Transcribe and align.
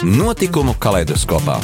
Notikumu 0.00 0.72
kaleidoskopā. 0.80 1.58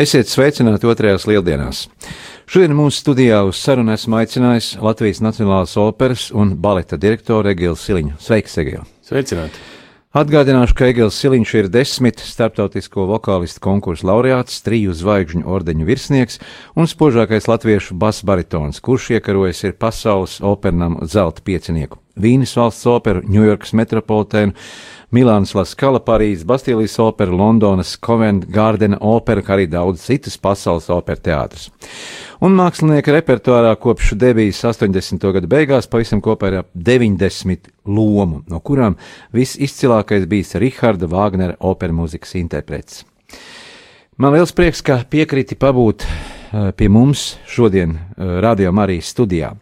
Esiet 0.00 0.32
sveicināti 0.32 0.88
otrajās 0.88 1.28
lieldienās. 1.28 1.82
Šodien 2.48 2.72
mūsu 2.78 3.02
studijā 3.02 3.42
uz 3.44 3.60
sarunu 3.60 3.92
esmu 3.92 4.16
aicinājis 4.22 4.70
Latvijas 4.80 5.20
Nacionālās 5.20 5.76
operas 5.76 6.30
un 6.32 6.56
baleta 6.56 6.96
direktoru 6.96 7.52
Egilu 7.52 7.76
Siliņu. 7.76 8.16
Sveiks, 8.16 8.56
Egil! 8.64 8.88
Sveicināti! 9.04 9.81
Atgādināšu, 10.12 10.74
ka 10.76 10.90
Egils 10.90 11.16
Siliņš 11.16 11.50
ir 11.56 11.66
desmit 11.72 12.18
starptautisko 12.20 13.06
vokālistu 13.08 13.62
konkursu 13.64 14.04
laureāts, 14.10 14.58
triju 14.60 14.92
zvaigžņu 14.92 15.46
ordeņu 15.48 15.86
virsnieks 15.88 16.36
un 16.76 16.84
spožākais 16.90 17.48
latviešu 17.48 17.96
basbaritons, 17.96 18.82
kurš 18.84 19.06
iekarojas 19.16 19.62
ir 19.64 19.72
pasaules 19.80 20.34
opernam 20.44 20.98
zelta 21.08 21.40
piecinieku. 21.40 21.96
Vīnes 22.20 22.52
valsts 22.60 22.84
operu, 22.92 23.24
Ņujorkas 23.24 23.72
metropolitēnu, 23.80 24.52
Milānas 25.12 25.52
Laskala, 25.52 26.00
Parīzes 26.00 26.46
Bastīlijas 26.48 26.94
opera, 27.04 27.34
Londonas 27.36 27.92
Covent 28.00 28.46
Gardena 28.48 28.96
opera, 29.04 29.44
kā 29.44 29.58
arī 29.58 29.66
daudz 29.68 30.06
citas 30.06 30.38
pasaules 30.40 30.88
opera 30.92 31.20
teātris. 31.20 31.68
Un 32.40 32.56
mākslinieka 32.56 33.12
repertuārā 33.18 33.74
kopš 33.76 34.14
debijas 34.18 34.64
80. 34.64 35.28
gada 35.36 35.52
beigās 35.52 35.90
pavisam 35.92 36.24
kopā 36.24 36.48
ir 36.48 36.58
ap 36.62 36.70
90 36.72 37.68
lomu, 37.84 38.42
no 38.48 38.62
kurām 38.64 38.96
visizcilākais 39.36 40.24
bijis 40.30 40.56
Riharda 40.56 41.10
Vāgnera 41.12 41.60
opera 41.60 41.92
mūzikas 41.92 42.32
interprets. 42.40 43.04
Man 44.16 44.32
liels 44.32 44.56
prieks, 44.56 44.80
ka 44.80 45.02
piekriti 45.08 45.60
pabūt 45.60 46.08
Eh, 46.52 46.72
pie 46.76 46.88
mums 46.88 47.38
šodien 47.48 47.94
eh, 47.96 48.24
Radio 48.40 48.72
Marijas 48.72 49.08
studijā. 49.14 49.54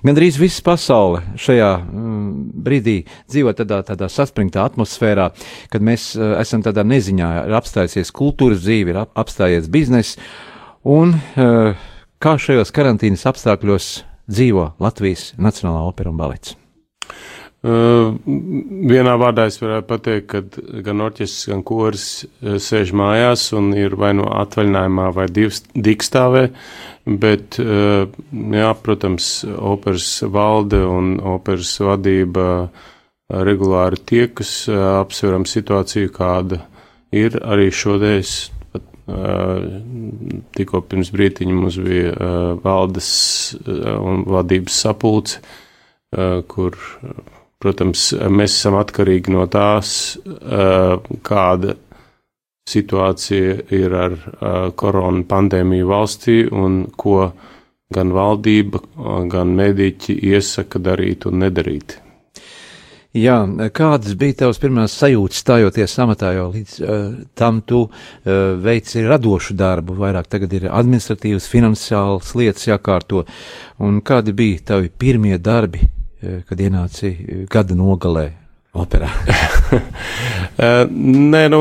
Gan 0.00 0.16
arī 0.16 0.30
visa 0.40 0.62
pasaule 0.64 1.22
šajā 1.40 1.70
mm, 1.82 2.30
brīdī 2.66 2.96
dzīvo 3.30 3.54
tādā, 3.58 3.82
tādā 3.86 4.08
saspringtā 4.12 4.64
atmosfērā, 4.68 5.30
kad 5.72 5.84
mēs 5.84 6.14
eh, 6.16 6.36
esam 6.40 6.64
tādā 6.66 6.86
neziņā, 6.86 7.30
ir 7.50 7.58
apstājusies 7.60 8.14
kultūras 8.16 8.64
dzīve, 8.64 8.94
ir 8.94 9.02
apstājies 9.04 9.68
bizness, 9.72 10.20
un 10.88 11.18
kā 12.20 12.36
šajos 12.40 12.72
karantīnas 12.72 13.26
apstākļos 13.28 13.92
dzīvo 14.30 14.70
Latvijas 14.80 15.34
Nacionālā 15.36 15.84
opera 15.88 16.12
un 16.12 16.20
balets. 16.20 16.56
Vienā 17.60 19.14
vārdā 19.20 19.44
es 19.50 19.58
varētu 19.60 19.84
pateikt, 19.88 20.30
ka 20.32 20.80
gan 20.86 21.02
orķestris, 21.04 21.48
gan 21.50 21.62
koris 21.66 22.04
sēž 22.40 22.94
mājās 22.96 23.50
un 23.52 23.74
ir 23.76 23.98
vai 24.00 24.14
no 24.16 24.24
nu 24.24 24.30
atvaļinājumā 24.40 25.08
vai 25.12 25.26
digstāvē, 25.28 26.46
bet, 27.20 27.58
jā, 27.60 28.70
protams, 28.80 29.26
operas 29.44 30.08
valde 30.24 30.80
un 30.88 31.18
operas 31.20 31.74
vadība 31.84 32.46
regulāri 33.28 34.00
tiekas, 34.08 34.54
apsveram 34.72 35.44
situāciju, 35.44 36.14
kāda 36.16 36.62
ir 37.12 37.36
arī 37.44 37.68
šodien. 37.68 38.24
Tikko 40.54 40.80
pirms 40.86 41.10
brītiņa 41.12 41.54
mums 41.58 41.76
bija 41.82 42.30
valdes 42.62 43.10
un 43.66 44.24
vadības 44.30 44.80
sapulce, 44.86 45.42
kur 46.48 46.78
Protams, 47.60 48.10
mēs 48.32 48.54
esam 48.56 48.78
atkarīgi 48.80 49.34
no 49.34 49.44
tās, 49.52 50.16
kāda 51.28 51.74
situācija 52.70 53.56
ir 53.76 53.96
ar 54.00 54.14
korona 54.80 55.26
pandēmiju 55.28 55.90
valstī 55.90 56.38
un 56.48 56.86
ko 56.96 57.26
gan 57.92 58.14
valdība, 58.14 58.80
gan 59.28 59.52
mediķi 59.58 60.16
iesaka 60.30 60.80
darīt 60.80 61.26
un 61.28 61.42
nedarīt. 61.44 61.98
Jā, 63.10 63.40
kādas 63.74 64.14
bija 64.14 64.44
tavas 64.44 64.60
pirmās 64.62 64.94
sajūtas 64.94 65.40
stājoties 65.42 65.96
amatā, 65.98 66.30
jo 66.36 66.44
līdz 66.54 66.74
uh, 66.78 67.06
tam 67.34 67.58
tu 67.66 67.80
uh, 67.82 68.34
veici 68.62 69.02
radošu 69.02 69.56
darbu, 69.58 69.98
vairāk 69.98 70.30
tagad 70.30 70.54
ir 70.54 70.68
administratīvas, 70.70 71.50
finansiālas 71.50 72.36
lietas 72.38 72.70
jākārto, 72.70 73.24
un 73.82 73.98
kādi 74.06 74.36
bija 74.38 74.68
tavi 74.70 74.94
pirmie 74.94 75.40
darbi? 75.42 75.82
Eh, 75.82 75.99
kad 76.20 76.60
ienāci 76.60 77.10
eh, 77.10 77.42
gada 77.50 77.76
nogalē 77.78 78.30
operā? 78.76 79.10
Eh, 80.60 80.82
nē, 80.90 81.44
nu, 81.48 81.60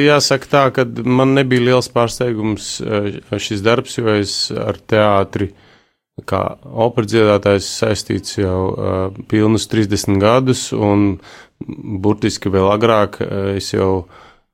jāsaka 0.00 0.48
tā, 0.48 0.60
ka 0.72 0.84
man 1.04 1.34
nebija 1.36 1.66
liels 1.66 1.90
pārsteigums 1.92 2.68
šis 3.44 3.60
darbs, 3.66 3.98
jo 3.98 4.14
es 4.14 4.36
ar 4.54 4.78
teātri 4.88 5.50
kā 6.24 6.40
operdziedātājs 6.86 7.66
saistīts 7.82 8.38
jau 8.38 8.62
pilnus 9.28 9.68
30 9.68 10.16
gadus, 10.22 10.62
un 10.72 11.18
burtiski 12.06 12.48
vēl 12.54 12.70
agrāk 12.72 13.20
es 13.58 13.74
jau, 13.74 14.06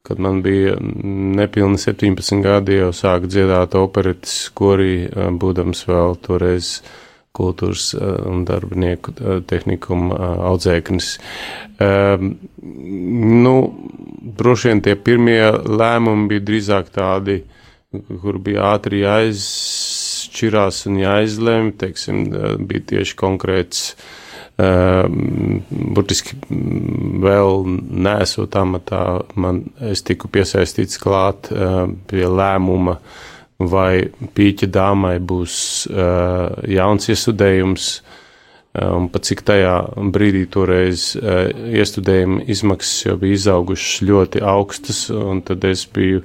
kad 0.03 0.19
man 0.19 0.43
bija 0.43 0.75
nepilni 0.81 1.79
17 1.79 2.43
gadi, 2.43 2.81
jau 2.81 2.91
sāku 2.97 3.31
dziedāt 3.31 3.79
operetes, 3.79 4.49
korī, 4.59 5.05
būdams 5.15 5.87
vēl 5.93 6.19
toreiz 6.25 6.81
kultūras 7.35 7.89
eh, 7.99 8.15
un 8.31 8.45
darbinieku 8.49 9.15
eh, 9.15 9.41
tehnikuma 9.49 10.15
eh, 10.15 10.35
audzēknis. 10.53 11.13
Nu, 13.45 13.55
droši 14.39 14.69
vien 14.71 14.83
tie 14.85 14.93
pirmie 14.95 15.41
lēmumi 15.67 16.29
bija 16.31 16.45
drīzāk 16.47 16.93
tādi, 16.95 17.41
kur 18.23 18.39
bija 18.43 18.69
ātri 18.77 19.03
jāizšķirās 19.03 20.79
un 20.87 21.01
jāizlēm, 21.03 21.73
teiksim, 21.81 22.23
bija 22.71 22.87
tieši 22.95 23.19
konkrēts, 23.19 23.83
burtiski 25.99 26.39
vēl 27.27 27.67
nesot 28.07 28.55
amatā, 28.63 29.03
man 29.35 29.65
es 29.83 30.07
tiku 30.07 30.31
piesaistīts 30.31 31.03
klāt 31.03 31.51
pie 31.51 32.27
lēmuma, 32.31 33.01
uh, 33.01 33.34
vai 33.71 34.09
pīķa 34.37 34.69
dāmai 34.73 35.17
būs 35.23 35.57
uh, 35.91 36.55
jauns 36.71 37.09
iestudējums, 37.13 37.87
uh, 38.01 38.91
un 38.97 39.09
pat 39.13 39.29
cik 39.29 39.45
tajā 39.47 39.75
brīdī 40.15 40.45
toreiz 40.51 41.13
uh, 41.19 41.49
iestudējuma 41.51 42.45
izmaksas 42.51 43.07
jau 43.09 43.17
bija 43.21 43.39
izaugušas 43.41 44.03
ļoti 44.09 44.45
augstas, 44.55 45.07
un 45.15 45.43
tad 45.47 45.65
es 45.69 45.87
biju 45.87 46.25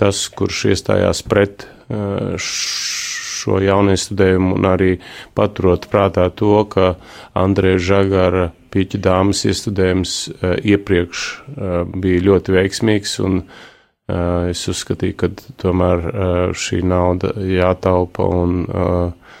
tas, 0.00 0.26
kurš 0.28 0.66
iestājās 0.74 1.22
pret 1.26 1.66
uh, 1.66 2.34
šo 2.40 3.60
jaunu 3.62 3.94
iestudējumu, 3.94 4.56
un 4.58 4.66
arī 4.68 4.90
paturot 5.38 5.86
prātā 5.92 6.26
to, 6.34 6.58
ka 6.72 6.96
Andrēja 7.38 7.84
Žagara 7.92 8.50
pīķa 8.74 9.00
dāmas 9.04 9.46
iestudējums 9.48 10.18
uh, 10.34 10.58
iepriekš 10.60 11.30
uh, 11.30 11.80
bija 11.96 12.26
ļoti 12.32 12.56
veiksmīgs, 12.58 13.18
un 13.24 13.42
uh, 13.44 13.64
Eh, 13.66 13.75
es 14.06 14.62
uzskatīju, 14.70 15.16
ka 15.18 15.30
tomēr 15.62 16.04
eh, 16.06 16.34
šī 16.54 16.82
nauda 16.86 17.32
jātaupa 17.42 18.26
un 18.40 18.60
eh, 18.66 19.38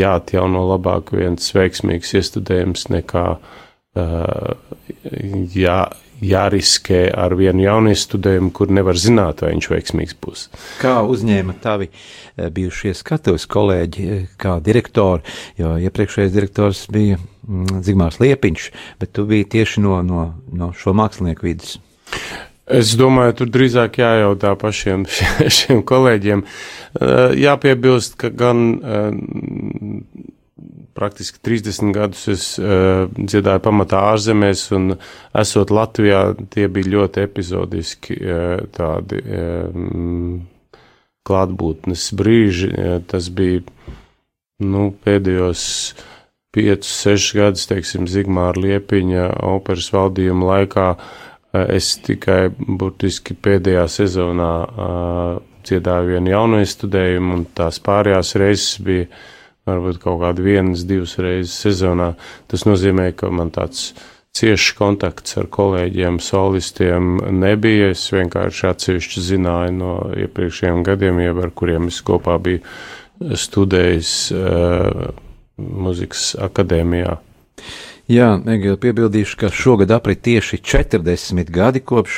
jāatjauno 0.00 0.64
labāk 0.72 1.12
viens 1.14 1.52
veiksmīgs 1.54 2.16
iestudējums 2.18 2.88
nekā 2.90 3.26
jā, 5.54 5.76
jāriskē 6.20 7.00
ar 7.16 7.34
vienu 7.38 7.64
jaunu 7.64 7.92
iestudējumu, 7.94 8.50
kur 8.54 8.72
nevar 8.72 8.98
zināt, 9.00 9.42
vai 9.44 9.54
viņš 9.54 9.68
veiksmīgs 9.72 10.18
būs. 10.22 10.44
Kā 10.80 11.00
uzņēma 11.06 11.56
tavi 11.62 11.90
bijušie 12.36 12.94
skatuves 12.98 13.46
kolēģi, 13.50 14.08
kā 14.40 14.58
direktori, 14.64 15.24
jo 15.60 15.76
iepriekšējais 15.80 16.34
direktors 16.34 16.84
bija 16.92 17.18
mm, 17.18 17.82
Zigmārs 17.86 18.20
Liepiņš, 18.22 18.70
bet 19.00 19.14
tu 19.16 19.26
biji 19.30 19.48
tieši 19.56 19.84
no, 19.86 20.00
no, 20.06 20.28
no 20.50 20.72
šo 20.76 20.94
mākslinieku 20.98 21.50
vidas. 21.50 21.78
Es 22.70 22.92
domāju, 22.98 23.34
tur 23.40 23.50
drīzāk 23.50 23.98
jājautā 23.98 24.52
pašiem 24.58 25.06
šiem 25.58 25.80
kolēģiem. 25.86 26.44
Eh, 26.44 27.32
jāpiebilst, 27.42 28.14
ka 28.20 28.30
gan 28.30 28.60
eh, 28.78 29.08
praktiski 30.94 31.40
30 31.46 31.94
gadus 31.96 32.26
es 32.30 32.44
eh, 32.62 33.06
dziedāju 33.16 33.64
pamatā 33.64 34.04
ārzemēs, 34.12 34.66
un 34.76 34.94
esot 35.42 35.72
Latvijā, 35.74 36.22
tie 36.54 36.68
bija 36.70 36.94
ļoti 36.94 37.24
epizodiski 37.26 38.18
tādi 38.76 39.22
klātbūtnes 41.26 42.06
brīži. 42.18 42.70
Tas 43.10 43.30
bija 43.34 43.64
nu, 44.60 44.90
pēdējos 45.04 45.64
5, 46.54 46.86
6 46.86 47.34
gadus, 47.38 47.66
teiksim, 47.70 48.06
Zigmāra 48.10 48.58
Liepiņa 48.58 49.26
operas 49.46 49.90
valdījuma 49.94 50.48
laikā 50.54 50.86
es 51.52 51.94
tikai 52.06 52.50
burtiski 52.54 53.34
pēdējā 53.34 53.86
sezonā 53.90 54.52
uh, 54.68 55.42
dziedāju 55.66 56.14
vienu 56.14 56.32
jaunu 56.32 56.62
studējumu, 56.66 57.34
un 57.36 57.44
tās 57.56 57.80
pārējās 57.84 58.36
reizes 58.40 58.78
bija 58.84 59.08
varbūt 59.68 60.00
kaut 60.02 60.20
kāda 60.22 60.42
vienas, 60.44 60.86
divas 60.88 61.16
reizes 61.20 61.58
sezonā. 61.66 62.14
Tas 62.50 62.64
nozīmē, 62.66 63.10
ka 63.18 63.30
man 63.34 63.52
tāds 63.54 63.90
ciešs 64.36 64.74
kontakts 64.78 65.36
ar 65.40 65.50
kolēģiem, 65.52 66.20
solistiem 66.22 67.18
nebija. 67.42 67.90
Es 67.94 68.06
vienkārši 68.14 68.68
atsevišķi 68.70 69.24
zināju 69.26 69.76
no 69.76 69.94
iepriekšējiem 70.16 70.84
gadiem, 70.86 71.20
jau 71.26 71.36
ar 71.44 71.54
kuriem 71.54 71.90
es 71.90 72.00
kopā 72.06 72.38
biju 72.42 72.62
studējis 73.36 74.14
uh, 74.32 75.10
muzikas 75.60 76.32
akadēmijā. 76.40 77.18
Jā, 78.10 78.32
Egīla, 78.42 78.74
piebildīšu, 78.82 79.36
ka 79.38 79.48
šogad 79.54 79.92
aprit 79.94 80.18
tieši 80.26 80.56
40 80.66 81.52
gadi 81.54 81.78
kopš 81.78 82.16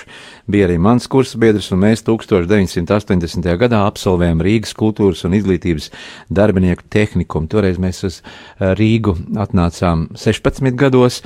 bija 0.48 0.64
arī 0.64 0.78
mans 0.80 1.04
kursa 1.04 1.36
biedrs, 1.36 1.68
un 1.74 1.82
mēs 1.82 2.00
1980. 2.06 3.50
gadā 3.60 3.82
absolvējām 3.90 4.40
Rīgas 4.40 4.72
kultūras 4.72 5.26
un 5.28 5.36
izglītības 5.36 5.90
darbinieku 6.32 6.88
tehnikumu. 6.88 7.50
Toreiz 7.52 7.76
mēs 7.76 8.00
uz 8.08 8.18
Rīgu 8.56 9.18
atnācām 9.44 10.06
16 10.16 10.80
gados, 10.80 11.20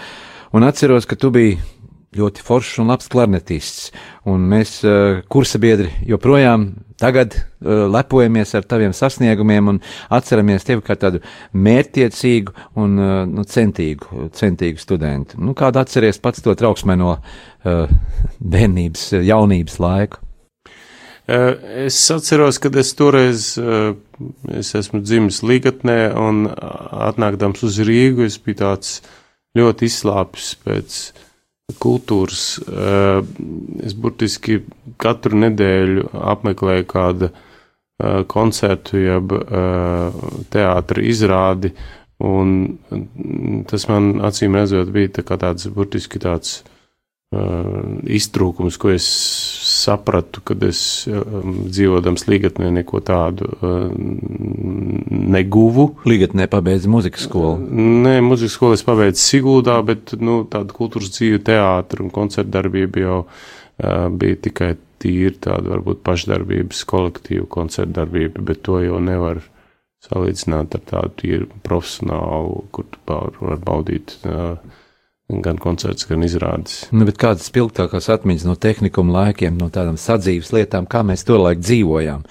un 0.51 0.67
atceros, 0.67 1.07
ka 1.07 1.15
tu 1.15 1.31
biji 1.31 1.61
ļoti 2.14 2.44
foršs 2.44 2.81
un 2.82 2.91
labs 2.91 3.08
klarnetists. 3.12 3.91
Un 4.29 4.47
mēs, 4.50 4.79
uh, 4.87 5.23
kursa 5.32 5.61
biedri, 5.62 5.91
joprojām 6.08 6.69
tagad 7.00 7.35
uh, 7.37 7.87
lepojamies 7.93 8.55
ar 8.56 8.67
taviem 8.69 8.94
sasniegumiem 8.97 9.73
un 9.75 9.81
atceramies 10.12 10.67
tevi 10.67 10.85
kā 10.87 10.97
tādu 11.00 11.23
mērķtiecīgu 11.53 12.55
un 12.82 12.97
uh, 13.00 13.17
nu, 13.31 13.47
centīgu, 13.49 14.31
centīgu 14.37 14.82
studentu. 14.82 15.41
Nu, 15.43 15.56
kādu 15.58 15.82
atceries 15.82 16.20
pats 16.23 16.44
to 16.44 16.55
trauksmeno 16.56 17.19
bērnības, 17.67 19.08
jaunības 19.26 19.81
laiku? 19.82 20.20
Es 21.26 21.97
atceros, 22.14 22.61
kad 22.62 22.76
es 22.79 22.93
toreiz 22.94 23.49
es 24.55 24.69
esmu 24.79 25.00
dzimis 25.03 25.41
Līgatnē 25.43 25.97
un 26.23 26.44
atnākdams 26.47 27.64
uz 27.67 27.81
Rīgu, 27.82 28.29
es 28.31 28.38
biju 28.38 28.61
tāds 28.61 28.93
ļoti 29.58 29.88
izslāpis 29.91 30.53
pēc 30.62 31.00
uh, 31.08 31.25
kultūras. 31.75 32.43
Eh, 32.63 33.21
es 33.87 33.95
burtiski 33.99 34.61
katru 35.03 35.39
nedēļu 35.43 36.07
apmeklēju 36.15 36.87
kādu 36.93 37.29
eh, 37.31 38.23
koncertu, 38.31 39.01
jeb 39.03 39.35
eh, 39.35 40.21
teātra 40.55 41.03
izrādi, 41.03 41.73
un 42.23 42.79
tas 43.69 43.89
man 43.91 44.23
acīm 44.25 44.55
redzot 44.57 44.93
bija 44.95 45.19
tā 45.19 45.37
tāds 45.37 45.67
burtiski 45.75 46.23
tāds 46.23 46.63
iztrūkums, 47.34 48.76
ko 48.78 48.93
es 48.94 49.06
sapratu, 49.67 50.43
kad 50.46 50.62
es 50.62 50.81
dzīvodams 51.08 52.26
Līgatnē 52.31 52.70
neko 52.78 53.00
tādu 53.05 53.50
neguvu. 55.34 55.88
Līgatnē 56.06 56.46
pabeidza 56.52 56.90
muzikas 56.90 57.26
skolu? 57.26 57.56
Nē, 58.06 58.20
muzikas 58.23 58.55
skolu 58.55 58.78
es 58.78 58.87
pabeidzu 58.87 59.25
Siguldā, 59.25 59.81
bet 59.87 60.14
nu, 60.23 60.44
tāda 60.50 60.76
kultūras 60.76 61.11
dzīve, 61.17 61.43
teātra 61.50 62.05
un 62.05 62.14
koncerta 62.14 62.61
darbība 62.61 63.02
jau 63.02 63.19
bija 64.17 64.40
tikai 64.46 64.76
tīri 65.02 65.34
tāda 65.43 65.75
varbūt 65.75 66.06
pašdarbības 66.06 66.87
kolektīva 66.88 67.50
koncerta 67.50 68.05
darbība, 68.05 68.46
bet 68.46 68.62
to 68.64 68.79
jau 68.84 69.02
nevar 69.02 69.43
salīdzināt 70.06 70.79
ar 70.79 70.87
tādu 70.87 71.14
tīri 71.20 71.50
profesionālu, 71.67 72.62
kur 72.70 72.87
tu 72.93 73.00
var 73.43 73.61
baudīt 73.67 74.14
uh, 74.22 74.55
gan 75.26 75.58
koncerts, 75.58 76.06
gan 76.06 76.23
izrādes. 76.23 76.84
Nu, 76.94 77.06
kādas 77.19 77.49
spilgtākās 77.50 78.08
atmiņas 78.14 78.46
no 78.46 78.55
tehnikuma 78.61 79.25
laikiem, 79.25 79.58
no 79.58 79.69
tādām 79.75 79.99
sadzīves 79.99 80.52
lietām, 80.55 80.87
kā 80.87 81.02
mēs 81.06 81.26
to 81.26 81.40
laiku 81.40 81.64
dzīvojām? 81.64 82.26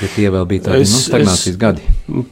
Ja 0.00 0.08
tie 0.14 0.28
vēl 0.32 0.46
bija 0.48 0.70
tādi 0.70 0.86
es, 0.86 0.92
nu, 0.94 1.00
stagnācijas 1.04 1.56
gadi. 1.60 1.82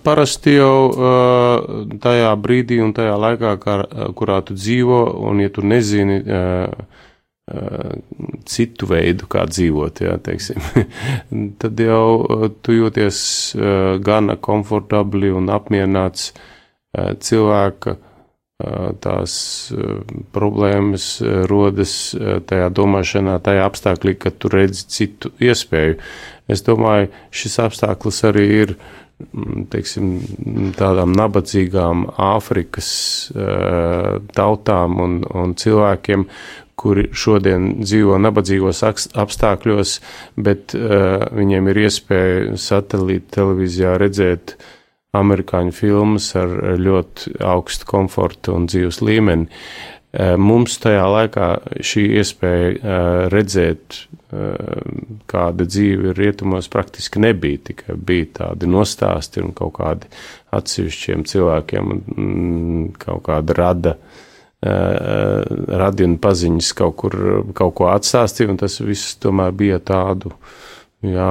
Parasti 0.06 0.54
jau 0.54 0.76
uh, 0.88 1.82
tajā 2.00 2.30
brīdī 2.40 2.78
un 2.80 2.94
tajā 2.96 3.18
laikā, 3.20 3.50
kā, 3.60 3.74
kurā 4.16 4.38
tu 4.46 4.56
dzīvo, 4.56 5.02
un 5.28 5.42
ja 5.42 5.50
tu 5.52 5.66
nezini 5.66 6.22
uh, 6.22 6.86
uh, 7.52 7.90
citu 8.48 8.88
veidu, 8.88 9.28
kā 9.28 9.44
dzīvot, 9.50 10.00
jā, 10.06 10.14
teiksim, 10.24 10.62
tad 11.60 11.82
jau 11.84 12.48
tu 12.64 12.78
jūties 12.78 13.18
gana 14.06 14.38
komfortabli 14.40 15.34
un 15.34 15.52
apmierināts 15.52 16.30
cilvēka 16.96 17.98
tās 19.04 19.34
problēmas 20.34 21.08
rodas 21.50 21.94
tajā 22.50 22.70
domāšanā, 22.76 23.38
tajā 23.44 23.66
apstākļī, 23.68 24.16
kad 24.20 24.38
tu 24.40 24.50
redzi 24.52 24.86
citu 24.92 25.32
iespēju. 25.42 25.98
Es 26.50 26.64
domāju, 26.66 27.10
šis 27.34 27.60
apstākļus 27.66 28.24
arī 28.30 28.46
ir 28.62 28.74
teiksim, 29.70 30.14
tādām 30.78 31.12
nabadzīgām 31.16 32.06
Āfrikas 32.30 32.90
tautām 34.36 34.98
un, 35.04 35.20
un 35.36 35.54
cilvēkiem, 35.60 36.26
kuri 36.80 37.10
šodien 37.12 37.82
dzīvo 37.82 38.16
nabadzīgos 38.24 38.80
apstākļos, 39.20 39.94
bet 40.40 40.72
viņiem 40.72 41.68
ir 41.68 41.82
iespēja 41.84 42.60
satelīta 42.60 43.36
televīzijā 43.36 43.98
redzēt 44.00 44.56
uh, 44.56 44.70
amerikāņu 45.16 45.72
filmas 45.74 46.28
ar 46.38 46.52
ļoti 46.78 47.40
augstu 47.42 47.88
komfortu 47.88 48.54
un 48.54 48.68
dzīves 48.70 49.00
līmeni. 49.02 49.48
Eh, 50.10 50.34
mums 50.34 50.74
tajā 50.82 51.04
laikā 51.06 51.48
šī 51.86 52.02
iespēja 52.18 52.70
eh, 52.74 53.18
redzēt, 53.30 53.98
eh, 54.34 54.80
kāda 55.30 55.66
dzīve 55.68 56.10
ir 56.10 56.18
rietumos, 56.18 56.66
praktiski 56.70 57.22
nebija. 57.22 57.60
Tikai 57.70 57.94
bija 57.94 58.30
tādi 58.40 58.70
nostāsti 58.70 59.44
un 59.44 59.52
kaut 59.54 59.76
kādi 59.78 60.10
atsevišķiem 60.58 61.22
cilvēkiem 61.30 61.94
un 61.94 62.02
mm, 62.16 62.90
kaut 62.98 63.24
kāda 63.30 63.58
rada 63.58 63.96
radienu 64.60 66.18
paziņas 66.20 66.66
kaut 66.76 66.98
kur 67.00 67.14
kaut 67.56 67.70
ko 67.78 67.86
atstāstīja, 67.88 68.50
un 68.52 68.58
tas 68.60 68.74
viss 68.84 69.14
tomēr 69.16 69.54
bija 69.56 69.78
tādu, 69.80 70.34
jā, 71.00 71.30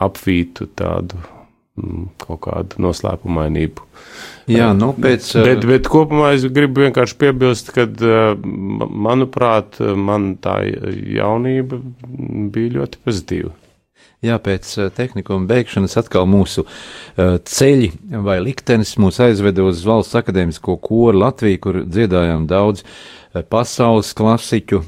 apvītu 0.00 0.70
tādu 0.80 1.20
kaut 2.20 2.40
kādu 2.44 2.82
noslēpumainību. 2.84 3.86
Jā, 4.50 4.70
nu 4.76 4.90
pēc. 4.98 5.28
Bet, 5.44 5.64
bet 5.68 5.88
kopumā 5.90 6.32
es 6.36 6.44
gribu 6.50 6.84
vienkārši 6.84 7.16
piebilst, 7.20 7.70
ka, 7.76 7.86
manuprāt, 9.06 9.78
man 9.80 10.34
tā 10.42 10.58
jaunība 10.66 11.80
bija 12.50 12.76
ļoti 12.80 13.02
pozitīva. 13.06 13.54
Jā, 14.20 14.34
pēc 14.36 14.68
tehnikuma 14.92 15.48
beigšanas 15.48 15.96
atkal 15.96 16.26
mūsu 16.28 16.66
uh, 16.66 17.38
ceļi 17.40 17.88
vai 18.20 18.36
liktenis 18.44 18.98
mūs 19.00 19.16
aizveda 19.24 19.64
uz 19.64 19.80
Valsts 19.88 20.18
akadēmisko 20.20 20.76
koru 20.84 21.22
Latviju, 21.22 21.60
kur 21.64 21.78
dziedājām 21.88 22.44
daudz 22.50 22.82
uh, 22.84 22.92
pasaules 23.48 24.10
klasiķu, 24.18 24.80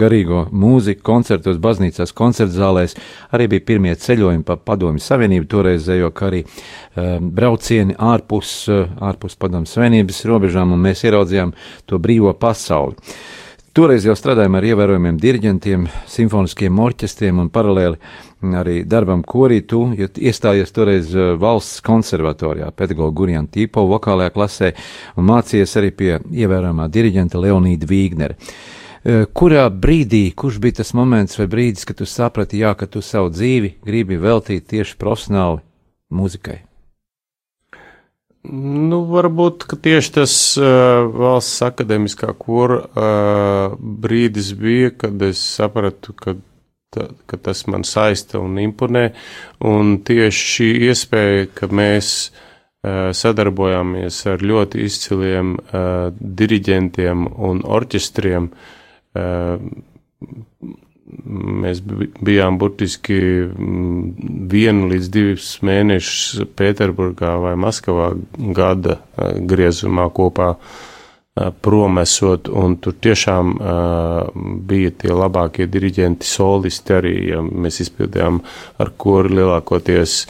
garīgo 0.00 0.46
mūziku, 0.50 1.02
koncertos, 1.04 1.58
baznīcās, 1.60 2.14
koncertzālēs. 2.16 2.96
Arī 3.36 3.50
bija 3.54 3.66
pirmie 3.68 3.92
ceļojumi 4.00 4.46
pa 4.48 4.56
Padomju 4.56 5.02
Savienību, 5.04 5.46
toreizējo, 5.50 6.08
kā 6.16 6.30
arī 6.30 6.40
braucieni 7.20 7.98
ārpus, 8.00 8.54
ārpus 8.96 9.36
Padomju 9.36 9.68
Savienības 9.68 10.24
robežām, 10.30 10.72
un 10.72 10.88
mēs 10.88 11.04
ieraudzījām 11.04 11.52
to 11.86 12.00
brīvo 12.00 12.32
pasauli. 12.40 12.96
Toreiz 13.76 14.02
jau 14.02 14.16
strādājām 14.18 14.56
ar 14.58 14.64
ievērojumiem 14.66 15.20
diriģentiem, 15.22 15.84
simfoniskiem 16.10 16.80
orķestriem 16.82 17.44
un 17.44 17.52
paralēli 17.54 18.00
arī 18.40 18.80
darbam 18.88 19.22
korī. 19.26 19.60
Tu 19.66 19.80
ja 19.98 20.08
iestājies 20.08 20.72
toreiz 20.74 21.12
uh, 21.14 21.34
valsts 21.40 21.82
konservatorijā, 21.86 22.70
pedagoģa 22.76 23.16
Gurjana 23.16 23.52
Tīpo 23.52 23.84
vokālajā 23.90 24.34
klasē 24.34 24.72
un 25.20 25.28
mācījies 25.30 25.76
arī 25.80 25.90
pie 25.96 26.12
ievērojamā 26.18 26.88
diriģenta 26.92 27.42
Leonīda 27.42 27.90
Vīgnera. 27.90 28.38
Uh, 28.40 29.26
kurā 29.36 29.68
brīdī, 29.72 30.26
kurš 30.36 30.60
bija 30.62 30.80
tas 30.80 30.94
moments 30.96 31.38
vai 31.40 31.48
brīdis, 31.50 31.86
kad 31.88 32.00
tu 32.00 32.08
saprati, 32.08 32.62
jā, 32.64 32.74
ka 32.76 32.88
tu 32.90 33.04
savu 33.04 33.32
dzīvi 33.34 33.76
gribi 33.86 34.20
veltīt 34.20 34.68
tieši 34.72 34.98
profesionāli 35.00 35.62
muzikai? 36.10 36.60
Nu, 38.50 39.02
varbūt 39.04 39.66
tieši 39.84 40.12
tas 40.14 40.34
uh, 40.56 41.04
valsts 41.12 41.60
akadēmiskā 41.66 42.32
kora 42.40 42.78
uh, 42.80 43.74
brīdis 43.78 44.54
bija, 44.56 44.94
kad 45.02 45.20
es 45.26 45.42
sapratu, 45.58 46.14
ka, 46.16 46.38
ta, 46.90 47.08
ka 47.26 47.36
tas 47.36 47.64
man 47.70 47.84
saista 47.86 48.40
un 48.42 48.58
imponē. 48.62 49.10
Un 49.70 49.98
tieši 50.06 50.46
šī 50.54 50.68
iespēja, 50.88 51.46
ka 51.54 51.70
mēs 51.70 52.10
uh, 52.30 53.10
sadarbojāmies 53.16 54.20
ar 54.32 54.44
ļoti 54.44 54.84
izciliem 54.88 55.54
uh, 55.60 56.10
diriģentiem 56.42 57.28
un 57.50 57.64
orķestriem, 57.78 58.50
uh, 58.50 59.56
mēs 61.64 61.80
bijām 62.22 62.58
burtiski 62.60 63.18
mm, 63.18 64.46
vienu 64.50 64.90
līdz 64.92 65.08
divus 65.14 65.48
mēnešus 65.66 66.46
Pēterburgā 66.58 67.32
vai 67.42 67.56
Maskavā 67.58 68.12
gada 68.54 69.00
griezumā 69.50 70.06
kopā 70.14 70.52
promesot, 71.38 72.48
un 72.50 72.74
tur 72.82 72.96
tiešām 72.98 73.52
uh, 73.54 74.40
bija 74.66 74.90
tie 74.98 75.12
labākie 75.14 75.68
diriģenti, 75.70 76.26
solisti 76.26 76.96
arī, 76.96 77.12
ja 77.30 77.38
mēs 77.44 77.78
izpildījām 77.84 78.40
ar 78.82 78.90
kori 78.98 79.36
lielākoties 79.38 80.24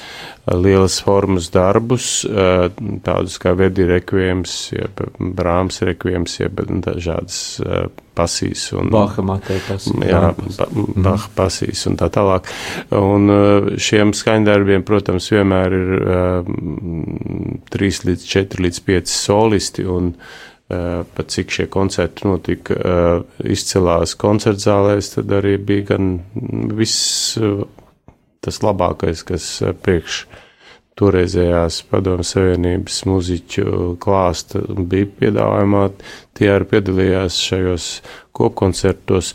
lielas 0.51 0.99
formas 1.05 1.49
darbus, 1.55 2.11
uh, 2.29 2.69
tādus 3.07 3.39
kā 3.41 3.55
Verdi 3.57 3.89
rekviems, 3.89 4.59
jeb 4.77 5.01
Brāms 5.19 5.81
rekviems, 5.89 6.37
jeb 6.43 6.61
dažādas 6.85 7.41
uh, 7.65 7.89
pasīs 8.21 8.67
un 8.77 8.93
Baha 8.93 9.25
matei 9.25 9.57
pasīs. 9.65 9.97
Jā, 10.05 10.35
ba, 10.59 10.69
Baha 11.09 11.33
pasīs 11.39 11.87
un 11.89 11.97
tā 11.97 12.11
tālāk. 12.13 12.51
Un 12.99 13.33
šiem 13.81 14.13
skaņdarbiem, 14.17 14.85
protams, 14.85 15.31
vienmēr 15.33 15.79
ir 15.81 15.97
uh, 15.97 17.59
3 17.73 18.05
līdz 18.11 18.31
4 18.37 18.65
līdz 18.67 18.85
5 18.91 19.15
solisti 19.15 19.89
un 19.89 20.13
pat 20.71 21.33
cik 21.35 21.51
šie 21.51 21.67
koncerti 21.67 22.29
notika 22.29 22.77
eh, 22.77 23.09
izcilās 23.51 24.15
koncertzālēs, 24.21 25.15
tad 25.17 25.33
arī 25.41 25.57
bija 25.59 25.89
gan 25.95 26.13
viss 26.79 27.35
eh, 27.41 27.65
tas 28.41 28.61
labākais, 28.63 29.25
kas 29.27 29.49
priekš 29.83 30.23
toreizējās 31.01 31.81
padomu 31.91 32.25
savienības 32.27 32.99
muziķu 33.09 33.65
klāsta 34.03 34.61
bija 34.79 35.09
piedāvājumā, 35.21 35.85
tie 36.37 36.51
arī 36.53 36.69
piedalījās 36.75 37.39
šajos 37.49 37.87
kopkoncertos. 38.37 39.33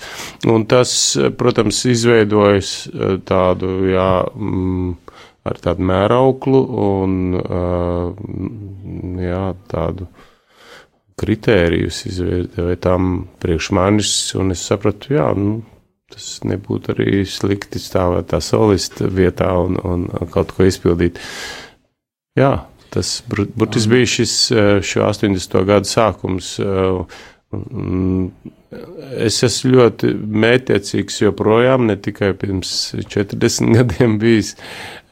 Un 0.52 0.68
tas, 0.70 0.94
protams, 1.40 1.82
izveidojas 1.90 2.76
tādu, 3.26 3.72
jā, 3.90 4.12
mm, 4.30 4.94
ar 5.50 5.60
tādu 5.66 5.90
mērauklu 5.90 6.62
un, 6.86 7.18
jā, 9.26 9.44
tādu 9.74 10.10
kritērijus 11.20 12.04
izveidoja 12.10 12.76
tam 12.84 13.26
priekš 13.44 13.72
manis, 13.76 14.12
un 14.36 14.52
es 14.56 14.64
sapratu, 14.68 15.16
jā, 15.16 15.30
nu, 15.40 15.62
tas 16.12 16.40
nebūtu 16.48 16.94
arī 16.96 17.24
slikti 17.28 17.82
stāvēt 17.82 18.30
tā 18.34 18.42
solista 18.44 19.08
vietā 19.12 19.50
un, 19.64 19.80
un 19.84 20.08
kaut 20.34 20.54
ko 20.56 20.68
izpildīt. 20.68 21.22
Jā, 22.36 22.68
tas 22.94 23.18
burtiski 23.30 23.94
bija 23.94 24.12
šis 24.18 24.36
šo 24.86 25.08
80. 25.08 25.58
gadu 25.68 25.90
sākums. 25.90 26.52
Es 29.26 29.40
esmu 29.48 29.72
ļoti 29.78 30.12
mētiecīgs 30.44 31.22
joprojām, 31.24 31.88
ne 31.88 31.96
tikai 31.96 32.34
pirms 32.36 32.72
40 33.00 33.72
gadiem 33.78 34.18
bijis, 34.20 34.56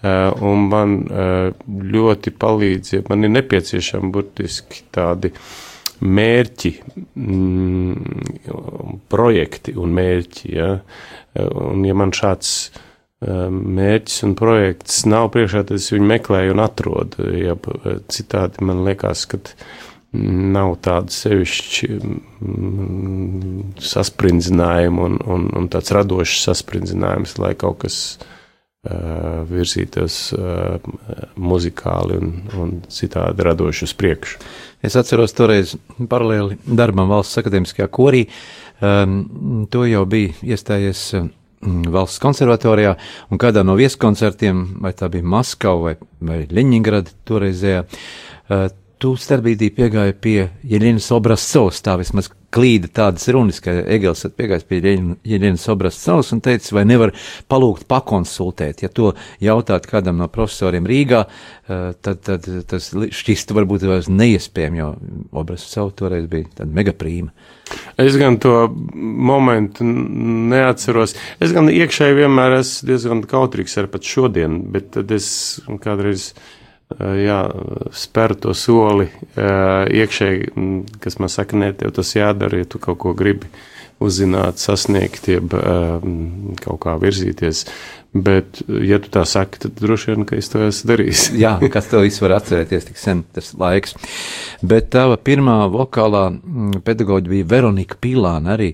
un 0.04 0.66
man 0.68 0.98
ļoti 1.96 2.34
palīdz, 2.36 2.98
ja 2.98 3.06
man 3.08 3.24
ir 3.24 3.32
nepieciešami 3.38 4.12
burtiski 4.12 4.84
tādi 4.92 5.32
uh, 5.32 5.54
mērķi, 6.02 6.72
mm, 7.16 8.98
projekti 9.12 9.76
un 9.80 9.94
mērķi. 9.96 10.50
Ja? 10.58 10.72
Un, 11.44 11.86
ja 11.88 11.96
man 11.98 12.14
šāds 12.16 12.54
um, 13.24 13.62
mērķis 13.78 14.26
un 14.28 14.36
projekts 14.40 15.04
nav 15.10 15.32
priekšā, 15.36 15.66
tad 15.68 15.80
es 15.80 15.92
viņu 15.94 16.10
meklēju 16.12 16.56
un 16.56 16.64
atrodu. 16.64 17.30
Ja 17.38 17.58
citādi 18.12 18.66
man 18.66 18.84
liekas, 18.88 19.26
ka 19.32 19.42
nav 20.14 20.76
tāda 20.86 21.14
sevišķi 21.14 21.88
mm, 21.98 23.64
sasprindzinājumu 23.82 25.08
un, 25.08 25.18
un, 25.26 25.50
un 25.58 25.72
tāds 25.74 25.94
radošs 25.96 26.44
saspringzinājums, 26.46 27.40
lai 27.42 27.56
kaut 27.58 27.80
kas 27.82 27.98
uh, 28.20 29.42
virzītos 29.50 30.20
uh, 30.38 30.78
muzikāli 31.34 32.20
un, 32.22 32.36
un 32.62 32.76
citādi 32.94 33.48
radoši 33.50 33.90
uz 33.90 33.96
priekšu. 33.98 34.44
Es 34.84 34.98
atceros 35.00 35.32
toreiz 35.36 35.78
paralēli 36.12 36.58
darbam 36.68 37.12
valsts 37.12 37.40
akadēmiskajā 37.40 37.88
korī. 37.94 38.26
Um, 38.84 39.66
to 39.72 39.86
jau 39.88 40.04
bija 40.10 40.34
iestājies 40.44 41.06
um, 41.16 41.30
valsts 41.94 42.20
konservatorijā, 42.24 42.98
un 43.32 43.40
kādā 43.40 43.64
no 43.64 43.78
vieskoncertiem, 43.80 44.64
vai 44.84 44.92
tā 44.98 45.08
bija 45.14 45.24
Maskava 45.24 45.86
vai, 45.86 45.96
vai 46.20 46.42
Ļeņingrada 46.52 47.16
toreizējā, 47.30 47.86
uh, 47.88 48.66
tu 49.00 49.16
starpbrīdī 49.20 49.72
piegāji 49.78 50.20
pie 50.20 50.38
Jeļinas 50.68 51.08
Obrascovas, 51.16 51.80
tā 51.84 51.96
vismaz 52.02 52.34
klīda 52.54 52.90
tādas 53.02 53.26
runas, 53.34 53.60
ka 53.64 53.74
Egels 53.96 54.26
piegājis 54.38 54.68
pie 54.70 54.80
Jeļinas 54.84 55.66
Obrascovas 55.74 56.32
un 56.36 56.44
teica, 56.46 56.76
vai 56.78 56.86
nevar 56.90 57.14
palūgt 57.52 57.88
pakonsultēt. 57.90 58.86
Ja 58.86 58.92
to 58.94 59.14
jautāt 59.44 59.88
kādam 59.90 60.22
no 60.22 60.30
profesoriem 60.32 60.88
Rīgā, 60.90 61.26
eh, 61.26 61.84
tad, 62.02 62.22
tad 62.28 62.48
tas 62.70 62.92
šķistu 62.94 63.58
varbūt 63.58 63.88
vairs 63.90 64.12
neiespējami, 64.12 64.84
jo 64.84 64.94
Obrascova 65.44 65.94
toreiz 65.98 66.30
bija 66.32 66.50
tāda 66.62 66.72
megaprīma. 66.74 67.34
Es 67.98 68.18
gan 68.20 68.38
to 68.42 68.68
momentu 68.94 69.86
neatceros. 69.86 71.16
Es 71.42 71.54
gan 71.56 71.70
iekšēji 71.72 72.20
vienmēr 72.22 72.60
esmu 72.60 72.90
diezgan 72.90 73.24
kautrīgs 73.30 73.78
ar 73.82 73.88
pat 73.94 74.06
šodien, 74.06 74.60
bet 74.74 74.92
tad 74.98 75.14
es 75.16 75.28
kādreiz 75.82 76.34
jā, 77.00 77.40
spēr 77.96 78.36
to 78.40 78.54
soli 78.58 79.10
eh, 79.10 80.02
iekšēji, 80.04 80.54
kas 81.04 81.20
man 81.22 81.32
saka, 81.32 81.60
nē, 81.60 81.74
tev 81.80 81.94
tas 81.98 82.16
jādara, 82.16 82.64
ja 82.64 82.70
tu 82.70 82.82
kaut 82.82 83.00
ko 83.04 83.14
gribi 83.18 83.50
uzzināt, 84.04 84.60
sasniegt, 84.60 85.30
jeb 85.32 85.54
eh, 85.58 86.08
kaut 86.64 86.82
kā 86.86 86.96
virzīties. 87.02 87.66
Bet, 88.14 88.60
ja 88.86 89.00
tu 89.02 89.10
tā 89.10 89.24
saki, 89.26 89.58
tad 89.64 89.80
droši 89.82 90.12
vien, 90.12 90.26
ka 90.30 90.38
es 90.38 90.52
to 90.54 90.60
esmu 90.62 90.92
darījis. 90.92 91.24
Jā, 91.44 91.56
kas 91.74 91.88
to 91.90 92.04
visu 92.04 92.22
var 92.28 92.36
atcerēties, 92.36 92.86
tik 92.92 93.00
sen 93.02 93.24
tas 93.34 93.50
laiks. 93.58 93.96
Bet 94.62 94.92
tava 94.94 95.18
pirmā 95.18 95.56
vokālā 95.74 96.28
pedagoģa 96.86 97.32
bija 97.32 97.50
Veronika 97.56 97.98
Pīlāna, 97.98 98.54
arī 98.54 98.70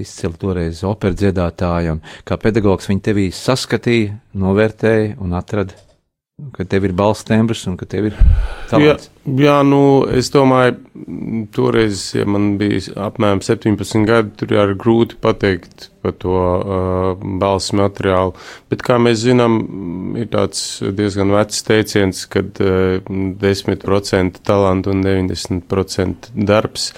izcila 0.00 0.32
toreiz 0.40 0.80
operu 0.88 1.18
dziedātāja, 1.20 1.98
un 1.98 2.24
kā 2.24 2.40
pedagogs 2.40 2.88
viņa 2.88 3.06
tevī 3.10 3.28
saskatīja, 3.36 4.16
novērtēja 4.40 5.18
un 5.20 5.36
atrada 5.36 5.89
ka 6.54 6.64
tev 6.68 6.86
ir 6.88 6.94
balss 6.96 7.24
tembrs 7.26 7.62
un 7.70 7.76
ka 7.80 7.86
tev 7.88 8.10
ir 8.10 8.16
talants. 8.70 9.08
Jā, 9.24 9.34
jā, 9.44 9.56
nu, 9.66 9.80
es 10.16 10.30
domāju, 10.34 10.78
toreiz, 11.54 12.02
ja 12.16 12.26
man 12.28 12.54
bija 12.60 12.94
apmēram 13.08 13.42
17 13.44 14.06
gadi, 14.08 14.34
tur 14.40 14.54
ir 14.56 14.74
grūti 14.80 15.18
pateikt 15.22 15.90
par 16.00 16.16
to 16.22 16.34
uh, 16.34 17.28
balss 17.40 17.74
materiālu, 17.76 18.34
bet 18.72 18.84
kā 18.86 18.96
mēs 19.02 19.22
zinām, 19.26 19.60
ir 20.20 20.30
tāds 20.32 20.80
diezgan 20.96 21.32
vecs 21.36 21.64
teiciens, 21.68 22.24
kad 22.32 22.60
uh, 22.64 23.00
10% 23.06 24.44
talantu 24.46 24.94
un 24.94 25.04
90% 25.06 26.32
darbs. 26.34 26.92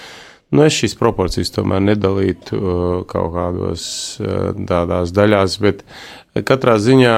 Nu, 0.53 0.61
es 0.67 0.75
šīs 0.77 0.93
proporcijas 0.99 1.49
tomēr 1.55 1.81
nedalītu 1.81 2.57
uh, 2.59 2.97
kaut 3.09 3.31
kādos 3.33 3.85
uh, 4.21 4.51
tādās 4.69 5.09
daļās, 5.15 5.57
bet 5.65 5.81
uh, 5.81 6.22
Katrā 6.33 6.79
ziņā, 6.81 7.15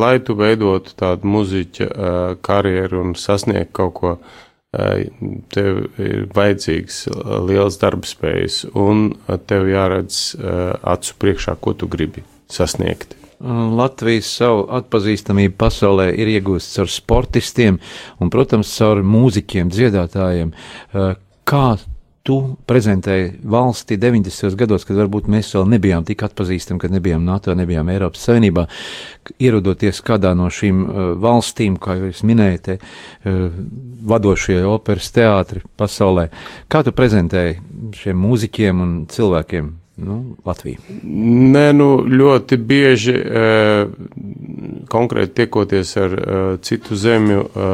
lai 0.00 0.16
tu 0.18 0.34
veidotu 0.38 0.96
tādu 0.98 1.30
muziķa 1.30 1.86
karjeru 2.42 3.04
un 3.04 3.14
sasniegtu 3.14 3.74
kaut 3.78 3.94
ko, 3.94 4.14
tev 5.54 5.78
ir 6.02 6.26
vajadzīgs 6.34 7.04
liels 7.46 7.78
darbspējas, 7.78 8.64
un 8.74 9.12
tev 9.46 9.70
jāredz 9.70 10.34
acu 10.82 11.14
priekšā, 11.22 11.54
ko 11.62 11.76
tu 11.78 11.86
gribi 11.90 12.26
sasniegt. 12.50 13.14
Latvijas 13.38 14.32
savu 14.40 14.64
atpazīstamību 14.80 15.54
pasaulē 15.62 16.08
ir 16.18 16.32
iegūsts 16.34 16.80
ar 16.82 16.90
sportistiem 16.90 17.78
un, 18.18 18.32
protams, 18.34 18.72
caur 18.74 19.04
mūziķiem, 19.06 19.70
dziedātājiem. 19.70 20.50
Kā 21.46 21.66
tu 22.28 22.36
prezentēji 22.68 23.30
valsti 23.48 23.96
90. 23.96 24.52
gados, 24.60 24.84
kad 24.84 24.98
varbūt 25.00 25.30
mēs 25.32 25.54
vēl 25.56 25.64
nebijām 25.72 26.04
tik 26.08 26.26
atpazīstami, 26.26 26.82
kad 26.82 26.92
nebijām 26.92 27.24
NATO, 27.24 27.54
nebijām 27.56 27.88
Eiropas 27.88 28.26
Savienībā, 28.28 28.66
ierodoties 29.40 30.02
kādā 30.04 30.34
no 30.36 30.50
šīm 30.52 30.84
uh, 30.84 31.00
valstīm, 31.22 31.80
kā 31.80 31.96
jūs 32.02 32.20
minējat, 32.28 32.74
uh, 32.76 33.42
vadošie 34.12 34.60
operas 34.68 35.08
teātri 35.16 35.64
pasaulē. 35.80 36.28
Kā 36.68 36.84
tu 36.84 36.92
prezentēji 36.96 37.58
šiem 37.96 38.24
mūziķiem 38.26 38.84
un 38.84 38.96
cilvēkiem? 39.08 39.76
Nu, 39.98 40.36
Latvija. 40.46 40.78
Nē, 41.02 41.72
nu, 41.74 41.88
ļoti 42.06 42.54
bieži 42.62 43.14
e, 43.18 43.46
konkrēti 44.86 45.40
tiekoties 45.40 45.90
ar 45.98 46.14
e, 46.14 46.36
citu 46.62 46.94
zemju 46.94 47.40
e, 47.42 47.70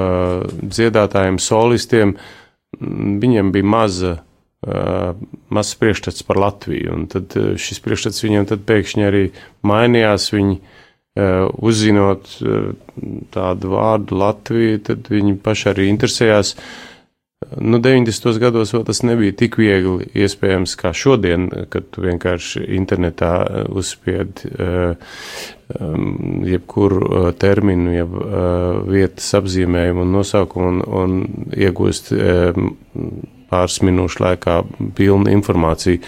dziedātājiem, 0.64 1.36
solistiem, 1.36 2.14
viņiem 3.20 3.52
bija 3.52 3.68
maza 3.74 4.14
mazs 4.64 5.76
priekšstats 5.80 6.24
par 6.28 6.40
Latviju. 6.40 6.94
Un 6.94 7.04
tad 7.12 7.36
šis 7.60 7.82
priekšstats 7.84 8.24
viņiem 8.24 8.48
pēkšņi 8.68 9.06
arī 9.08 9.26
mainījās. 9.66 10.30
Viņi 10.34 10.58
uzzinot 11.62 12.32
tādu 13.34 13.70
vārdu 13.76 14.18
Latviju, 14.18 14.80
tad 14.90 15.12
viņi 15.12 15.38
paši 15.44 15.70
arī 15.74 15.88
interesējās. 15.92 16.56
Nu, 17.60 17.76
90. 17.82 18.38
gados 18.40 18.72
vēl 18.72 18.86
tas 18.88 19.02
nebija 19.04 19.34
tik 19.36 19.58
viegli 19.60 20.06
iespējams 20.16 20.74
kā 20.80 20.94
šodien, 20.96 21.50
kad 21.70 21.90
tu 21.92 22.02
vienkārši 22.06 22.64
internetā 22.78 23.34
uzspied 23.68 24.46
jebkuru 26.48 27.32
terminu, 27.40 27.92
jeb 27.94 28.16
vietas 28.88 29.28
apzīmējumu 29.38 30.06
un 30.06 30.16
nosaukumu 30.16 30.72
un, 30.72 30.82
un 31.02 31.52
iegūst 31.52 32.14
pāris 33.54 33.80
minūšu 33.86 34.26
laikā 34.26 34.60
pilnu 34.98 35.30
informāciju. 35.38 36.02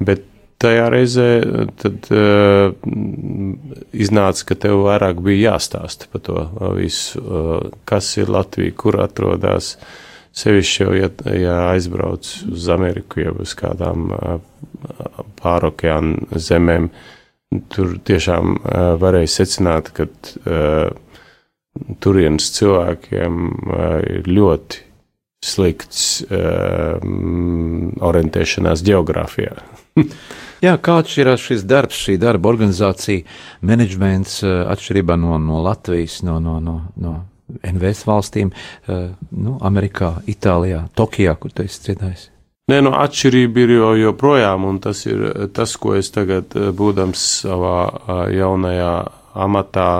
Bet 0.00 0.28
tajā 0.62 0.86
reizē 0.92 1.28
tad, 1.80 2.06
uh, 2.14 2.72
iznāca, 3.92 4.46
ka 4.48 4.58
tev 4.66 4.84
vairāk 4.86 5.22
bija 5.24 5.52
jāstāsta 5.52 6.08
par 6.12 6.24
to 6.26 6.46
visu, 6.78 7.22
uh, 7.22 7.68
kas 7.88 8.12
ir 8.20 8.32
Latvija, 8.32 8.74
kur 8.78 9.00
atrodas. 9.02 9.76
Sevišķi 10.32 10.78
jau, 10.80 10.92
ja, 10.96 11.08
ja 11.36 11.56
aizbrauc 11.74 12.28
uz 12.48 12.68
Ameriku, 12.72 13.20
jau 13.20 13.34
uz 13.44 13.52
kādām 13.58 14.14
uh, 14.16 14.38
pārokeāna 15.42 16.40
zemēm, 16.40 16.88
tur 17.74 17.98
tiešām 18.08 18.54
uh, 18.56 18.78
varēja 19.02 19.34
secināt, 19.34 19.92
ka 19.92 20.06
uh, 20.08 20.88
turienes 22.00 22.48
cilvēkiem 22.56 23.44
uh, 23.50 23.84
ir 24.08 24.30
ļoti 24.30 24.91
slikts 25.42 26.22
uh, 26.22 27.02
orientēšanās 28.12 28.84
geogrāfijā. 28.86 29.58
Jā, 30.62 30.76
kā 30.78 31.00
atšķirās 31.02 31.42
šis 31.42 31.64
darbs, 31.66 31.98
šī 31.98 32.14
darba 32.22 32.52
organizācija, 32.52 33.24
menedžments 33.66 34.38
eh, 34.46 34.60
atšķirībā 34.70 35.16
no, 35.18 35.34
no 35.42 35.58
Latvijas, 35.64 36.20
no, 36.22 36.36
no, 36.38 36.60
no, 36.62 36.76
no 37.02 37.14
NVS 37.66 38.04
valstīm, 38.06 38.52
eh, 38.86 39.08
nu, 39.34 39.56
Amerikā, 39.66 40.14
Itālijā, 40.30 40.84
Tokijā, 40.94 41.34
kur 41.42 41.50
tu 41.50 41.66
esi 41.66 41.82
dziedājis? 41.88 42.28
Nē, 42.70 42.78
no 42.86 42.94
atšķirība 42.94 43.64
ir 43.64 43.74
jo, 43.74 43.90
joprojām, 44.04 44.68
un 44.70 44.78
tas 44.84 45.02
ir 45.08 45.50
tas, 45.50 45.74
ko 45.82 45.96
es 45.98 46.12
tagad, 46.14 46.54
būdams 46.78 47.24
savā 47.42 48.30
jaunajā 48.30 48.92
amatā, 49.34 49.90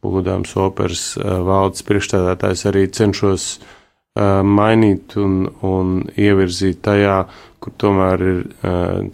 būdams 0.00 0.56
operas 0.64 1.02
valdes 1.20 1.84
priekšstādātājs, 1.84 2.64
arī 2.72 2.86
cenšos 2.88 3.50
mainīt 4.18 5.14
un, 5.20 5.44
un 5.66 6.00
ievirzīt 6.18 6.80
tajā, 6.86 7.18
kur 7.58 7.74
tomēr 7.78 8.22
ir 8.22 8.40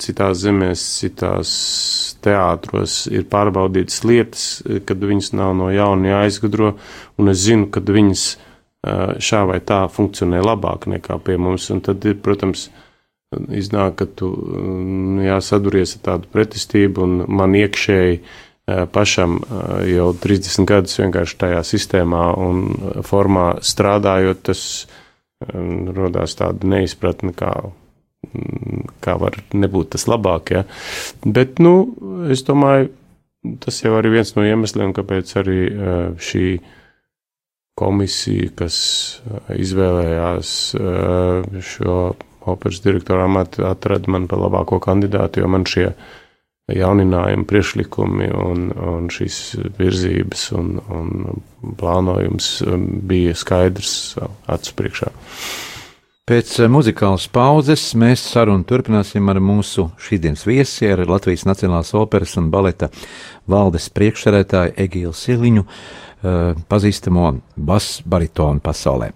citās 0.00 0.42
zemēs, 0.44 0.84
citās 1.00 1.50
teātros 2.25 3.04
ir 3.12 3.26
pārbaudītas 3.32 4.02
lietas, 4.04 4.46
kad 4.88 5.04
viņas 5.04 5.32
nav 5.37 5.54
no 5.58 5.70
jauna 5.73 6.14
jāizgudro, 6.14 6.75
un 7.20 7.32
es 7.32 7.44
zinu, 7.44 7.70
ka 7.73 7.80
viņas 7.84 8.25
šā 9.25 9.44
vai 9.49 9.61
tā 9.64 9.84
funkcionē 9.92 10.42
labāk 10.44 10.88
nekā 10.92 11.18
pie 11.25 11.38
mums, 11.40 11.70
un 11.73 11.80
tad 11.84 12.04
ir, 12.04 12.18
protams, 12.25 12.68
iznāk, 13.34 13.96
ka 14.00 14.06
tu 14.06 14.30
jāsaduries 15.25 15.96
ar 15.99 16.04
tādu 16.11 16.32
pretestību, 16.34 17.06
un 17.06 17.25
man 17.40 17.56
iekšēji 17.58 18.20
pašam 18.66 19.38
jau 19.88 20.11
30 20.25 20.68
gadus 20.68 20.99
vienkārši 21.00 21.40
tajā 21.40 21.62
sistēmā 21.68 22.26
un 22.40 22.62
formā 23.04 23.49
strādājot, 23.61 24.44
tas 24.50 24.62
rodās 25.44 26.37
tāda 26.38 26.71
neizpratne, 26.73 27.35
kā 27.37 27.52
kā 29.04 29.16
var 29.21 29.38
nebūt 29.54 29.94
tas 29.94 30.06
labāk. 30.11 30.54
Ja? 30.54 30.64
Bet, 31.25 31.61
nu, 31.62 31.75
es 32.33 32.44
domāju, 32.47 32.90
tas 33.64 33.83
jau 33.83 33.94
arī 33.99 34.14
viens 34.18 34.35
no 34.37 34.47
iemesliem, 34.47 34.94
kāpēc 34.97 35.35
arī 35.40 35.59
šī 36.23 36.47
komisija, 37.78 38.52
kas 38.62 38.76
izvēlējās 39.50 40.50
šo 41.75 41.99
operas 42.44 42.83
direktoru 42.85 43.25
amatu, 43.25 43.64
atrada 43.66 44.12
man 44.12 44.28
par 44.30 44.42
labāko 44.44 44.78
kandidātu, 44.85 45.42
jo 45.42 45.50
man 45.50 45.64
šie 45.68 45.90
jauninājumi, 46.73 47.44
priekšlikumi 47.49 48.30
un, 48.40 48.71
un 48.73 49.11
šīs 49.12 49.38
virzības 49.76 50.49
un, 50.56 50.78
un 50.88 51.44
plānojums 51.80 52.56
bija 53.04 53.37
skaidrs 53.37 54.16
acu 54.49 54.76
priekšā. 54.80 55.12
Pēc 56.25 56.54
eh, 56.56 56.71
muzikālas 56.73 57.26
pauzes 57.28 57.83
mēs 58.00 58.23
sarunu 58.33 58.64
turpināsim 58.64 59.28
ar 59.28 59.42
mūsu 59.44 59.90
šīsdienas 60.00 60.47
viesi, 60.49 60.88
ar 60.88 61.02
Latvijas 61.04 61.44
Nacionālās 61.44 61.93
operas 62.00 62.32
un 62.41 62.49
baleta 62.49 62.88
valdes 63.45 63.91
priekšsarētāju 63.93 64.73
Egīlu 64.86 65.12
Siliņu, 65.12 65.67
eh, 65.69 66.65
pazīstamo 66.73 67.28
basbaritonu 67.60 68.65
pasaulē. 68.65 69.12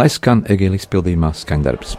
Lai 0.00 0.08
skan 0.08 0.46
Egīla 0.48 0.80
izpildījumā 0.80 1.34
skaņdarbs. 1.36 1.98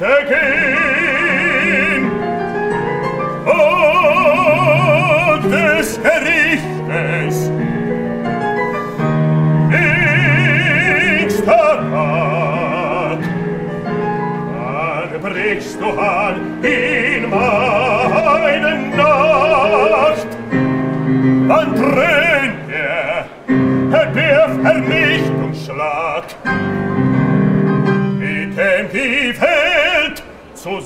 Ende 0.00 0.28
geht. 0.28 1.17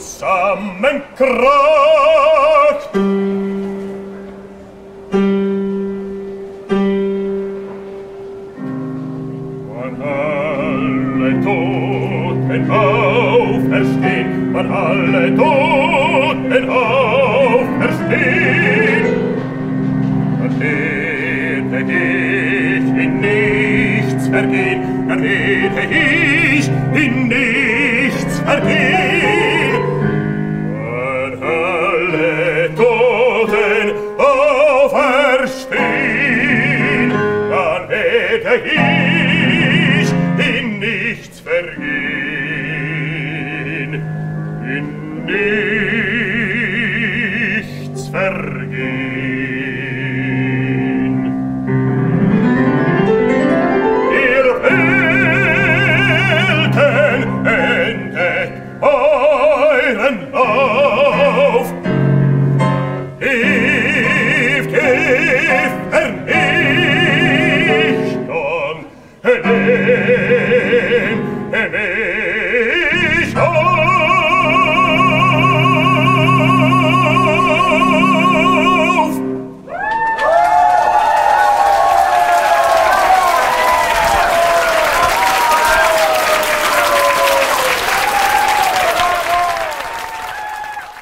zusammenkraut. 0.02 1.91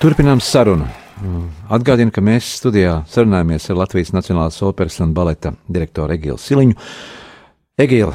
Turpinām 0.01 0.39
sarunu. 0.41 0.87
Atgādinu, 1.69 2.09
ka 2.09 2.23
mēs 2.25 2.47
studijā 2.57 3.03
sarunājamies 3.13 3.67
ar 3.69 3.77
Latvijas 3.83 4.15
Nacionālās 4.17 4.57
operas 4.65 4.95
un 5.05 5.11
baleta 5.13 5.51
direktoru 5.69 6.15
Egilu 6.17 6.39
Siliņu. 6.41 6.77
Egīla, 7.85 8.15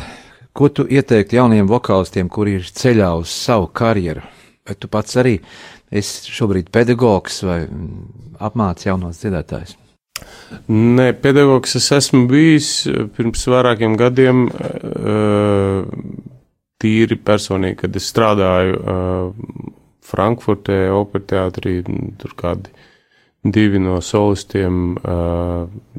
ko 0.58 0.72
tu 0.74 0.88
ieteiktu 0.90 1.38
jauniem 1.38 1.70
vokālistiem, 1.70 2.26
kuri 2.26 2.56
ir 2.58 2.66
ceļā 2.66 3.12
uz 3.20 3.30
savu 3.30 3.70
karjeru? 3.70 4.26
Vai 4.66 4.78
tu 4.82 4.90
pats 4.90 5.22
arī 5.22 5.36
esi 5.94 6.34
šobrīd 6.34 6.74
pedagogs 6.74 7.38
vai 7.46 7.60
apmāci 8.50 8.90
jaunos 8.90 9.22
dziedātājus? 9.22 9.78
Nē, 10.66 11.12
pedagogs 11.22 11.78
es 11.78 11.94
esmu 11.94 12.26
bijis 12.34 12.74
pirms 13.14 13.46
vairākiem 13.54 13.94
gadiem, 14.02 14.48
tīri 16.82 17.22
personīgi, 17.30 17.84
kad 17.86 18.02
es 18.02 18.10
strādāju 18.10 19.75
Frankfurtē, 20.06 20.86
operteātrī, 20.94 21.80
tur 22.22 22.36
kādi 22.38 22.74
divi 23.46 23.82
no 23.82 24.00
solistiem 24.02 24.98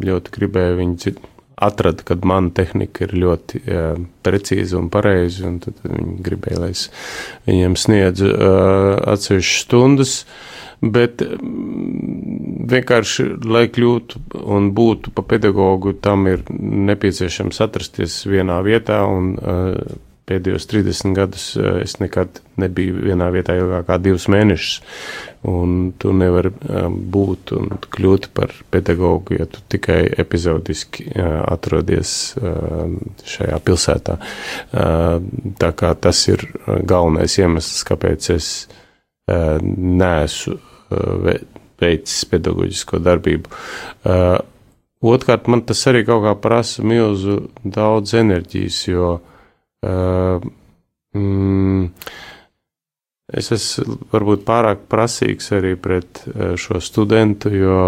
ļoti 0.02 0.34
gribēja 0.34 0.78
viņi 0.78 1.16
atrada, 1.56 2.04
ka 2.04 2.16
mana 2.24 2.50
tehnika 2.52 3.06
ir 3.06 3.14
ļoti 3.16 3.62
uh, 3.64 3.96
precīza 4.26 4.76
un 4.76 4.90
pareiza, 4.92 5.46
un 5.48 5.58
tad 5.64 5.78
viņi 5.86 6.18
gribēja, 6.24 6.60
lai 6.60 6.74
es 6.74 6.86
viņiem 7.48 7.78
sniedzu 7.80 8.28
uh, 8.28 8.92
atsevišķas 9.14 9.64
stundas. 9.64 10.18
Bet 10.76 11.22
vienkārši, 12.68 13.24
lai 13.48 13.64
kļūtu 13.72 14.20
un 14.52 14.68
būtu 14.76 15.14
pa 15.16 15.24
pedagogu, 15.24 15.94
tam 16.04 16.26
ir 16.28 16.42
nepieciešams 16.52 17.62
atrasties 17.64 18.18
vienā 18.28 18.58
vietā 18.66 19.00
un 19.08 19.32
uh, 19.40 19.72
pēdējos 20.26 20.66
30 20.70 21.14
gadus 21.16 21.46
eh, 21.58 21.80
es 21.84 21.96
nekad 22.02 22.40
nebiju 22.60 23.04
vienā 23.06 23.28
vietā 23.34 23.56
ilgāk 23.58 23.86
kā 23.88 23.98
divus 24.02 24.26
mēnešus. 24.32 24.80
Un 25.46 25.92
tu 26.00 26.12
nevari 26.16 26.50
eh, 26.50 26.88
būt 27.16 27.52
un 27.56 27.76
kļūt 27.94 28.30
par 28.36 28.54
pedagogu, 28.74 29.38
ja 29.38 29.46
tu 29.50 29.62
tikai 29.74 30.00
epizodiski 30.18 31.06
eh, 31.12 31.36
atrodies 31.46 32.16
šajā 33.26 33.58
pilsētā. 33.64 34.16
Tā 35.60 35.68
kā 35.78 35.90
tas 36.00 36.20
ir 36.28 36.42
galvenais 36.66 37.36
iemesls, 37.38 37.84
kāpēc 37.86 38.28
es 38.34 38.48
neesmu 39.26 40.56
veicis 41.80 42.26
pedagoģisko 42.30 43.00
darbību. 43.02 43.62
Otkārt, 45.06 45.48
man 45.52 45.64
tas 45.68 45.82
arī 45.90 46.04
kaut 46.08 46.24
kā 46.26 46.34
prasa 46.42 46.84
milzu 46.86 47.38
daudz 47.62 48.14
enerģijas, 48.18 48.78
jo 48.88 49.10
uh, 49.16 49.35
Uh, 49.84 50.40
mm, 51.14 51.90
es 53.36 53.50
esmu 53.52 53.98
varbūt 54.12 54.46
pārāk 54.48 54.86
prasīgs 54.90 55.52
arī 55.52 55.74
pret 55.76 56.22
uh, 56.32 56.54
šo 56.56 56.80
studentu, 56.80 57.52
jo 57.52 57.80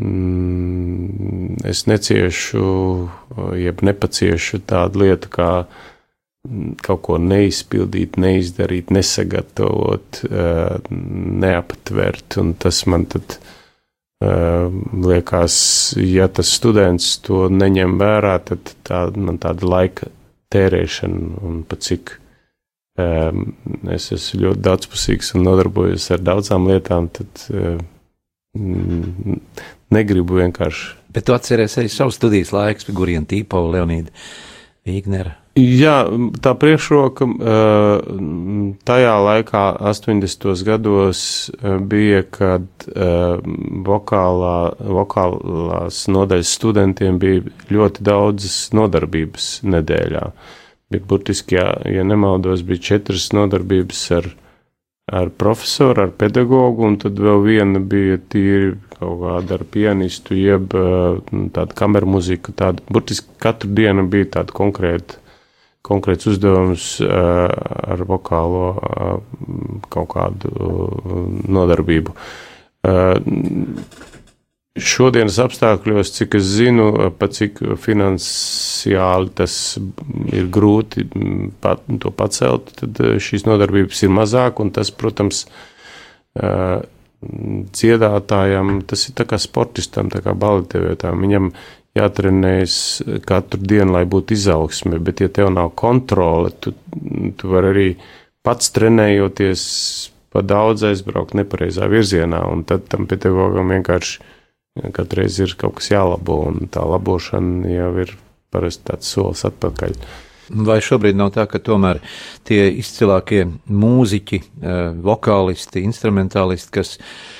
mm, 0.00 1.64
es 1.68 1.86
neciešu, 1.88 2.66
uh, 2.68 3.52
jeb 3.56 3.80
nepaciešu 3.88 4.60
tādu 4.68 5.06
lietu 5.06 5.32
kā 5.32 5.52
mm, 5.64 6.76
kaut 6.84 7.06
ko 7.08 7.16
neizpildīt, 7.22 8.20
neizdarīt, 8.20 8.92
nesagatavot, 8.92 10.26
neaptvert, 10.28 12.36
un 12.42 12.52
tas 12.60 12.84
man 12.90 13.08
tad 13.08 13.38
liekas, 14.18 15.56
ja 16.02 16.26
tas 16.26 16.48
students 16.50 17.12
to 17.22 17.44
neņem 17.54 17.92
vērā, 18.00 18.32
tad 18.50 18.72
tā, 18.82 19.04
man 19.14 19.38
tāda 19.38 19.68
laika 19.70 20.08
tērēšanu 20.54 21.42
un 21.48 21.62
pat 21.68 21.84
cik 21.86 22.14
um, 22.98 23.44
es 23.94 24.10
esmu 24.14 24.42
ļoti 24.46 24.64
daudzpusīgs 24.66 25.34
un 25.36 25.46
nodarbojos 25.46 26.10
ar 26.14 26.24
daudzām 26.24 26.68
lietām, 26.70 27.10
tad 27.14 27.44
um, 27.52 29.40
negribu 29.94 30.40
vienkārši. 30.40 30.94
Bet 31.14 31.28
tu 31.28 31.34
atceries 31.36 31.76
arī 31.80 31.90
savu 31.92 32.12
studijas 32.14 32.52
laiku, 32.54 32.92
Gurija 32.96 33.22
Tīpa, 33.28 33.60
Leonīda 33.74 34.12
Vīgnera. 34.88 35.36
Jā, 35.58 36.04
tā 36.38 36.52
priekšroka 36.54 37.26
tajā 38.86 39.14
laikā, 39.24 39.62
80. 39.90 40.46
gados, 40.66 41.22
bija, 41.90 42.20
kad 42.30 42.86
vokālā, 43.88 44.54
vokālās 45.00 46.04
nodaļas 46.14 46.54
studentiem 46.60 47.18
bija 47.18 47.42
ļoti 47.74 48.06
daudzas 48.06 48.58
nodarbības 48.76 49.50
nedēļā. 49.66 50.24
Bija 50.94 51.06
burtiski, 51.10 51.58
ja, 51.58 51.72
ja 51.90 52.06
nemaldos, 52.06 52.62
bija 52.62 52.84
četras 52.92 53.32
nodarbības 53.34 54.02
ar, 54.20 54.28
ar 55.10 55.32
profesoru, 55.42 56.06
ar 56.06 56.16
pedagogu, 56.22 56.86
un 56.86 57.00
tad 57.02 57.18
vēl 57.18 57.42
viena 57.48 57.82
bija 57.82 58.20
tīri 58.30 58.76
kaut 58.94 59.24
kāda 59.24 59.58
ar 59.58 59.66
pianistu, 59.74 60.38
jeb 60.38 60.70
tāda 60.70 61.72
kameru 61.74 62.14
mūzika. 62.14 62.54
Tāda, 62.54 62.84
burtiski 62.92 63.40
katru 63.42 63.72
dienu 63.74 64.06
bija 64.12 64.36
tāda 64.38 64.54
konkrēta 64.54 65.24
konkrēts 65.88 66.28
uzdevums 66.30 66.90
uh, 67.04 67.48
ar 67.92 68.04
vokālo 68.08 68.66
uh, 68.76 69.16
kaut 69.92 70.12
kādu 70.14 70.52
uh, 70.52 71.24
nodarbību. 71.48 72.14
Šodienas 74.78 75.40
apstākļos, 75.42 76.12
cik 76.14 76.36
es 76.38 76.44
zinu, 76.54 76.84
pat 77.18 77.34
cik 77.34 77.58
finansiāli 77.82 79.32
tas 79.36 79.54
ir 80.30 80.46
grūti 80.54 81.02
pat, 81.64 81.82
to 82.04 82.12
pacelt, 82.14 82.70
tad 82.78 83.02
šīs 83.18 83.48
nodarbības 83.48 84.04
ir 84.06 84.14
mazāk, 84.14 84.62
un 84.62 84.70
tas, 84.76 84.92
protams, 84.94 85.42
dziedātājam, 87.18 88.76
tas 88.86 89.08
ir 89.08 89.14
tā 89.18 89.26
kā 89.26 89.38
sportistam, 89.42 90.10
tā 90.12 90.22
kā 90.22 90.34
baletievietam, 90.38 91.18
viņam 91.24 91.50
jātrenējas 91.98 92.76
katru 93.28 93.60
dienu, 93.62 93.92
lai 93.96 94.04
būtu 94.08 94.36
izaugsme, 94.36 95.00
bet 95.02 95.22
ja 95.24 95.28
tev 95.32 95.50
nav 95.54 95.72
kontrole, 95.78 96.52
tu, 96.62 96.74
tu 97.38 97.50
vari 97.52 97.72
arī 97.72 97.88
pats 98.46 98.72
trenējoties 98.74 99.62
pa 100.32 100.42
daudz 100.44 100.84
aizbraukt 100.88 101.36
nepareizā 101.38 101.88
virzienā, 101.90 102.42
un 102.52 102.64
tad 102.68 102.88
tam 102.92 103.08
pedagogam 103.10 103.72
vienkārši 103.72 104.90
katreiz 104.94 105.38
ir 105.42 105.54
kaut 105.58 105.78
kas 105.80 105.90
jālabo, 105.90 106.42
un 106.52 106.70
tā 106.72 106.84
labošana 106.86 107.72
jau 107.72 107.92
ir 108.04 108.14
parasti 108.54 108.90
tāds 108.92 109.10
solis 109.10 109.44
atpakaļ. 109.48 109.96
Vai 110.64 110.78
šobrīd 110.80 111.18
nav 111.18 111.34
tā, 111.34 111.44
ka 111.44 111.60
tomēr 111.60 111.98
tie 112.48 112.70
izcilākie 112.80 113.42
mūziķi, 113.68 114.38
eh, 114.40 114.78
vokālisti, 115.04 115.82
instrumentālisti, 115.84 116.72
kas 116.72 116.94
Ehm, 116.96 117.37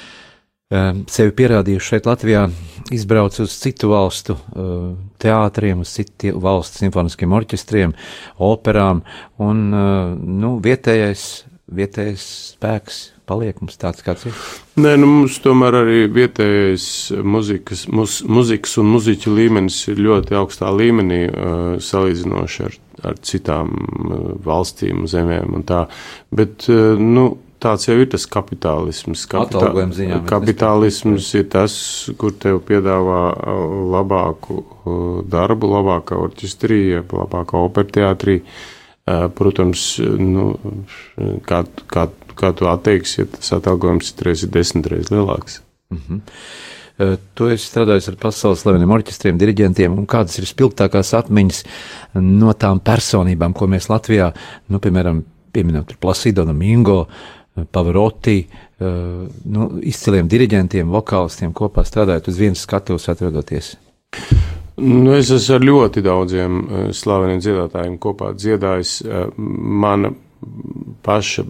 sevi 0.69 1.33
pierādījuši 1.33 1.95
šeit 1.95 2.07
Latvijā, 2.09 2.43
izbrauc 2.93 3.39
uz 3.41 3.55
citu 3.57 3.89
valstu 3.95 4.37
teātriem, 5.23 5.81
uz 5.81 5.95
citu 5.97 6.35
valstu 6.45 6.83
simfoniskiem 6.83 7.33
orķestriem, 7.39 7.95
operām, 8.45 9.01
un 9.41 9.63
nu, 9.73 10.51
vietējais, 10.65 11.25
vietējais 11.73 12.27
spēks 12.53 13.01
paliek 13.29 13.57
mums 13.63 13.81
tāds, 13.81 14.05
kāds 14.05 14.29
ir? 14.29 14.37
Nē, 14.81 14.95
nu 15.01 15.09
mums 15.09 15.41
tomēr 15.45 15.81
arī 15.81 16.05
vietējais 16.13 16.87
muzikas, 17.25 17.87
muz, 17.89 18.21
muzikas 18.29 18.77
un 18.81 18.93
muziķu 18.93 19.33
līmenis 19.41 19.81
ir 19.89 20.05
ļoti 20.05 20.37
augstā 20.37 20.69
līmenī 20.73 21.25
salīdzinoši 21.85 22.65
ar, 22.69 22.79
ar 23.09 23.21
citām 23.25 23.73
valstīm, 24.45 25.09
zemēm 25.09 25.61
un 25.61 25.69
tā, 25.69 25.87
bet, 26.29 26.69
nu, 27.01 27.31
tāds 27.63 27.89
jau 27.89 27.97
ir 27.99 28.09
tas 28.13 28.25
kapitālisms. 28.31 29.25
Kapitā, 29.31 29.71
ziņā, 29.99 30.23
kapitālisms 30.29 31.29
ir 31.39 31.49
tas, 31.53 31.75
kur 32.21 32.35
tev 32.39 32.63
piedāvā 32.69 33.23
uh, 33.35 33.77
labāku 33.95 34.59
uh, 34.63 35.05
darbu, 35.29 35.71
labākā 35.75 36.19
orķestrija, 36.29 37.05
labākā 37.13 37.63
operteātrī. 37.69 38.41
Uh, 38.43 39.27
protams, 39.33 39.85
nu, 40.21 40.51
kā, 41.49 41.63
kā, 41.89 42.09
kā 42.39 42.51
tu 42.57 42.69
atteiksi, 42.69 43.23
ja 43.23 43.31
tas 43.39 43.55
atalgojums 43.57 44.11
citreiz 44.11 44.45
ir 44.45 44.53
desmit 44.53 44.91
reizes 44.93 45.15
lielāks. 45.15 45.63
Mm 45.91 46.03
-hmm. 46.09 46.21
Tu 47.35 47.47
esi 47.47 47.69
strādājis 47.69 48.09
ar 48.11 48.17
pasaules 48.19 48.61
slaveniem 48.65 48.91
orķestriem, 48.91 49.37
diriģentiem, 49.39 49.99
un 50.01 50.07
kādas 50.07 50.39
ir 50.39 50.49
spilgtākās 50.51 51.15
atmiņas 51.15 51.61
no 52.15 52.53
tām 52.53 52.81
personībām, 52.81 53.55
ko 53.55 53.67
mēs 53.67 53.87
Latvijā, 53.89 54.33
nu, 54.69 54.81
piemēram, 54.83 55.23
pieminam 55.53 55.85
Plasido 56.01 56.45
Domingo, 56.45 57.07
Pavaroti, 57.71 58.39
eh, 58.45 58.87
nu, 59.45 59.69
izciliem 59.83 60.29
diriģentiem, 60.31 60.91
vokālistiem 60.93 61.53
kopā 61.57 61.85
strādājot 61.87 62.31
uz 62.31 62.41
vienas 62.41 62.65
skatuves 62.67 63.09
atrodoties? 63.11 63.75
Nu, 64.79 65.13
es 65.17 65.31
esmu 65.35 65.57
ar 65.57 65.67
ļoti 65.67 66.03
daudziem 66.07 66.59
eh, 66.59 66.85
slaveniem 66.95 67.43
dziedātājiem 67.43 67.99
kopā 68.03 68.33
dziedājis. 68.39 68.95
Eh, 69.03 69.25
mana 69.39 70.13
paša 71.03 71.45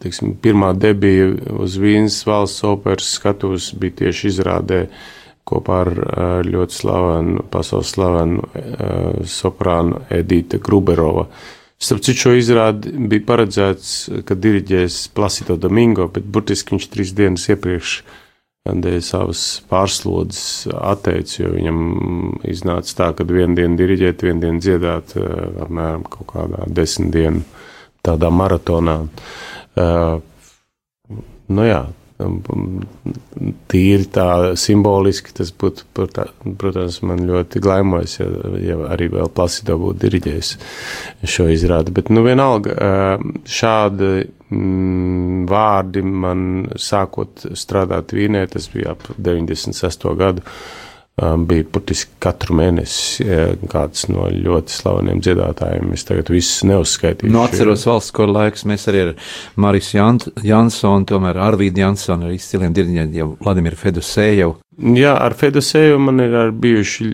teiksim, 0.00 0.36
pirmā 0.40 0.72
debija 0.76 1.28
uz 1.60 1.76
Vīnas 1.80 2.22
valsts 2.28 2.64
operas 2.64 3.10
skatuves 3.18 3.72
bija 3.80 4.04
tieši 4.04 4.30
izrādē 4.30 4.86
kopā 5.44 5.82
ar 5.82 5.90
ļoti 6.48 6.72
slavenu, 6.72 7.42
pasaules 7.52 7.90
slavenu 7.92 8.46
soprānu 9.28 10.00
Edīte 10.08 10.56
Gruberova. 10.56 11.26
Starp 11.82 12.04
citu, 12.06 12.20
šo 12.24 12.34
izrādi 12.38 12.92
bija 13.10 13.24
paredzēts, 13.28 13.94
ka 14.26 14.36
diriģēs 14.38 15.08
Placido 15.14 15.56
Domingo, 15.60 16.06
bet 16.12 16.24
burtiski 16.24 16.76
viņš 16.76 16.86
trīs 16.92 17.14
dienas 17.16 17.48
iepriekš 17.50 17.96
dēļ 18.64 19.00
savas 19.04 19.40
pārslodzes 19.68 20.70
atteicis, 20.72 21.42
jo 21.42 21.50
viņam 21.52 21.80
iznāca 22.48 22.94
tā, 23.00 23.10
ka 23.18 23.26
vienu 23.28 23.58
dienu 23.58 23.76
diriģēt, 23.76 24.24
vienu 24.24 24.40
dienu 24.46 24.62
dziedāt, 24.64 25.12
apmēram 25.66 26.06
kaut 26.08 26.30
kādā 26.30 26.64
desmit 26.72 27.12
dienu 27.12 27.44
tādā 28.04 28.30
maratonā. 28.32 28.96
Uh, 29.74 30.22
nu 31.52 31.66
jā, 31.66 31.82
tīri 33.70 34.06
tā 34.14 34.26
simboliski 34.60 35.32
tas 35.34 35.50
būtu, 35.50 35.86
protams, 35.94 37.00
man 37.02 37.24
ļoti 37.26 37.62
glaimojas, 37.62 38.20
ja, 38.20 38.28
ja 38.62 38.76
arī 38.94 39.08
vēl 39.16 39.32
Plasido 39.34 39.76
būtu 39.82 39.98
diriģējis 40.04 40.52
šo 41.34 41.48
izrādi. 41.50 41.94
Bet, 41.96 42.12
nu, 42.14 42.22
vienalga, 42.26 43.18
šādi 43.50 44.12
mm, 44.54 45.42
vārdi 45.50 46.04
man 46.06 46.46
sākot 46.78 47.48
strādāt 47.58 48.14
Vīnē, 48.14 48.46
tas 48.52 48.70
bija 48.70 48.94
ap 48.94 49.10
96. 49.18 50.08
gadu 50.20 50.46
bija 51.14 51.64
burtiski 51.70 52.16
katru 52.22 52.56
mēnesi 52.58 53.22
kāds 53.70 54.08
no 54.10 54.26
ļoti 54.34 54.74
slaveniem 54.74 55.20
dziedātājiem. 55.22 55.92
Es 55.94 56.02
tagad 56.08 56.32
visus 56.34 56.64
neuzskaitīšu. 56.66 57.30
Nu, 57.30 57.44
atceros 57.44 57.86
valsts 57.86 58.14
kora 58.14 58.34
laikus, 58.40 58.64
mēs 58.66 58.88
arī 58.90 59.04
ar 59.04 59.12
Maris 59.62 59.92
Jansonu, 59.94 61.06
tomēr 61.06 61.38
Arvīdu 61.46 61.84
Jansonu, 61.84 62.26
ar 62.26 62.34
izciliem 62.34 62.74
diriģentiem, 62.74 63.36
Vladimiru 63.44 63.78
Fedusēju. 63.78 64.50
Jā, 64.98 65.14
ar 65.22 65.38
Fedusēju 65.38 66.02
man 66.02 66.18
ir 66.24 66.36
bijuši 66.58 67.10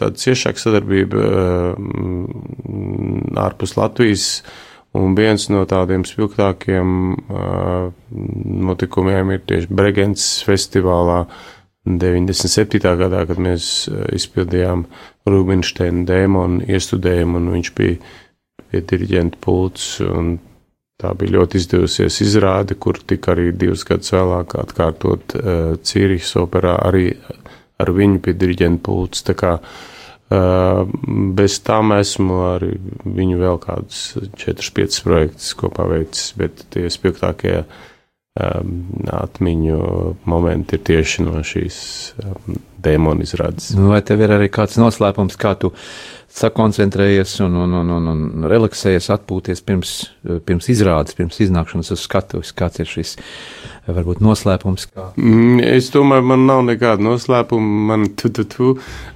tāda 0.00 0.18
ciešāka 0.18 0.64
sadarbība 0.64 1.30
ārpus 3.46 3.78
Latvijas. 3.78 4.28
Un 4.94 5.16
viens 5.18 5.48
no 5.50 5.64
tādiem 5.66 6.04
spilgtākiem 6.06 6.90
uh, 7.18 7.88
notikumiem 8.68 9.32
ir 9.34 9.40
tieši 9.42 9.66
Bregences 9.74 10.44
festivālā, 10.46 11.24
uh, 11.24 11.53
97. 11.84 12.80
gadā, 12.80 13.24
kad 13.28 13.40
mēs 13.40 13.88
eh, 13.90 14.06
izpildījām 14.16 14.86
Rubinsteina 15.28 16.04
dēmonu 16.08 16.64
iestudējumu, 16.64 17.40
un 17.40 17.52
viņš 17.58 17.70
bija 17.76 17.98
pie 18.70 18.80
diriģenta 18.88 19.40
pults, 19.44 19.98
tā 21.00 21.10
bija 21.18 21.36
ļoti 21.36 21.60
izdevusies 21.60 22.20
izrāde, 22.24 22.76
kur 22.80 22.98
tika 22.98 23.34
arī 23.34 23.50
divus 23.52 23.84
gadus 23.86 24.12
vēlāk 24.14 24.56
atkārtot 24.60 25.34
uh, 25.38 25.74
Cīrihas 25.82 26.32
operā 26.40 26.74
arī 26.86 27.08
ar 27.82 27.92
viņu 27.94 28.20
pie 28.24 28.34
diriģenta 28.38 28.82
pults. 28.86 29.24
Tā 29.26 29.34
kā 29.38 29.52
uh, 29.60 30.92
bez 31.38 31.58
tam 31.66 31.94
esmu 31.96 32.40
arī 32.52 32.72
viņu 33.04 33.40
vēl 33.42 33.60
kādus 33.62 34.04
4-5 34.42 35.02
projektus 35.06 35.54
kopā 35.58 35.88
veicis, 35.90 36.32
bet 36.40 36.66
tie 36.74 36.86
spilgtākie 36.92 37.56
uh, 37.62 37.82
atmiņu 38.34 39.76
momenti 40.26 40.74
ir 40.74 40.80
tieši 40.88 41.22
no 41.22 41.38
šīs 41.46 41.76
um, 42.18 42.56
dēmona 42.82 43.22
izrādes. 43.22 43.68
Nu, 43.78 43.92
vai 43.92 44.00
tev 44.02 44.24
ir 44.26 44.34
arī 44.34 44.48
kāds 44.50 44.74
noslēpums, 44.80 45.36
kā 45.38 45.52
tu 45.54 45.70
sakoncentrējies 46.34 47.36
un, 47.44 47.54
un, 47.62 47.74
un, 47.78 47.90
un, 47.94 48.08
un 48.10 48.46
relaksējies, 48.50 49.06
atpūties 49.14 49.62
pirms, 49.66 49.92
pirms 50.48 50.68
izrādes, 50.72 51.14
pirms 51.14 51.38
iznākšanas 51.44 51.92
uz 51.94 52.02
skatuves? 52.02 52.50
Kāds 52.58 52.82
ir 52.82 52.90
šis 52.90 53.14
varbūt 53.86 54.22
noslēpums? 54.24 54.88
Kā? 54.90 55.06
Mm, 55.14 55.62
es 55.62 55.92
domāju, 55.94 56.26
man 56.32 56.46
nav 56.48 56.64
nekāda 56.66 57.06
noslēpuma. 57.06 57.86
Man 57.92 58.08
tu, 58.18 58.32
tu, 58.34 58.46
tu, 58.50 58.72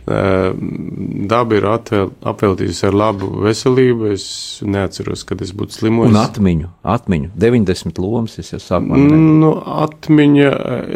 daba 0.07 1.59
ir 1.59 1.67
atvēl, 1.73 2.13
apveltījusi 2.33 2.87
ar 2.87 2.99
labu 3.03 3.33
veselību. 3.49 4.13
Es 4.15 4.29
neatceros, 4.63 5.27
kad 5.27 5.43
es 5.43 5.51
būtu 5.57 5.81
slimojis. 5.81 6.15
Un 6.15 6.23
atmiņu, 6.23 6.73
atmiņu, 6.97 7.33
90 7.35 8.03
lomas 8.05 8.39
es 8.39 8.55
jau 8.55 8.63
sākumā. 8.63 9.01
Nu, 9.43 9.57
atmiņa 9.89 10.53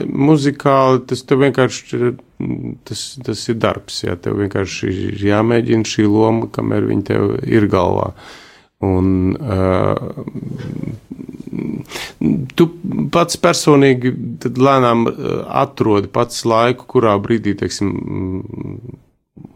muzikāli, 0.07 1.03
tas 1.11 1.27
tev 1.27 1.43
vienkārši 1.49 2.15
tas, 2.89 3.05
tas 3.25 3.43
ir 3.49 3.59
darbs. 3.63 4.03
Jā, 4.07 4.17
tev 4.21 4.39
vienkārši 4.43 4.93
ir 5.09 5.27
jāmēģina 5.33 5.89
šī 5.89 6.07
loma, 6.09 6.51
kamēr 6.53 6.89
viņa 6.91 7.05
tev 7.13 7.37
ir 7.47 7.69
galvā. 7.73 8.13
Un, 8.83 9.37
uh, 9.39 9.97
tu 12.59 12.67
pats 13.15 13.39
personīgi 13.39 14.11
lēnām 14.59 15.07
atrodi 15.63 16.11
pats 16.11 16.43
laiku, 16.49 16.89
kurā 16.97 17.15
brīdī, 17.23 17.55
teiksim, 17.61 17.93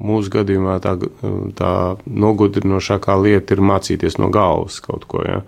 mūsu 0.07 0.33
gadījumā 0.33 0.79
tā, 0.85 0.95
tā 1.59 1.73
nogudrinošākā 2.07 3.17
lieta 3.23 3.57
ir 3.57 3.63
mācīties 3.67 4.19
no 4.21 4.31
galvas 4.35 4.79
kaut 4.85 5.07
ko. 5.11 5.23
Ja? 5.27 5.43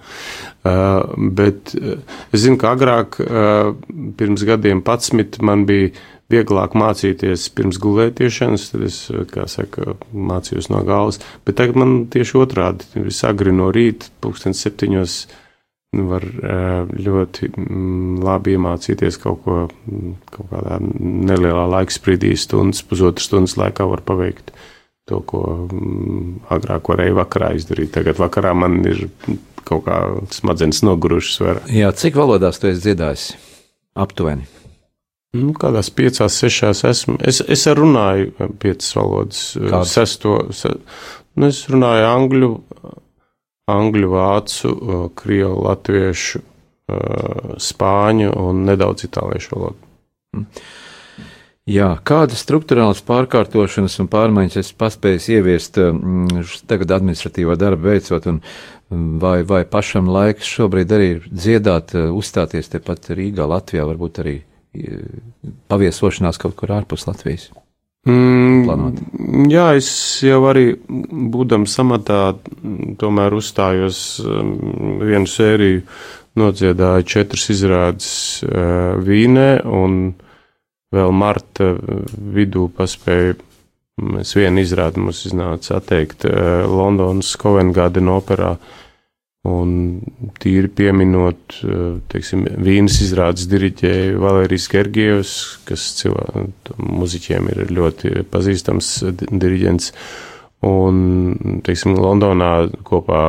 Uh, 0.68 1.02
bet 1.38 1.74
es 1.74 2.44
zinu, 2.44 2.58
ka 2.60 2.74
agrāk, 2.76 3.18
uh, 3.24 3.72
pirms 4.18 4.44
gadiem, 4.48 4.82
pats 4.84 5.14
man 5.14 5.64
bija 5.68 5.92
vieglāk 6.32 6.76
mācīties 6.76 7.48
pirms 7.56 7.80
gulētiešanas, 7.82 8.68
tad 8.72 8.86
es, 8.88 9.00
kā 9.32 9.48
saka, 9.50 9.96
mācījos 10.12 10.70
no 10.72 10.82
galvas. 10.86 11.20
Bet 11.48 11.58
tagad 11.60 11.78
man 11.80 11.98
tieši 12.12 12.40
otrādi, 12.42 12.88
viss 13.00 13.24
agri 13.28 13.54
no 13.54 13.70
rīta, 13.74 14.10
pulkstens 14.22 14.60
septiņos, 14.64 15.18
var 15.96 16.24
ļoti 16.92 17.48
mm, 17.48 18.18
labi 18.20 18.58
iemācīties 18.58 19.16
kaut 19.22 19.40
ko, 19.46 19.60
mm, 19.88 20.16
kaut 20.34 20.50
kādā 20.50 20.76
nelielā 20.84 21.64
laika 21.72 21.94
sprīdī, 21.94 22.34
stundas, 22.36 22.82
pusotras 22.84 23.30
stundas 23.30 23.56
laikā 23.56 23.86
var 23.88 24.04
paveikt 24.04 24.52
to, 25.08 25.22
ko 25.24 25.42
mm, 25.64 26.44
agrāk 26.52 26.92
varēja 26.92 27.16
vakarā 27.22 27.54
izdarīt. 27.56 27.94
Tagad 27.96 28.20
vakarā 28.20 28.52
man 28.52 28.82
ir 28.84 29.06
kaut 29.68 29.86
kā 29.88 30.02
smadzenes 30.36 30.84
nogurušas 30.84 31.40
vairāk. 31.44 31.72
Jā, 31.72 31.88
cik 31.96 32.20
valodās 32.20 32.60
tu 32.60 32.68
esi 32.68 32.84
dziedājis? 32.84 33.30
Aptuveni. 33.98 34.57
Nu, 35.38 35.54
kādās 35.56 35.90
piecās, 35.94 36.36
sešās 36.42 36.82
esmu. 36.88 37.18
Es, 37.24 37.40
es 37.40 37.66
runāju 37.78 38.50
piecas 38.60 38.90
valodas. 38.98 39.42
Kāds? 39.58 39.94
Sesto, 39.94 40.38
se, 40.56 40.74
nu, 41.38 41.48
es 41.48 41.62
runāju 41.70 42.08
angļu, 42.08 42.50
angļu, 43.72 44.10
vācu, 44.12 44.74
krievu, 45.18 45.62
latviešu, 45.68 46.42
spāņu 47.68 48.34
un 48.40 48.66
nedaudz 48.68 49.08
itāliešu 49.08 49.56
valodu. 49.56 49.90
Mm. 50.36 50.46
Jā, 51.68 51.88
kādas 52.08 52.40
struktūrālas 52.40 53.02
pārkārtošanas 53.04 53.98
un 54.00 54.06
pārmaiņas 54.08 54.56
es 54.62 54.70
paspēju 54.72 55.20
ieviest 55.34 55.76
tagad 56.70 56.94
administratīvā 56.96 57.58
darba 57.60 57.90
veicot, 57.90 58.24
un 58.30 58.38
vai, 59.20 59.42
vai 59.44 59.66
pašam 59.68 60.08
laiks 60.08 60.48
šobrīd 60.48 60.94
arī 60.96 61.10
dziedāt, 61.28 61.92
uzstāties 61.92 62.72
tepat 62.72 63.10
Rīgā, 63.12 63.44
Latvijā, 63.52 63.84
varbūt 63.84 64.22
arī 64.24 64.38
paviesošanās 65.70 66.40
kaut 66.40 66.56
kur 66.58 66.72
ārpus 66.76 67.08
Latvijas? 67.08 67.48
Mm, 68.08 68.62
Planot. 68.64 69.00
jā, 69.50 69.66
es 69.76 69.88
jau 70.24 70.38
arī 70.48 70.70
būdams 70.88 71.74
samatā, 71.74 72.20
tomēr 73.00 73.34
uzstājos 73.36 73.98
um, 74.22 74.54
vienu 75.02 75.28
sēriju, 75.28 75.82
nodziedāju 76.38 77.08
četras 77.10 77.48
izrādes 77.52 78.08
uh, 78.46 78.96
Vīnē 79.04 79.50
un 79.66 80.14
vēl 80.94 81.12
marta 81.12 81.74
vidū 82.38 82.68
paspēju. 82.76 83.36
Mēs 83.98 84.30
vienu 84.38 84.62
izrādi 84.62 85.02
mums 85.02 85.24
iznāca 85.26 85.80
atteikt 85.80 86.22
Londonas 86.70 87.32
Covent 87.34 87.74
operā. 87.74 88.52
Un 89.48 90.00
tīri 90.42 90.68
pieminot, 90.74 91.58
eh, 91.64 91.98
teiksim, 92.12 92.44
vīnas 92.64 92.98
izrādes 93.04 93.46
diriģēju 93.50 94.18
Valērijas 94.22 94.68
Gergievs, 94.72 95.34
kas 95.68 95.84
muziķiem 96.76 97.48
ir 97.54 97.72
ļoti 97.78 98.24
pazīstams 98.32 98.90
diriģents. 99.30 99.92
Un, 100.68 101.60
teiksim, 101.62 101.94
Londonā 101.94 102.52
kopā 102.82 103.22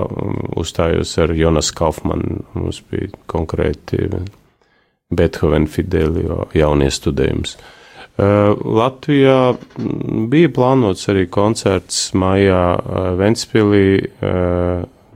uzstājos 0.57 1.13
ar 1.21 1.35
Jonas 1.37 1.69
Kaufmanu. 1.77 2.41
Mums 2.57 2.81
bija 2.89 3.11
konkrēti 3.29 4.09
Beethoven 5.13 5.67
Fidelio 5.69 6.47
jaunie 6.57 6.89
studējums. 6.93 7.55
Uh, 8.19 8.57
Latvijā 8.65 9.53
bija 10.27 10.49
plānots 10.51 11.05
arī 11.11 11.27
koncerts 11.31 12.09
uh, 12.81 13.11
Ventspilī. 13.19 13.85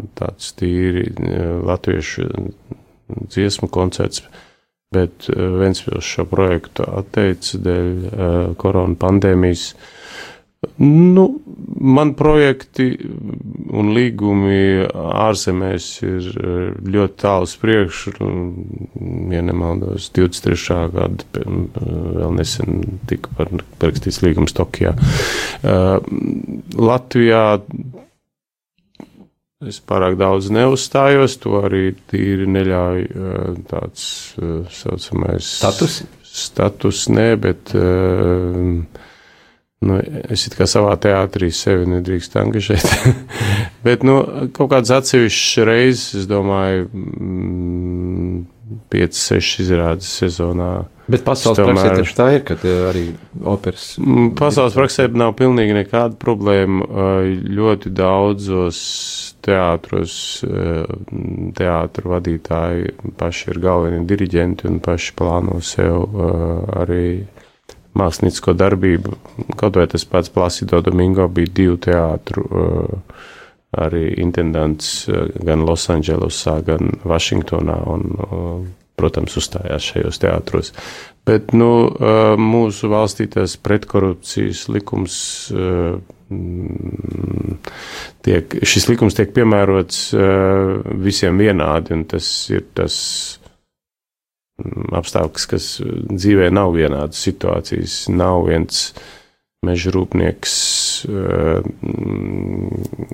Uh, 0.04 0.10
tāds 0.18 0.54
tīri 0.60 1.08
e, 1.10 1.42
latviešu 1.68 2.28
dziesmu 3.34 3.70
koncerts, 3.74 4.24
bet 4.94 5.30
e, 5.30 5.38
Ventspils 5.60 6.08
šo 6.08 6.28
projektu 6.30 6.88
atteica 6.88 7.62
dēļ 7.68 7.92
e, 8.08 8.32
korona 8.62 9.00
pandēmijas. 9.00 9.74
Nu, 10.80 11.26
man 11.84 12.14
projekti 12.16 12.86
un 13.76 13.90
līgumi 13.92 14.86
ārzemēs 14.96 15.88
ir 16.08 16.30
ļoti 16.88 17.18
tālu 17.20 17.50
uz 17.50 17.56
priekšu. 17.60 18.14
Ja 19.34 19.42
nemaldos, 19.44 20.08
23. 20.16 20.78
gada 20.94 21.44
vēl 22.16 22.38
nesen 22.38 22.80
tika 23.12 23.34
parakstīts 23.42 24.22
līgums 24.24 24.56
Tokijā. 24.56 24.96
Latvijā 26.80 27.44
Es 29.70 29.80
pārāk 29.80 30.18
daudz 30.20 30.50
neuzstājos, 30.54 31.38
to 31.44 31.62
arī 31.64 31.94
tīri 32.12 32.48
neļauj 32.52 33.06
tāds 33.70 34.04
saucamais 34.76 35.48
status. 35.60 36.02
Status 36.34 37.06
nē, 37.14 37.28
bet 37.38 37.74
nu, 39.84 40.00
es 40.34 40.48
it 40.48 40.58
kā 40.58 40.66
savā 40.70 40.96
teātrī 41.02 41.52
sevi 41.54 41.88
nedrīkst 41.92 42.38
angažēt. 42.42 42.88
bet 43.88 44.04
nu, 44.08 44.18
kaut 44.56 44.72
kāds 44.74 44.94
atsevišķs 44.96 45.68
reizes, 45.70 46.08
es 46.24 46.30
domāju, 46.30 46.88
5, 48.94 49.04
mm, 49.04 49.22
6 49.28 49.64
izrādes 49.64 50.10
sezonā 50.22 50.74
Bet 51.04 51.26
pasaules 51.28 51.60
tomēr, 51.60 51.98
praksē 51.98 52.16
tā 52.16 52.28
ir, 52.32 52.44
ka 52.48 52.56
arī 52.88 53.04
operas. 53.44 53.90
Mm, 54.00 54.30
pasaules 54.40 54.76
praksē 54.78 55.10
nav 55.12 55.34
pilnīgi 55.36 55.76
nekāda 55.76 56.16
problēma. 56.20 56.88
Ļoti 57.58 57.92
daudzos 57.92 58.80
teātros 59.44 60.16
teātru 61.60 62.14
vadītāji 62.14 62.94
paši 63.20 63.52
ir 63.52 63.60
galvenie 63.66 64.04
diriģenti 64.08 64.70
un 64.70 64.80
paši 64.84 65.16
plāno 65.20 65.60
sev 65.60 66.16
arī 66.80 67.06
māksliniecisko 68.00 68.56
darbību. 68.58 69.18
Kaut 69.60 69.76
vai 69.78 69.90
tas 69.92 70.08
pats 70.08 70.32
Plasido 70.34 70.80
Domingo 70.86 71.28
bija 71.28 71.52
divu 71.60 71.78
teātru 71.84 72.48
arī 73.82 74.14
intendants 74.22 75.10
gan 75.44 75.66
Losandželosā, 75.66 76.60
gan 76.68 76.94
Vašingtonā. 77.08 77.78
Un, 77.94 78.72
protams, 79.00 79.34
uzstājās 79.40 79.88
šajos 79.90 80.22
teātros. 80.22 80.72
Bet 81.28 81.54
nu, 81.58 81.90
mūsu 82.40 82.92
valstī 82.92 83.26
tas 83.32 83.56
pretkorupcijas 83.58 84.68
likums. 84.72 85.16
Tiek, 88.24 88.56
šis 88.66 88.88
likums 88.90 89.18
tiek 89.18 89.34
piemērots 89.36 90.04
visiem 91.04 91.42
vienādi, 91.42 91.98
un 91.98 92.06
tas 92.10 92.30
ir 92.54 92.68
tas 92.78 92.96
apstākļus, 94.94 95.50
kas 95.50 95.68
dzīvē 96.14 96.52
nav 96.54 96.76
vienādas 96.78 97.22
situācijas. 97.26 97.98
Nav 98.14 98.46
viens 98.52 98.86
meža 99.66 99.92
rūpnieks, 99.96 100.54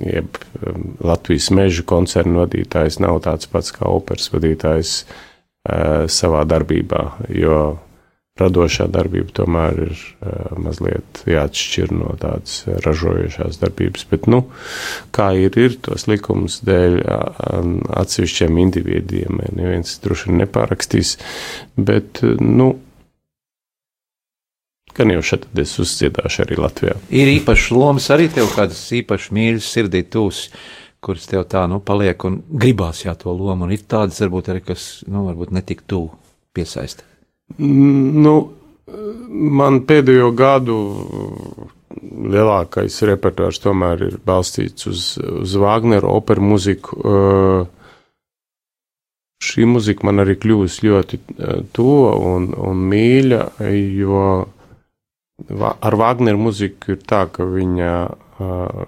jeb 0.09 0.37
Latvijas 0.99 1.49
meža 1.55 1.85
koncernu 1.89 2.43
vadītājs, 2.43 2.99
nav 3.03 3.21
tāds 3.25 3.49
pats 3.49 3.73
kā 3.75 3.89
operas 3.89 4.31
vadītājs 4.33 5.01
Eh, 5.67 6.07
savā 6.07 6.45
darbībā, 6.47 7.01
jo 7.35 7.77
radošā 8.39 8.85
darbība 8.87 9.33
tomēr 9.35 9.81
ir 9.83 10.03
mazliet 10.55 11.19
jāatšķir 11.27 11.91
no 11.91 12.13
tādas 12.21 12.61
ražojošās 12.85 13.59
darbības. 13.59 14.05
Bet, 14.07 14.29
nu, 14.31 14.45
kā 15.11 15.33
ir, 15.35 15.57
ir 15.59 15.75
tos 15.83 16.07
likumus 16.07 16.61
dēļ 16.63 17.01
atsevišķiem 17.03 18.61
individiem, 18.63 19.43
neviens 19.51 19.97
droši 19.99 20.29
vien 20.29 20.39
nepārakstīs, 20.45 21.17
bet, 21.75 22.23
nu, 22.39 22.71
gan 24.99 25.15
jau 25.15 25.23
šeit 25.31 25.47
es 25.63 25.77
uzdziedāšu 25.81 26.43
arī 26.45 26.59
Latvijā. 26.59 26.99
Ir 27.15 27.31
īpašs 27.39 27.71
lomas 27.75 28.11
arī 28.13 28.27
tev 28.33 28.51
kādas 28.55 28.83
īpaši 28.99 29.33
mīļas 29.39 29.73
sirdī 29.73 30.03
tūs 30.11 30.47
kuras 31.03 31.27
tev 31.29 31.45
tā, 31.49 31.63
nu, 31.71 31.79
paliek 31.83 32.23
un 32.27 32.41
gribās 32.49 33.05
jā 33.05 33.15
to 33.19 33.31
lomu, 33.31 33.65
un 33.65 33.73
ir 33.73 33.85
tādas, 33.87 34.19
varbūt 34.23 34.51
arī, 34.51 34.63
kas, 34.67 34.87
nu, 35.07 35.23
varbūt 35.29 35.53
netik 35.55 35.85
tuvu 35.87 36.11
piesaista. 36.55 37.05
Mm, 37.57 38.23
nu, 38.23 38.35
man 39.59 39.83
pēdējo 39.87 40.31
gadu 40.37 40.77
lielākais 41.99 42.99
repertuārs 43.09 43.61
tomēr 43.63 44.05
ir 44.09 44.19
balstīts 44.25 44.87
uz, 44.89 45.03
uz 45.17 45.55
Wagneru 45.59 46.11
operu 46.13 46.45
muziku. 46.51 46.99
Uh, 46.99 47.61
šī 49.43 49.65
muzika 49.69 50.05
man 50.07 50.21
arī 50.23 50.35
kļūst 50.39 50.83
ļoti 50.85 51.19
uh, 51.19 51.59
tuva 51.75 52.13
un, 52.35 52.51
un 52.53 52.85
mīļa, 52.91 53.43
jo 53.97 54.23
ar 55.59 55.95
Wagneru 55.99 56.41
muziku 56.41 56.95
ir 56.95 57.03
tā, 57.07 57.25
ka 57.31 57.45
viņa, 57.47 57.93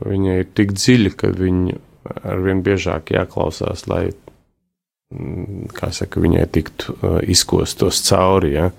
viņa 0.07 0.35
ir 0.41 0.51
tik 0.57 0.75
dziļa, 0.77 1.13
ka 1.17 1.31
viņa 1.37 1.77
arvien 2.27 2.63
biežāk 2.65 3.13
jāklausās, 3.15 3.85
lai, 3.91 4.11
mm, 5.13 5.71
kā 5.77 5.91
saka, 5.95 6.23
viņai 6.23 6.47
tiktu 6.55 6.95
izkostos 7.31 8.01
cauri. 8.07 8.55
Ja. 8.57 8.71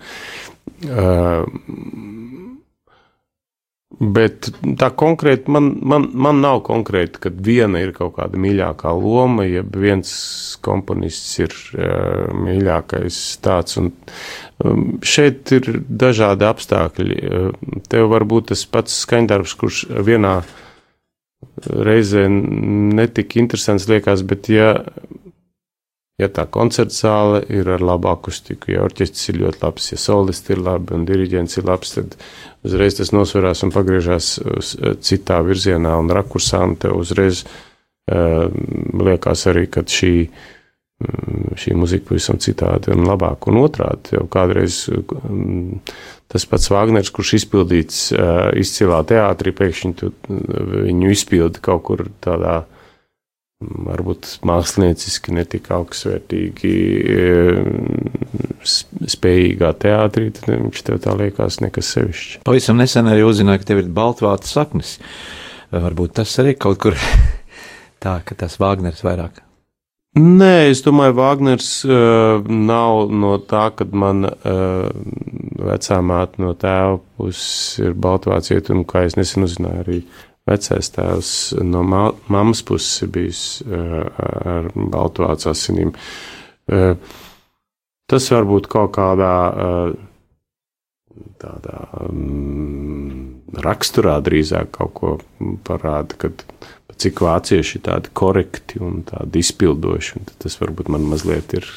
Bet 4.02 4.48
tā 4.80 4.88
konkrēti 4.98 5.52
man, 5.54 5.68
man, 5.86 6.08
man 6.10 6.40
nav 6.42 6.64
konkrēti, 6.66 7.20
ka 7.22 7.30
viena 7.30 7.78
ir 7.84 7.92
kaut 7.94 8.16
kāda 8.16 8.40
mīļākā 8.40 8.90
loma, 8.98 9.44
ja 9.46 9.62
viens 9.62 10.10
komponists 10.64 11.38
ir 11.38 11.54
uh, 11.76 12.32
mīļākais 12.34 13.20
tāds. 13.44 13.78
Un, 13.78 13.92
um, 14.64 14.82
šeit 15.06 15.54
ir 15.54 15.70
dažādi 15.86 16.48
apstākļi. 16.48 17.20
Uh, 17.22 17.78
tev 17.92 18.10
var 18.10 18.26
būt 18.26 18.50
tas 18.50 18.66
pats 18.66 18.98
skaņdarbs, 19.04 19.54
kurš 19.60 19.84
vienā 20.02 20.40
reizē 21.62 22.26
netik 22.30 23.36
interesants 23.38 23.86
liekas, 23.90 24.26
bet 24.26 24.50
ja, 24.50 24.74
ja 26.20 26.28
tā 26.28 26.44
koncerta 26.52 26.94
zāle 26.94 27.42
ir 27.48 27.68
ar 27.72 27.82
labu 27.82 28.10
akustiku, 28.12 28.72
ja 28.74 28.84
orķestris 28.84 29.32
ir 29.32 29.40
ļoti 29.42 29.62
labs, 29.64 29.90
ja 29.92 29.98
solisti 30.00 30.56
ir 30.56 30.62
labi 30.62 30.96
un 30.96 31.06
diriģents 31.08 31.58
ir 31.58 31.68
labs, 31.68 31.94
tad 31.96 32.16
uzreiz 32.66 32.98
tas 32.98 33.12
nosverās 33.16 33.64
un 33.66 33.74
pagriežās 33.74 34.32
citā 35.00 35.40
virzienā 35.46 35.96
un 35.98 36.12
rakursā, 36.12 36.62
un 36.68 36.76
tev 36.80 36.98
uzreiz 37.00 37.44
uh, 37.46 38.48
liekas 39.02 39.46
arī, 39.50 39.68
ka 39.72 39.86
šī 39.88 40.14
uh, 40.26 40.50
Mm, 41.02 41.56
šī 41.58 41.74
muzika 41.78 42.10
pavisam 42.10 42.38
citādi 42.42 42.92
un 42.94 43.06
labāk. 43.08 43.48
Un 43.50 43.58
otrādi, 43.62 44.14
jau 44.16 44.26
kādreiz 44.30 44.84
mm, 44.92 45.80
tas 46.30 46.44
pats 46.48 46.70
Wagners, 46.72 47.10
kurš 47.14 47.34
izpildīts 47.40 48.04
izcilā 48.60 49.00
teātrī, 49.08 49.54
pēkšņi 49.56 49.92
tu, 49.98 50.12
viņu 50.28 51.10
izpildi 51.14 51.62
kaut 51.64 51.82
kur 51.88 52.04
tādā 52.24 52.60
mm, 52.60 52.81
varbūt 53.88 54.28
mākslinieciski 54.48 55.34
netik 55.36 55.70
augstsvērtīgi 55.74 56.72
spējīgā 59.16 59.70
teātrī, 59.84 60.30
tad 60.36 60.50
viņš 60.52 60.82
tev 60.88 61.00
tā 61.04 61.14
liekas 61.18 61.60
nekas 61.64 61.94
sevišķs. 61.96 62.42
Pavisam 62.48 62.80
nesen 62.80 63.10
arī 63.10 63.24
uzzināju, 63.26 63.62
ka 63.62 63.72
tev 63.72 63.84
ir 63.84 63.94
baltvāts 63.94 64.52
saknes. 64.54 64.98
Varbūt 65.72 66.18
tas 66.20 66.34
arī 66.42 66.56
kaut 66.60 66.82
kur 66.82 66.98
tā, 68.04 68.18
ka 68.26 68.38
tas 68.44 68.60
Wagners 68.62 69.04
vairāk 69.06 69.42
Nē, 70.12 70.68
es 70.68 70.82
domāju, 70.84 71.14
Wagners 71.16 71.66
uh, 71.88 72.42
nav 72.44 73.06
no 73.16 73.38
tā, 73.48 73.70
kad 73.72 73.94
man 73.96 74.26
uh, 74.28 74.90
vecā 75.56 75.96
māte 76.04 76.42
no 76.44 76.50
tēva 76.52 76.98
puses 77.16 77.78
ir 77.80 77.96
Baltvācieta, 77.96 78.74
un 78.76 78.84
kā 78.84 79.06
es 79.06 79.16
nesen 79.16 79.46
uzzināju, 79.46 79.80
arī 79.86 80.02
vecais 80.48 80.92
tēvs 80.94 81.32
no 81.62 81.82
ma 81.86 82.04
mammas 82.32 82.62
puses 82.66 83.04
ir 83.04 83.12
bijis 83.14 83.42
ar 83.68 84.70
Baltvācu 84.74 85.50
asinīm. 85.52 85.92
Uh, 86.72 86.96
tas 88.10 88.30
varbūt 88.32 88.70
kaut 88.70 88.94
kādā 88.96 89.34
tādā 91.42 91.78
um, 92.08 93.42
raksturā 93.64 94.18
drīzāk 94.24 94.72
kaut 94.76 94.92
ko 94.96 95.12
parāda, 95.66 96.16
kad 96.24 96.44
cik 97.02 97.22
vācieši 97.24 97.78
ir 97.78 97.84
tādi 97.88 98.12
korekti 98.16 98.80
un 98.84 99.02
tādi 99.08 99.42
izpildoši. 99.42 100.18
Un 100.20 100.30
tas 100.44 100.58
varbūt 100.60 100.92
man 100.92 101.06
mazliet 101.10 101.54
ir 101.58 101.68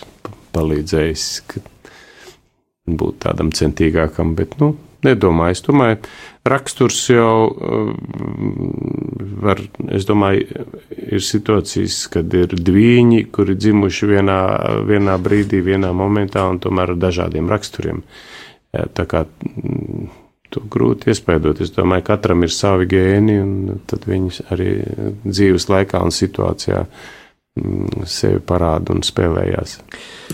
palīdzējis 0.55 1.27
būt 2.85 3.21
tādam 3.25 3.51
centīgākam, 3.55 4.35
bet, 4.37 4.57
nu, 4.61 4.75
nedomāju. 5.05 5.57
Es 5.57 5.63
domāju, 5.65 6.01
raksturs 6.45 6.99
jau 7.09 7.49
var, 9.45 9.61
es 9.93 10.05
domāju, 10.07 10.65
ir 10.95 11.23
situācijas, 11.23 12.03
kad 12.13 12.33
ir 12.37 12.53
dviņi, 12.55 13.25
kuri 13.33 13.57
dzimuši 13.57 14.11
vienā, 14.13 14.39
vienā 14.87 15.17
brīdī, 15.21 15.61
vienā 15.65 15.91
momentā 15.95 16.45
un 16.49 16.61
tomēr 16.63 16.93
ar 16.93 17.01
dažādiem 17.01 17.49
raksturiem. 17.51 18.03
Tā 18.71 19.05
kā 19.09 19.25
to 20.53 20.63
grūti 20.71 21.11
iespaidot. 21.11 21.61
Es 21.63 21.73
domāju, 21.75 22.05
ka 22.05 22.15
katram 22.15 22.45
ir 22.45 22.53
savi 22.53 22.87
gēni, 22.91 23.37
un 23.41 23.83
tad 23.89 24.05
viņi 24.07 24.49
arī 24.53 24.71
dzīves 25.25 25.69
laikā 25.71 26.03
un 26.05 26.13
situācijā 26.15 26.83
mm, 26.85 27.24
sevi 28.09 28.41
parāda 28.43 28.91
un 28.91 29.03
spēlējās. 29.05 29.77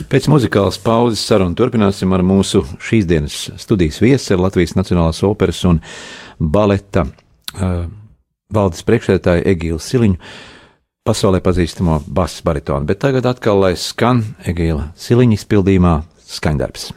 Pēc 0.10 0.28
muzikālas 0.32 0.80
pauzes 0.82 1.22
sarunu 1.22 1.54
turpināsim 1.58 2.14
ar 2.16 2.24
mūsu 2.26 2.64
šīs 2.82 3.06
dienas 3.10 3.36
studijas 3.62 4.02
viesi, 4.02 4.38
Latvijas 4.40 4.74
Nacionālās 4.78 5.22
operas 5.28 5.62
un 5.70 5.82
baleta 6.42 7.06
uh, 7.06 7.84
valdes 8.54 8.82
priekšsēdētāju 8.88 9.46
Egīlu 9.54 9.82
Siliņu. 9.82 10.18
Pasaulē 11.06 11.42
pazīstamo 11.42 12.00
basu 12.14 12.44
baritonu, 12.46 12.86
bet 12.90 13.02
tagad 13.02 13.26
atkal 13.30 13.62
lai 13.64 13.74
skan 13.78 14.22
Egīla 14.50 14.92
Siliņa 14.98 15.40
izpildījumā 15.40 15.96
skaņdarbs. 16.38 16.92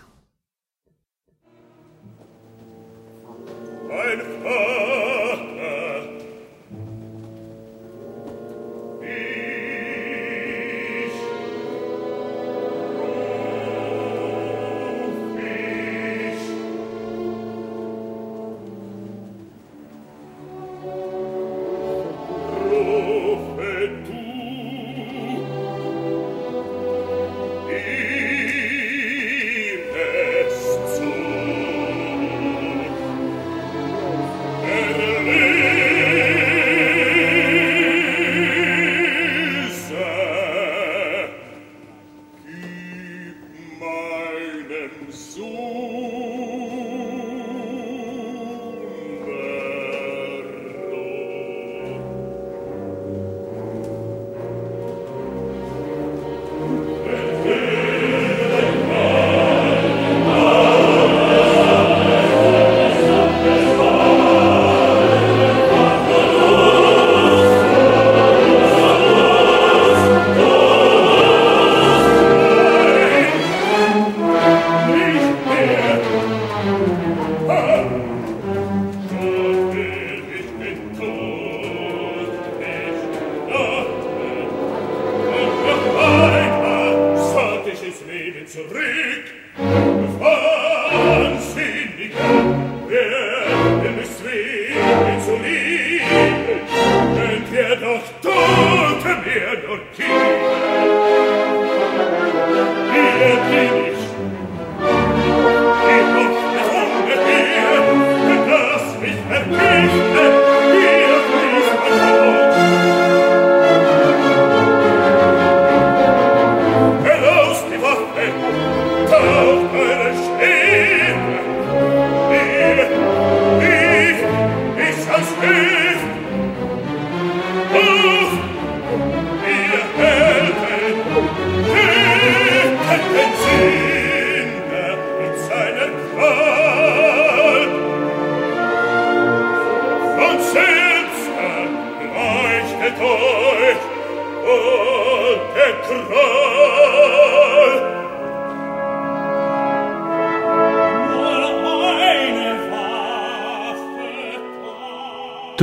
truth. 128.05 129.24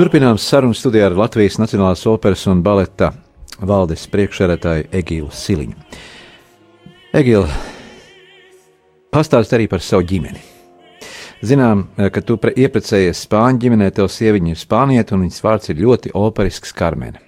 Turpinām 0.02 0.40
sarunu 0.42 0.74
studijā 0.74 1.12
ar 1.12 1.14
Latvijas 1.14 1.60
Nacionālās 1.62 2.08
operas 2.10 2.48
un 2.50 2.64
baleta 2.66 3.12
valdes 3.70 4.08
priekšsēdētāju 4.10 4.88
Egilu 4.98 5.28
Siliņu. 5.30 5.76
Egila, 7.20 7.46
pastāst 9.14 9.54
arī 9.54 9.68
par 9.70 9.84
savu 9.86 10.08
ģimeni. 10.10 10.42
Zinām, 11.46 11.84
ka 12.02 12.24
tu 12.26 12.40
ieprecējies 12.42 13.22
Spāņu 13.28 13.62
ģimenē, 13.62 13.92
tev 13.94 14.10
sieviņa 14.10 14.56
ir 14.56 14.62
spānieta 14.64 15.14
un 15.14 15.28
viņas 15.28 15.46
vārds 15.46 15.70
ir 15.70 15.84
ļoti 15.84 16.16
operisks 16.18 16.74
Karmena. 16.74 17.22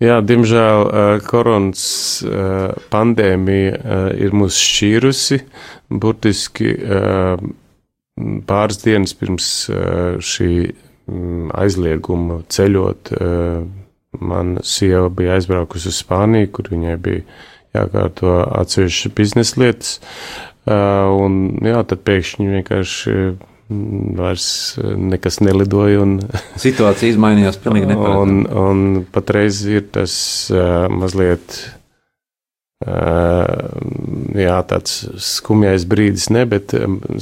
Jā, 0.00 0.22
diemžēl 0.24 1.20
koronas 1.28 1.84
pandēmija 2.96 4.00
ir 4.24 4.32
mūs 4.40 4.56
šķīrusi. 4.56 5.42
Burtiski 5.92 6.72
pāris 8.48 8.84
dienas 8.88 9.12
pirms 9.20 9.52
šī 10.32 10.52
aizliegumu 11.06 12.42
ceļot. 12.50 13.12
Eh, 13.14 13.66
man 14.20 14.56
sieva 14.64 15.10
bija 15.12 15.36
aizbraukusi 15.36 15.90
uz 15.92 16.00
Spāniju, 16.02 16.50
kur 16.56 16.70
viņai 16.72 16.96
bija 17.02 17.24
jākārto 17.76 18.38
atsevišķas 18.62 19.14
biznesa 19.16 19.60
lietas. 19.62 19.98
Eh, 20.66 21.18
un, 21.26 21.58
jā, 21.62 21.82
tad 21.86 22.02
pēkšņi 22.06 22.48
vienkārši 22.56 23.14
mm, 23.14 24.16
vairs 24.18 24.48
nekas 24.82 25.40
nelidoja. 25.44 26.02
Un, 26.02 26.18
Situācija 26.66 27.14
izmainījās 27.14 27.60
pilnīgi 27.62 27.92
neparedzami. 27.92 28.44
Un, 28.50 28.66
un 28.66 29.08
patreiz 29.14 29.62
ir 29.70 29.86
tas 29.94 30.16
uh, 30.54 30.86
mazliet. 30.90 31.60
Uh, 32.86 33.46
jā, 34.36 34.56
tāds 34.68 34.98
skumjais 35.24 35.86
brīdis, 35.88 36.26
ne, 36.34 36.42
bet 36.44 36.74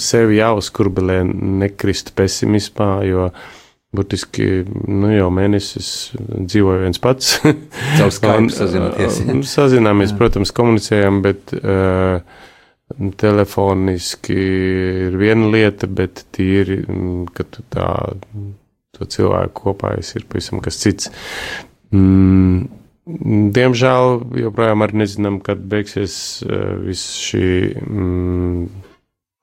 sevi 0.02 0.40
jāuzkurbelē, 0.40 1.20
nekrist 1.62 2.10
pesimismā, 2.18 2.88
jo 3.06 3.28
uh, 3.28 3.52
Burtiski 3.94 4.46
nu, 4.66 5.10
jau 5.12 5.28
mēnesis 5.34 5.88
dzīvoju 6.18 6.84
viens 6.84 7.00
pats. 7.02 7.36
Caur 7.98 8.12
Skype 8.14 8.52
sazināties. 8.54 9.20
Sazināmies, 9.54 10.12
Jā. 10.12 10.18
protams, 10.20 10.52
komunicējam, 10.56 11.20
bet 11.24 11.54
uh, 11.60 12.20
telefoniski 13.20 14.38
ir 15.08 15.18
viena 15.20 15.50
lieta, 15.52 15.88
bet 15.90 16.24
tīri, 16.34 16.82
kad 17.36 17.52
tu 17.54 17.64
tā, 17.72 17.90
to 18.94 19.10
cilvēku 19.16 19.68
kopā 19.68 19.96
esi, 20.00 20.18
ir 20.20 20.26
pavisam 20.30 20.62
kas 20.64 20.80
cits. 20.82 21.10
Mm, 21.94 22.66
diemžēl 23.54 24.18
joprojām 24.44 24.84
arī 24.84 25.04
nezinām, 25.04 25.38
kad 25.44 25.62
beigsies 25.70 26.16
uh, 26.46 26.74
viss 26.82 27.20
šī. 27.28 27.46
Mm, 27.84 28.90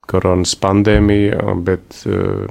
koronas 0.08 0.54
pandēmija, 0.58 1.54
bet 1.64 2.02
uh, 2.10 2.46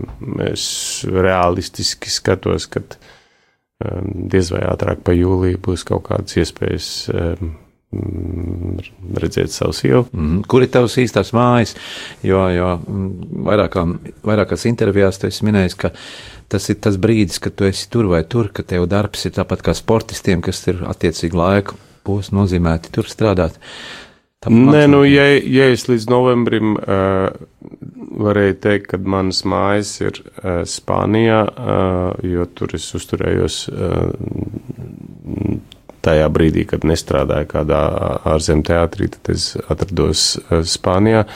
es 0.47 0.64
realistiski 1.06 2.12
skatos, 2.12 2.68
ka 2.72 2.84
uh, 2.84 3.99
diez 4.32 4.54
vai 4.54 4.64
ātrāk 4.70 5.04
pa 5.06 5.16
jūliju 5.16 5.62
būs 5.66 5.86
kaut 5.88 6.08
kādas 6.10 6.38
iespējas 6.39 6.89
um, 7.12 7.54
redzēt 7.91 9.52
savu 9.52 9.76
sievu. 9.76 10.06
Mm, 10.16 10.43
kur 10.47 10.64
ir 10.64 10.72
tavs 10.72 10.95
īstās 11.02 11.34
mājas? 11.36 11.76
Jo, 12.24 12.45
jo 12.56 12.70
mm, 12.80 13.10
vairākā, 13.49 13.86
vairākās 14.28 14.68
intervijās 14.70 15.20
tu 15.20 15.28
esi 15.28 15.47
minējis, 15.47 15.76
ka 15.82 15.91
tas 16.52 16.70
ir 16.72 16.80
tas 16.84 16.95
brīdis, 17.02 17.41
kad 17.43 17.58
tu 17.60 17.68
esi 17.68 17.89
tur 17.91 18.08
vai 18.12 18.24
tur, 18.24 18.52
ka 18.56 18.64
tev 18.68 18.88
darbs 18.91 19.28
ir 19.28 19.36
tāpat 19.36 19.66
kā 19.68 19.76
sportistiem, 19.76 20.43
kas 20.43 20.64
ir 20.72 20.86
attiecīgi 20.88 21.38
laika 21.38 21.76
posms 22.08 22.34
nozīmēti 22.34 22.95
tur 22.95 23.12
strādāt. 23.12 23.60
Uh, 23.60 24.01
Nē, 24.50 24.88
nu, 24.89 25.04
ja, 25.06 25.28
ja 25.38 25.68
es 25.70 25.84
līdz 25.86 26.08
novembrim 26.10 26.72
uh, 26.74 27.28
varēju 28.26 28.56
teikt, 28.64 28.88
ka 28.89 28.98
manas 28.98 29.44
mājas 29.46 29.92
ir 30.02 30.18
uh, 30.18 30.64
Spānijā, 30.66 31.44
uh, 31.46 32.24
jo 32.26 32.48
tur 32.58 32.74
es 32.74 32.88
uzturējos 32.98 33.58
uh, 33.70 34.08
tajā 36.02 36.32
brīdī, 36.34 36.64
kad 36.72 36.88
nestrādāju 36.89 37.52
kādā 37.52 37.82
ārzem 38.32 38.64
teātrī, 38.66 39.12
tad 39.14 39.30
es 39.36 39.52
atrados 39.62 40.24
uh, 40.39 40.64
Spānijā. 40.66 41.28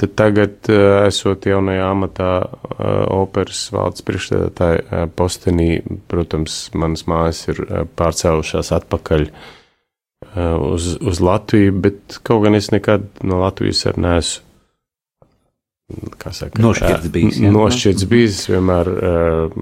Tad 0.00 0.16
tagad, 0.16 0.56
uh, 0.72 1.02
esot 1.10 1.44
jaunajā 1.52 1.90
amatā, 1.92 2.30
uh, 2.40 3.04
operas 3.18 3.66
valdes 3.76 4.00
priekšstādātāja 4.08 4.80
uh, 4.80 5.04
postenī, 5.12 5.82
protams, 6.08 6.56
manas 6.72 7.04
mājas 7.04 7.44
ir 7.52 7.60
uh, 7.66 7.84
pārcēlušās 8.00 8.72
atpakaļ 8.80 9.28
Uh, 9.28 9.52
uz, 10.60 10.96
uz 11.00 11.20
Latviju, 11.20 11.72
bet 11.86 12.18
kaut 12.26 12.44
gan 12.46 12.54
es 12.58 12.70
nekad 12.72 13.06
no 13.26 13.40
Latvijas 13.42 13.86
arī 13.90 14.02
neesmu. 14.06 14.42
Saka, 16.26 16.58
nošķirts 16.58 17.10
bijis. 17.14 17.36
Jā. 17.38 17.50
Nošķirts 17.54 18.06
bijis 18.10 18.40
vienmēr, 18.50 18.88
uh, 18.90 19.52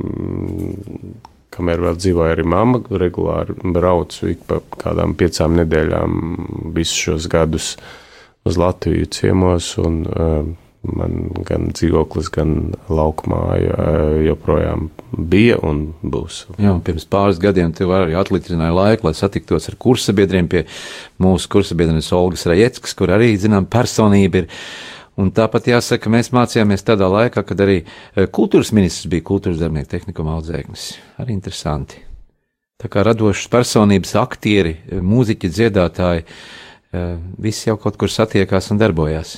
kamēr 1.52 1.82
vēl 1.84 1.98
dzīvoja 2.00 2.32
arī 2.38 2.46
mamma, 2.48 2.80
regulāri 3.02 3.52
braucu 3.74 4.30
ik 4.32 4.46
pa 4.48 4.62
kādām 4.80 5.12
piecām 5.20 5.58
nedēļām 5.60 6.16
visus 6.76 6.96
šos 7.10 7.28
gadus 7.28 7.74
uz 8.48 8.56
Latviju 8.60 9.10
ciemos 9.12 9.74
un 9.84 10.02
man 10.84 11.28
gan 11.44 11.70
dzīvoklis, 11.76 12.32
gan 12.32 12.72
laukumāja 12.88 13.76
joprojām 14.24 14.88
bija 15.18 15.58
un 15.66 15.84
būs. 16.02 16.44
Jā, 16.58 16.72
un 16.72 16.80
pirms 16.84 17.06
pāris 17.10 17.38
gadiem 17.42 17.72
tev 17.76 17.92
arī 17.94 18.16
atlīdzināja 18.18 18.74
laiku, 18.74 19.08
lai 19.08 19.14
satiktos 19.18 19.68
ar 19.70 19.76
kursabiedriem 19.80 20.48
pie 20.50 20.64
mūsu 21.22 21.50
kursabiedrības 21.52 22.10
Olgas 22.16 22.46
Rajeckas, 22.50 22.96
kur 22.98 23.12
arī, 23.14 23.32
zinām, 23.40 23.68
personība 23.70 24.42
ir. 24.42 24.50
Un 25.14 25.28
tāpat 25.30 25.68
jāsaka, 25.70 26.10
mēs 26.10 26.32
mācījāmies 26.34 26.82
tādā 26.82 27.06
laikā, 27.06 27.44
kad 27.46 27.60
arī 27.62 27.76
kultūras 28.34 28.72
ministrs 28.74 29.06
bija 29.12 29.22
kultūras 29.28 29.60
darbinieku 29.60 29.92
tehnikuma 29.92 30.34
audzēknis. 30.40 30.88
Arī 31.22 31.36
interesanti. 31.36 32.00
Tā 32.82 32.90
kā 32.90 33.04
radošas 33.06 33.46
personības, 33.52 34.16
aktieri, 34.18 34.74
mūziķi, 34.98 35.52
dziedātāji, 35.54 36.26
visi 37.38 37.68
jau 37.68 37.76
kaut 37.78 37.94
kur 38.00 38.10
satiekās 38.10 38.72
un 38.74 38.82
darbojās. 38.82 39.36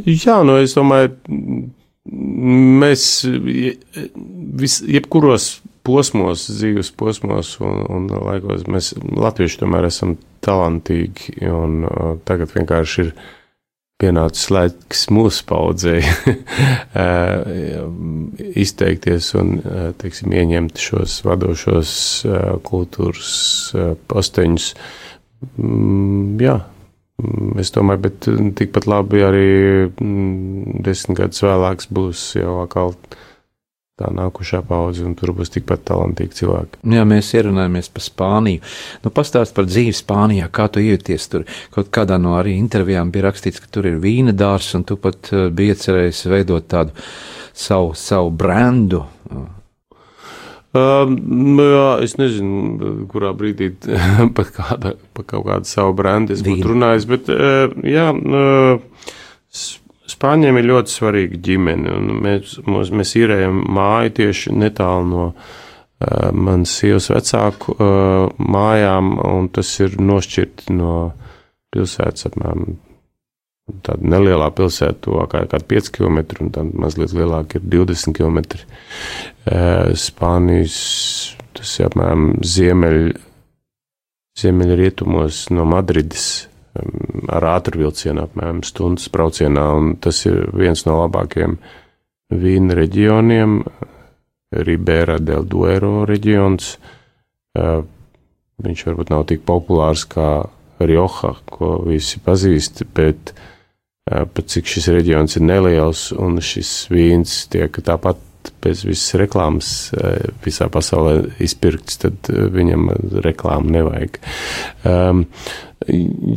Jā, 0.00 0.38
nu 0.48 0.56
es 0.62 0.72
domāju, 0.78 1.12
mēs 2.08 3.02
vis, 3.24 4.78
jebkuros 4.86 5.50
posmos, 5.86 6.46
dzīves 6.48 6.92
posmos 6.96 7.56
un, 7.64 7.82
un 7.88 8.08
laikos 8.12 8.64
mēs 8.70 8.94
latvieši 9.00 9.60
tomēr 9.62 9.88
esam 9.90 10.16
talantīgi 10.44 11.44
un 11.50 11.84
uh, 11.84 12.14
tagad 12.28 12.52
vienkārši 12.56 13.04
ir 13.04 13.12
pienācis 14.00 14.48
laiks 14.52 15.06
mūsu 15.12 15.44
paudzei 15.48 16.00
izteikties 18.64 19.28
un, 19.38 19.58
teiksim, 20.00 20.32
ieņemt 20.40 20.80
šos 20.80 21.18
vadošos 21.26 21.92
kultūras 22.64 23.32
posteņus. 24.10 24.72
Mm, 25.60 26.40
jā, 26.40 26.56
Es 27.60 27.72
domāju, 27.74 28.04
bet 28.06 28.28
mm, 28.30 28.52
tikpat 28.58 28.86
labi 28.90 29.24
arī 29.24 29.48
mm, 29.88 30.80
desmit 30.86 31.18
gadus 31.22 31.44
vēlāk 31.44 31.84
būs 31.94 32.30
jau 32.38 32.60
atkal 32.64 32.94
tā 34.00 34.08
nākušā 34.16 34.62
paudze, 34.64 35.04
un 35.04 35.14
tur 35.18 35.34
būs 35.36 35.52
tikpat 35.52 35.84
talantīgi 35.90 36.38
cilvēki. 36.40 36.80
Jā, 36.94 37.04
mēs 37.08 37.34
ierunājamies 37.36 37.90
par 37.92 38.04
Spāniju. 38.06 38.64
Nu, 39.04 39.12
pastāst 39.12 39.52
par 39.56 39.68
dzīvi 39.68 39.92
Spānijā, 39.96 40.48
kā 40.48 40.70
tu 40.72 40.80
jūties 40.80 41.28
tur. 41.32 41.44
Kaut 41.74 41.92
kādā 41.92 42.16
no 42.20 42.38
arī 42.38 42.56
intervijām 42.56 43.12
bija 43.12 43.28
rakstīts, 43.28 43.60
ka 43.60 43.68
tur 43.72 43.90
ir 43.90 44.00
vīna 44.00 44.32
dārs, 44.32 44.72
un 44.78 44.86
tu 44.88 44.96
pat 45.00 45.32
uh, 45.34 45.48
biji 45.52 45.76
cerējis 45.84 46.24
veidot 46.32 46.68
tādu 46.72 46.96
savu, 47.52 47.92
savu 47.98 48.32
brandu. 48.32 49.04
Uh, 50.70 51.08
jā, 51.58 51.86
es 52.04 52.12
nezinu, 52.14 53.08
kurā 53.10 53.32
brīdī 53.34 53.72
pat 54.36 54.52
kāda, 54.54 54.92
pa 55.16 55.24
kaut 55.26 55.48
kādu 55.48 55.66
savu 55.66 55.96
brendu 55.98 56.36
es 56.36 56.44
būtu 56.46 56.68
runājis, 56.70 57.06
bet 57.10 57.30
uh, 57.34 57.72
jā, 57.86 58.10
uh, 58.14 59.08
Spāņiem 60.10 60.56
ir 60.58 60.66
ļoti 60.66 60.90
svarīga 60.90 61.38
ģimene, 61.46 61.90
un 61.94 62.22
mēs, 62.24 62.56
mūs, 62.66 62.88
mēs 62.90 63.12
īrējam 63.18 63.60
māju 63.70 64.10
tieši 64.16 64.54
netālu 64.58 65.04
no 65.06 65.26
uh, 65.30 66.30
manas 66.34 66.72
sievas 66.80 67.06
vecāku 67.12 67.76
mājām, 68.42 69.12
un 69.22 69.46
tas 69.54 69.70
ir 69.78 69.94
nošķirti 70.02 70.74
no 70.74 70.94
pilsētas 71.70 72.26
apmēram 72.30 72.80
tāda 73.86 74.12
nelielā 74.14 74.50
pilsēta, 74.56 74.98
tuvākā 75.06 75.44
ir 75.44 75.50
kāda 75.52 75.66
5 75.72 75.90
km, 75.96 76.20
un 76.44 76.52
tad 76.54 76.74
mazliet 76.74 77.14
lielāka 77.16 77.58
ir 77.58 77.66
20 77.72 78.16
km. 78.16 78.38
Spānijas, 79.98 80.78
tas 81.56 81.74
ir 81.78 81.88
apmēram 81.88 82.30
ziemeļ, 82.46 83.00
ziemeļrietumos 84.40 85.46
no 85.56 85.66
Madrides 85.68 86.28
ar 87.30 87.46
ātrvilcienu 87.56 88.22
apmēram 88.24 88.60
stundas 88.66 89.10
braucienā, 89.12 89.64
un 89.76 89.96
tas 90.02 90.22
ir 90.28 90.46
viens 90.56 90.84
no 90.86 91.00
labākajiem 91.02 91.58
vīna 92.30 92.76
reģioniem, 92.78 93.60
Ribera 94.50 95.18
del 95.22 95.44
Duero 95.46 96.04
reģions. 96.08 96.72
Viņš 98.60 98.86
varbūt 98.86 99.12
nav 99.12 99.26
tik 99.30 99.44
populārs 99.46 100.06
kā 100.10 100.30
Rioja, 100.80 101.34
ko 101.50 101.74
visi 101.86 102.22
pazīst, 102.24 102.82
bet 102.96 103.34
pat 104.10 104.50
cik 104.50 104.66
šis 104.70 104.90
reģions 104.94 105.38
ir 105.38 105.46
neliels 105.46 106.10
un 106.16 106.40
šis 106.42 106.74
vīns 106.90 107.44
tiek 107.52 107.78
tāpat 107.86 108.18
bez 108.64 108.84
visas 108.88 109.14
reklāmas 109.20 109.70
visā 110.44 110.68
pasaulē 110.72 111.16
izpirkts, 111.44 112.00
tad 112.00 112.30
viņam 112.30 112.88
reklāmu 113.24 113.72
nevajag. 113.76 114.20
Um, 114.88 115.26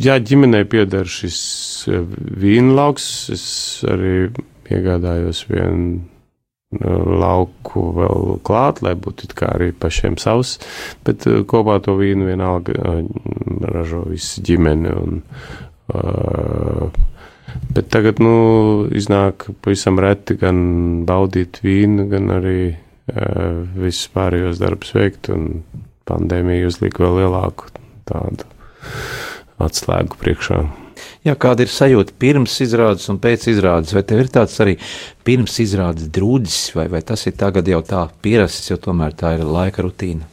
ja 0.04 0.20
ģimenei 0.20 0.66
pieder 0.70 1.08
šis 1.10 1.38
vīnlauks, 2.44 3.08
es 3.34 3.46
arī 3.88 4.16
iegādājos 4.72 5.46
vienu 5.50 6.02
lauku 7.22 7.84
vēl 7.94 8.38
klāt, 8.46 8.82
lai 8.82 8.96
būtu 8.98 9.30
kā 9.38 9.52
arī 9.54 9.72
pašiem 9.78 10.18
savs, 10.22 10.58
bet 11.06 11.28
kopā 11.50 11.78
to 11.86 11.94
vīnu 12.00 12.32
vienalga 12.32 12.74
ražo 13.70 14.04
visa 14.10 14.42
ģimene. 14.42 14.96
Un, 15.04 15.22
uh, 15.94 17.13
bet 17.76 17.90
tagad, 17.94 18.22
nu, 18.24 18.36
iznāk 18.96 19.48
pavisam 19.64 20.00
reti 20.02 20.38
gan 20.40 20.60
baudīt 21.08 21.62
vīnu, 21.64 22.08
gan 22.12 22.32
arī 22.40 22.60
uh, 22.74 23.64
visus 23.78 24.10
pārējos 24.14 24.62
darbus 24.62 24.94
veikt, 24.98 25.32
pandēmija 26.10 26.70
uzlika 26.70 27.06
vēl 27.06 27.24
lielāku 27.24 27.72
tādu 28.10 28.48
atslēgu 29.64 30.20
priekšā. 30.20 30.64
Jā, 31.24 31.38
kāda 31.40 31.64
ir 31.64 31.72
sajūta 31.72 32.16
pirms 32.20 32.58
izrādes 32.66 33.08
un 33.12 33.20
pēc 33.24 33.46
izrādes? 33.54 33.94
Vai 33.96 34.04
tev 34.08 34.26
ir 34.26 34.32
tāds 34.32 34.58
arī 34.64 34.76
pirms 35.24 35.56
izrādes 35.64 36.10
drūdzis, 36.12 36.74
vai, 36.76 36.90
vai 36.92 37.00
tas 37.06 37.24
ir 37.30 37.38
tagad 37.40 37.68
jau 37.72 37.80
tā 37.88 38.04
pierasts, 38.24 38.68
jo 38.72 38.80
tomēr 38.84 39.16
tā 39.16 39.38
ir 39.38 39.48
laika 39.48 39.86
rutīna? 39.86 40.33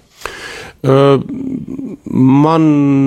Man 0.84 2.62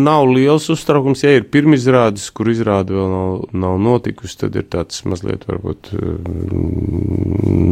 nav 0.06 0.28
liels 0.30 0.70
uztraukums, 0.70 1.24
ja 1.26 1.32
ir 1.40 1.48
pirmizrādes, 1.50 2.28
kur 2.36 2.52
izrāde 2.52 2.94
vēl 2.94 3.10
nav, 3.10 3.32
nav 3.66 3.80
notikusi, 3.82 4.38
tad 4.44 4.58
ir 4.60 4.68
tāds 4.70 5.02
mazliet 5.10 5.48
varbūt 5.50 5.94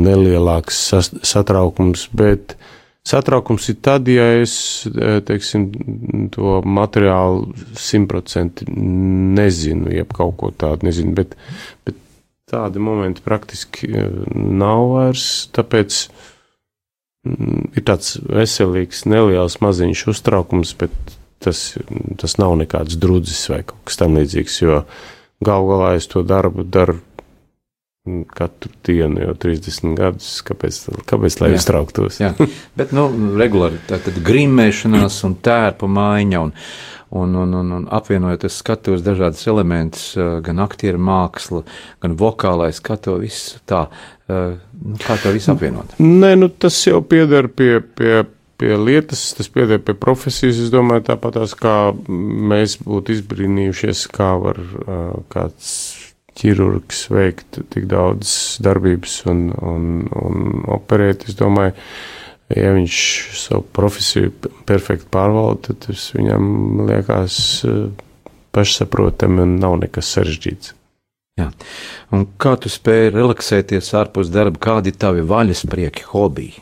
nelielāks 0.07 0.83
satraukums, 1.21 2.07
bet 2.17 2.57
Satraukums 3.01 3.65
ir 3.71 3.79
tad, 3.81 4.05
ja 4.13 4.27
es 4.43 4.51
teiksim, 5.25 5.63
to 6.29 6.59
materiālu 6.61 7.49
simtprocentīgi 7.81 8.75
nezinu, 9.39 9.89
jeb 9.89 10.13
kaut 10.13 10.35
ko 10.37 10.51
tādu 10.53 10.85
nezinu, 10.85 11.15
bet, 11.17 11.33
bet 11.87 11.97
tādi 12.51 12.83
momenti 12.83 13.23
praktiski 13.25 13.89
nav 14.35 14.85
vairs. 14.91 15.25
Tāpēc 15.55 15.97
ir 17.25 17.85
tāds 17.85 18.15
veselīgs, 18.25 19.05
neliels, 19.09 19.59
maziņš 19.61 20.05
uztraukums, 20.13 20.73
bet 20.79 20.93
tas, 21.41 21.63
tas 22.21 22.37
nav 22.41 22.55
nekāds 22.61 22.97
drudzis 23.01 23.43
vai 23.51 23.61
kaut 23.65 23.81
kas 23.89 23.99
tamlīdzīgs, 24.01 24.61
jo 24.63 24.81
galu 25.45 25.71
galā 25.73 25.95
es 25.99 26.09
to 26.09 26.23
darbu 26.25 26.65
daru 26.65 26.99
katru 28.33 28.71
dienu, 28.83 29.21
jau 29.21 29.33
30 29.37 29.93
gadus. 29.97 30.29
Kāpēc, 30.45 30.79
kāpēc 31.09 31.37
lai 31.41 31.51
uztrauktos? 31.53 32.17
jā, 32.21 32.31
bet 32.79 32.95
nu, 32.97 33.05
regulāri 33.37 33.77
tā 33.89 34.01
tad 34.01 34.17
grimēšanās 34.25 35.19
un 35.27 35.37
tērpa 35.43 35.91
maiņa. 35.99 36.47
Un, 36.47 36.57
Un, 37.11 37.33
un, 37.35 37.53
un, 37.59 37.71
un 37.75 37.87
apvienojot, 37.91 38.45
es 38.47 38.61
skatos 38.61 39.01
dažādas 39.03 39.41
elementus, 39.51 40.13
gan 40.45 40.61
aktieru 40.63 40.95
mākslu, 41.03 41.65
gan 41.99 42.13
vokālais 42.15 42.79
skatu, 42.79 43.17
visu 43.19 43.59
tā. 43.67 43.81
Nu, 44.31 44.95
kā 44.95 45.17
to 45.19 45.33
visu 45.35 45.51
apvienot? 45.51 45.97
Nē, 45.99 46.29
nu 46.39 46.47
tas 46.47 46.77
jau 46.87 47.01
pieder 47.03 47.49
pie, 47.51 47.81
pie, 47.99 48.21
pie 48.55 48.71
lietas, 48.79 49.25
tas 49.35 49.51
pieder 49.51 49.83
pie 49.83 49.91
profesijas. 49.99 50.63
Es 50.63 50.71
domāju, 50.71 51.09
tāpat 51.09 51.41
kā 51.59 51.75
mēs 52.07 52.77
būtu 52.79 53.17
izbrīnījušies, 53.17 54.05
kā 54.15 54.31
var 54.47 54.63
kāds 55.35 55.90
ķirurgs 56.39 57.05
veikt 57.11 57.61
tik 57.73 57.87
daudz 57.91 58.57
darbības 58.63 59.17
un, 59.31 59.45
un, 59.59 59.87
un 60.07 60.65
operēt. 60.71 61.27
Es 61.29 61.37
domāju, 61.39 61.75
ja 62.55 62.73
viņš 62.75 62.99
savu 63.41 63.65
profesiju 63.75 64.33
perfekti 64.67 65.09
pārvalda, 65.11 65.69
tad 65.69 65.81
tas 65.87 66.09
viņam 66.15 66.85
liekas 66.89 67.39
eh, 67.67 67.81
pašsaprotami 68.55 69.45
un 69.45 69.57
nav 69.61 69.79
nekas 69.83 70.11
sarežģīts. 70.15 70.75
Jā. 71.39 71.47
Un 72.11 72.25
kā 72.41 72.57
tu 72.59 72.69
spēj 72.69 73.13
relaksēties 73.15 73.93
ārpus 73.97 74.29
darba? 74.33 74.59
Kādi 74.61 74.91
ir 74.91 74.99
tavi 74.99 75.23
vaļas 75.25 75.63
prieki, 75.71 76.05
hobiji? 76.11 76.59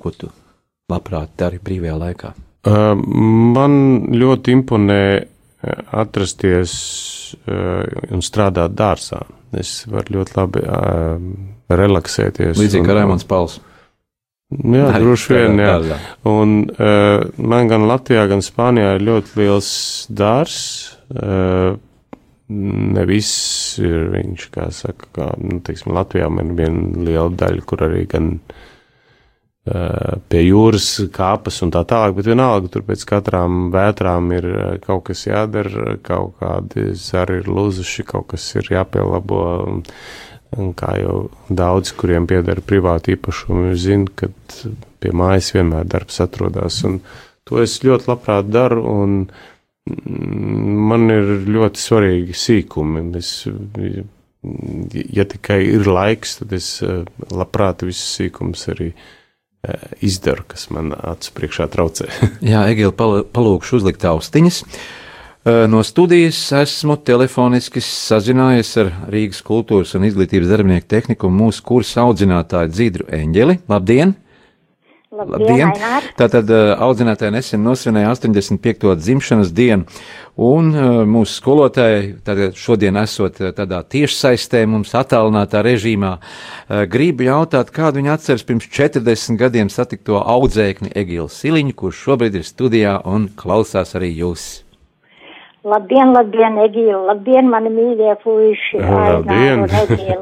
Ko 0.00 0.12
tu 0.16 0.30
labprāt 0.90 1.34
dari 1.38 1.60
brīvajā 1.62 1.96
laikā? 2.00 2.32
Uh, 2.66 2.96
man 2.96 3.76
ļoti 4.16 4.56
imponē 4.56 5.02
atrasties 5.96 6.74
uh, 7.46 7.84
un 8.12 8.24
strādāt 8.24 8.76
dārzā. 8.76 9.22
Es 9.56 9.80
varu 9.90 10.18
ļoti 10.18 10.36
labi 10.36 10.62
uh, 10.66 11.16
relaksēties. 11.72 12.58
Līdzīgi 12.60 12.86
kā 12.86 12.98
Raimons 12.98 13.26
Pauls. 13.28 13.58
Jā, 14.50 14.92
Arī 14.92 15.02
droši 15.02 15.32
vien, 15.32 15.58
jā. 15.58 15.72
Dārzā. 15.74 15.98
Un 16.30 16.54
uh, 16.70 17.24
man 17.42 17.72
gan 17.72 17.88
Latvijā, 17.90 18.28
gan 18.30 18.44
Spānijā 18.46 18.94
ir 18.98 19.06
ļoti 19.08 19.40
liels 19.40 19.72
dārs. 20.12 20.60
Uh, 21.10 21.74
ne 22.46 23.02
viss 23.10 23.80
ir 23.82 24.12
viņš, 24.12 24.46
kā 24.54 24.68
saka, 24.74 25.10
kā, 25.16 25.32
nu, 25.42 25.58
teiksim, 25.66 25.90
Latvijā 25.96 26.30
man 26.30 26.52
ir 26.52 26.60
viena 26.60 27.06
liela 27.08 27.32
daļa, 27.42 27.66
kur 27.66 27.82
arī 27.88 28.04
gan 28.10 28.36
uh, 28.36 28.56
Eh, 28.56 28.74
pie 29.66 30.42
jūras 30.44 30.88
kāpas 31.14 31.58
un 31.64 31.72
tā 31.74 31.82
tālāk, 31.90 32.14
bet 32.14 32.28
vienalga 32.30 32.70
tur 32.70 32.84
pēc 32.86 33.02
katrām 33.08 33.72
vētrām 33.74 34.30
ir 34.36 34.46
eh, 34.52 34.68
kaut 34.84 35.08
kas 35.08 35.24
jādara, 35.26 35.96
kaut 36.06 36.36
kādi 36.38 36.92
zari 36.94 37.40
ir 37.40 37.50
lūzuši, 37.50 38.06
kaut 38.06 38.28
kas 38.34 38.46
ir 38.54 38.70
jāpielabo. 38.76 39.42
Un, 39.66 39.82
kā 40.78 40.92
jau 41.00 41.16
daudz, 41.50 41.90
kuriem 41.98 42.28
pieder 42.30 42.62
privāti 42.64 43.16
īpašumi, 43.16 43.74
zina, 43.76 44.06
ka 44.14 44.30
pie 45.02 45.10
mājas 45.10 45.50
vienmēr 45.56 45.88
darbs 45.90 46.22
atrodas. 46.22 46.78
Un 46.86 47.00
to 47.44 47.58
es 47.60 47.74
ļoti 47.82 48.08
labprāt 48.08 48.46
daru, 48.48 48.86
un 48.86 49.18
mm, 49.26 50.78
man 50.94 51.10
ir 51.10 51.34
ļoti 51.50 51.82
svarīgi 51.82 52.38
sīkumi. 52.46 53.04
Es, 53.18 53.34
ja 55.18 55.26
tikai 55.34 55.60
ir 55.74 55.90
laiks, 55.90 56.38
tad 56.38 56.56
es 56.56 56.70
eh, 56.86 57.02
labprāt 57.34 57.82
visus 57.84 58.14
sīkumus 58.20 58.68
arī 58.72 58.92
Eh, 58.94 59.24
izdaru, 60.04 60.44
kas 60.48 60.68
man 60.70 60.92
acu 60.96 61.32
priekšā 61.36 61.66
traucē. 61.72 62.10
Jā, 62.52 62.66
Egīla, 62.70 62.92
palūkšu 63.32 63.80
uzlikt 63.80 64.04
austiņas. 64.06 64.62
Eh, 65.46 65.64
no 65.70 65.82
studijas 65.86 66.40
esmu 66.58 66.96
telefoniski 67.06 67.82
sazinājies 67.84 68.72
ar 68.82 68.92
Rīgas 69.12 69.42
kultūras 69.46 69.94
un 69.94 70.06
izglītības 70.08 70.50
darbinieku 70.50 70.88
tehniku 70.90 71.30
mūsu 71.30 71.62
kursa 71.66 72.02
audzinātāju 72.06 72.72
Dzīdru 72.74 73.10
Eņģeli. 73.14 73.60
Labdien! 73.70 74.16
Labdien! 75.16 75.70
Labdien. 75.70 76.10
Tātad 76.18 76.50
audzinātāji 76.84 77.32
nesen 77.32 77.62
nosvinēja 77.64 78.10
85. 78.12 78.90
dzimšanas 79.00 79.52
dienu, 79.56 79.86
un 80.36 80.68
mūsu 81.08 81.38
skolotāji, 81.38 82.10
tātad 82.26 82.58
šodien 82.60 82.98
esot 83.00 83.40
tādā 83.56 83.80
tiešsaistē, 83.94 84.66
mums 84.68 84.92
attālinātā 84.98 85.62
režīmā, 85.64 86.16
gribu 86.92 87.28
jautāt, 87.30 87.72
kādu 87.72 88.02
viņi 88.02 88.12
atceras 88.12 88.44
pirms 88.44 88.68
40 88.68 89.40
gadiem 89.40 89.72
satikto 89.72 90.20
audzēkni 90.20 90.92
Egilu 90.92 91.30
Siliņu, 91.32 91.72
kurš 91.80 92.04
šobrīd 92.10 92.36
ir 92.36 92.46
studijā 92.46 92.98
un 93.08 93.30
klausās 93.40 93.96
arī 93.96 94.12
jūs. 94.20 94.46
Labdien, 95.66 96.12
labdien, 96.14 96.60
Egīla, 96.62 97.00
labdien, 97.08 97.48
mani 97.50 97.72
mīļie 97.74 98.12
puiši. 98.22 98.84
Labdien! 98.84 99.64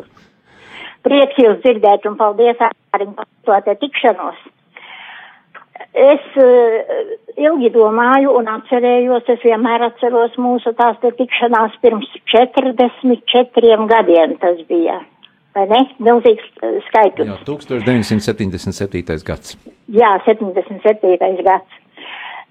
Prieks 1.04 1.36
jūs 1.36 1.58
dzirdēt 1.60 2.06
un 2.08 2.14
paldies 2.16 2.62
arī 2.96 3.10
par 3.44 3.60
to 3.66 3.74
tikšanos. 3.82 4.38
Es 5.94 6.22
uh, 6.42 7.02
ilgi 7.38 7.68
domāju 7.70 8.32
un 8.34 8.48
atcerējos, 8.50 9.28
es 9.30 9.44
vienmēr 9.46 9.84
atceros 9.86 10.34
mūsu 10.42 10.72
tās 10.74 10.98
te 11.02 11.12
tikšanās 11.14 11.76
pirms 11.84 12.08
44 12.32 13.86
gadiem 13.92 14.34
tas 14.42 14.58
bija. 14.66 14.98
Vai 15.54 15.68
ne? 15.70 15.84
Milzīgs 16.02 16.50
uh, 16.66 16.80
skaitlis. 16.88 17.30
Jā, 17.30 17.38
1977. 17.46 19.22
gads. 19.22 19.54
Jā, 19.94 20.16
77. 20.26 21.46
gads. 21.46 21.80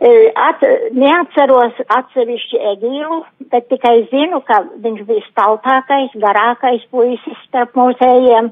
At, 0.04 0.64
neatceros 0.91 1.78
atsevišķi 1.96 2.58
Egīlu, 2.74 3.22
bet 3.54 3.70
tikai 3.72 4.02
zinu, 4.12 4.41
ka 4.44 4.58
viņš 4.84 5.04
bija 5.08 5.24
staltākais, 5.30 6.16
garākais 6.20 6.84
puisis 6.91 7.46
starp 7.46 7.78
mūsējiem, 7.80 8.50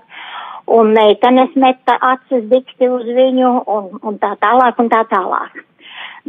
un 0.77 0.93
meitenes 0.95 1.53
meta 1.59 1.97
acis 2.13 2.47
dikti 2.51 2.89
uz 2.89 3.05
viņu, 3.05 3.51
un, 3.75 3.89
un 4.07 4.17
tā 4.21 4.33
tālāk, 4.41 4.79
un 4.81 4.89
tā 4.91 5.03
tālāk. 5.11 5.61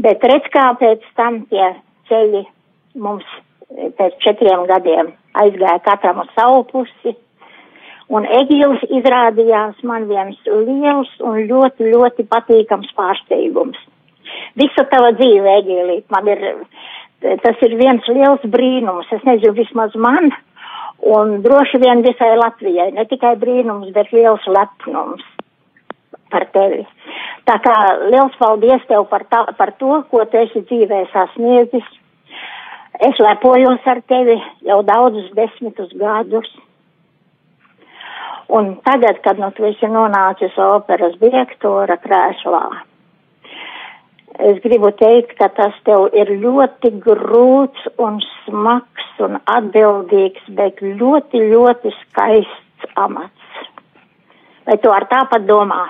Bet 0.03 0.25
redz, 0.25 0.49
kā 0.53 0.71
pēc 0.81 1.05
tam 1.19 1.43
tie 1.51 1.73
ceļi 2.11 2.45
mums 3.03 3.29
pēc 3.99 4.19
četriem 4.25 4.67
gadiem 4.69 5.13
aizgāja 5.41 5.81
katram 5.85 6.25
uz 6.25 6.33
savu 6.37 6.65
pusi, 6.69 7.15
un 8.13 8.27
Egīls 8.41 8.83
izrādījās 9.01 9.81
man 9.89 10.05
viens 10.11 10.37
liels 10.47 11.13
un 11.25 11.41
ļoti, 11.49 11.89
ļoti 11.95 12.29
patīkams 12.29 12.93
pārsteigums 12.99 13.81
Visa 14.59 14.85
tava 14.91 15.13
dzīve, 15.17 15.57
Egīlīt, 15.63 16.05
man 16.13 16.29
ir, 16.31 16.43
tas 17.45 17.65
ir 17.65 17.77
viens 17.81 18.09
liels 18.11 18.45
brīnums. 18.53 19.11
Es 19.15 19.25
nezinu, 19.29 19.55
vismaz 19.57 19.95
man, 19.97 20.31
un 21.03 21.41
droši 21.43 21.81
vien 21.83 22.03
visai 22.03 22.37
Latvijai. 22.39 22.93
Ne 22.95 23.05
tikai 23.11 23.35
brīnums, 23.41 23.93
bet 23.95 24.13
liels 24.15 24.45
lepnums 24.47 25.25
par 26.33 26.47
tevi. 26.55 26.85
Tā 27.49 27.59
kā 27.63 27.75
liels 28.09 28.37
paldies 28.39 28.85
tev 28.89 29.09
par, 29.11 29.27
tā, 29.31 29.43
par 29.59 29.75
to, 29.81 30.03
ko 30.11 30.25
tu 30.31 30.39
esi 30.41 30.63
dzīvē 30.69 31.03
sasniedzis. 31.13 31.89
Es 33.03 33.19
lepojos 33.19 33.89
ar 33.89 34.03
tevi 34.07 34.37
jau 34.69 34.79
daudzus 34.87 35.33
desmitus 35.37 35.91
gadus. 35.99 36.49
Un 38.53 38.75
tagad, 38.85 39.19
kad 39.25 39.39
nu 39.41 39.49
tu 39.57 39.65
esi 39.65 39.89
nonācis 39.89 40.57
operas 40.61 41.15
direktora 41.21 41.97
krēslā, 42.03 42.63
Es 44.43 44.59
gribu 44.65 44.91
teikt, 44.99 45.37
ka 45.39 45.47
tas 45.55 45.75
tev 45.87 46.09
ir 46.19 46.33
ļoti 46.43 46.91
grūts 47.05 47.85
un 48.03 48.19
smags 48.43 49.21
un 49.23 49.39
atbildīgs, 49.47 50.49
bet 50.57 50.81
ļoti, 50.83 51.43
ļoti 51.53 51.93
skaists 52.01 52.89
amats. 52.99 53.67
Vai 54.67 54.79
tu 54.83 54.91
ar 54.91 55.07
tāpat 55.11 55.47
domā? 55.47 55.85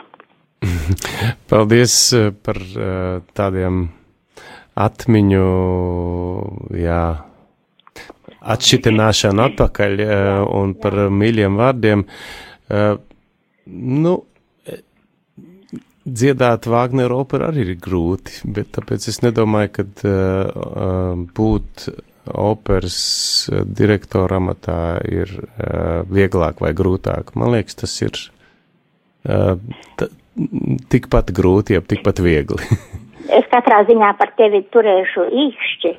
Paldies 1.51 1.95
eh, 2.17 2.29
par 2.33 2.61
eh, 2.61 3.23
tādiem 3.37 3.87
atmiņu, 4.83 5.47
jā, 6.81 7.01
atšķitināšanu 8.57 9.47
atpakaļ 9.47 10.05
eh, 10.05 10.29
un 10.61 10.77
par 10.81 10.99
mīļiem 11.13 11.57
vārdiem. 11.61 12.05
Nu, 14.03 14.13
dziedāt 16.07 16.67
Vāgneru 16.71 17.23
operu 17.23 17.49
arī 17.49 17.67
ir 17.67 17.77
grūti, 17.83 18.43
bet 18.45 18.73
tāpēc 18.77 19.07
es 19.11 19.21
nedomāju, 19.25 19.73
ka 19.77 19.85
uh, 19.85 21.21
būt 21.37 21.87
operas 22.39 22.99
direktora 23.67 24.39
amatā 24.39 24.79
ir 25.11 25.31
uh, 25.43 26.03
vieglāk 26.07 26.63
vai 26.63 26.73
grūtāk. 26.79 27.35
Man 27.39 27.55
liekas, 27.55 27.79
tas 27.83 27.95
ir 28.03 28.19
uh, 29.27 29.57
tikpat 30.93 31.33
grūti, 31.35 31.77
jeb 31.79 31.89
tikpat 31.91 32.23
viegli. 32.23 32.63
es 33.39 33.49
katrā 33.53 33.83
ziņā 33.89 34.13
par 34.19 34.35
tevi 34.39 34.63
turēšu 34.75 35.27
īkšķi, 35.47 35.97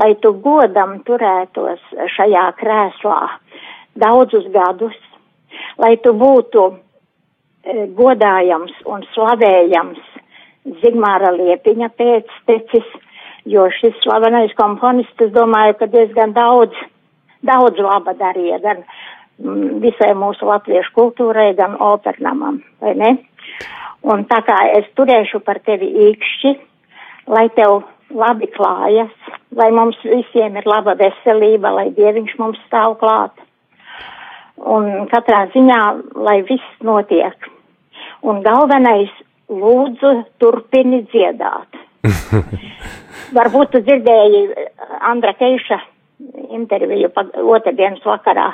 lai 0.00 0.12
tu 0.22 0.32
godam 0.44 0.98
turētos 1.06 1.82
šajā 2.16 2.48
krēslā 2.60 3.20
daudzus 3.96 4.48
gadus, 4.52 4.96
lai 5.80 5.96
tu 6.04 6.12
būtu 6.16 6.66
godājams 7.96 8.72
un 8.86 9.02
slavējams 9.14 10.02
Zigmāra 10.82 11.30
Liepiņa 11.34 11.90
pēctecis, 11.98 12.86
jo 13.46 13.66
šis 13.70 13.94
slavenais 14.02 14.54
komponists, 14.58 15.20
es 15.22 15.32
domāju, 15.34 15.76
ka 15.78 15.86
diezgan 15.90 16.34
daudz, 16.34 16.74
daudz 17.46 17.78
laba 17.82 18.16
darīja 18.18 18.58
gan 18.64 18.82
mm, 18.82 19.78
visai 19.84 20.12
mūsu 20.18 20.48
latviešu 20.48 20.94
kultūrai, 20.96 21.52
gan 21.58 21.76
opernamam, 21.78 22.62
vai 22.82 22.96
ne? 22.98 23.12
Un 24.06 24.26
tā 24.30 24.40
kā 24.46 24.58
es 24.76 24.86
turēšu 24.98 25.42
par 25.46 25.62
tevi 25.66 25.88
īkšķi, 26.10 26.54
lai 27.30 27.46
tev 27.54 27.82
labi 28.10 28.50
klājas, 28.54 29.14
lai 29.54 29.70
mums 29.74 29.98
visiem 30.02 30.58
ir 30.58 30.66
laba 30.66 30.94
veselība, 30.98 31.74
lai 31.74 31.90
dieviņš 31.94 32.38
mums 32.38 32.62
stāv 32.66 32.98
klāt. 33.02 33.34
Un 34.56 35.06
katrā 35.10 35.46
ziņā, 35.54 35.82
lai 36.26 36.40
viss 36.46 36.86
notiek 36.86 37.54
Un 38.26 38.40
galvenais, 38.42 39.10
lūdzu, 39.46 40.12
turpini 40.42 41.04
dziedāt. 41.12 41.76
Varbūt 43.36 43.74
tu 43.74 43.82
dzirdēji 43.86 44.40
eh, 44.50 44.72
Andra 45.06 45.34
Keiša 45.38 45.78
interviju 46.56 47.10
otrdienas 47.52 48.04
vakarā, 48.06 48.46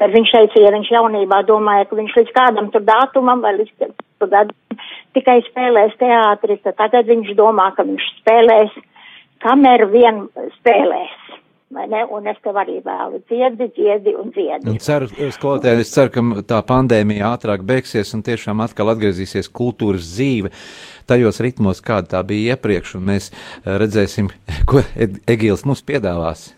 tad 0.00 0.14
viņš 0.14 0.30
teica, 0.32 0.60
ja 0.62 0.70
viņš 0.72 0.90
jaunībā 0.94 1.42
domāja, 1.44 1.84
ka 1.90 1.98
viņš 1.98 2.14
līdz 2.18 2.32
kādam 2.34 2.70
tur 2.72 2.84
datumam 2.86 3.42
vai 3.44 3.52
līdz 3.58 3.90
gadam 4.22 4.54
tikai 5.12 5.42
spēlēs 5.50 5.98
teātri, 6.00 6.56
tad 6.64 6.78
tagad 6.80 7.10
viņš 7.10 7.34
domā, 7.36 7.68
ka 7.76 7.84
viņš 7.84 8.06
spēlēs, 8.22 8.78
kamēr 9.44 9.84
vien 9.92 10.24
spēlēs 10.56 11.41
vai 11.72 11.88
ne? 11.90 12.04
Un 12.12 12.28
es 12.30 12.38
tev 12.44 12.58
arī 12.60 12.78
vēlu 12.84 13.22
dziedi, 13.30 13.68
dziedi 13.76 14.14
un 14.18 14.32
dziedi. 14.34 14.68
Un 14.70 14.78
ceru, 14.82 15.08
skolotāji, 15.34 15.84
es 15.84 15.92
ceru, 15.94 16.12
ka 16.14 16.46
tā 16.54 16.60
pandēmija 16.68 17.32
ātrāk 17.34 17.64
beigsies 17.66 18.12
un 18.16 18.24
tiešām 18.26 18.62
atkal 18.64 18.92
atgriezīsies 18.92 19.50
kultūras 19.52 20.08
dzīve 20.14 20.52
tajos 21.08 21.40
ritmos, 21.44 21.82
kāda 21.84 22.16
tā 22.16 22.24
bija 22.26 22.56
iepriekš, 22.56 22.96
un 22.98 23.06
mēs 23.12 23.30
eh, 23.32 23.76
redzēsim, 23.82 24.30
ko 24.68 24.84
Egīls 25.30 25.66
mums 25.68 25.84
piedāvās. 25.86 26.50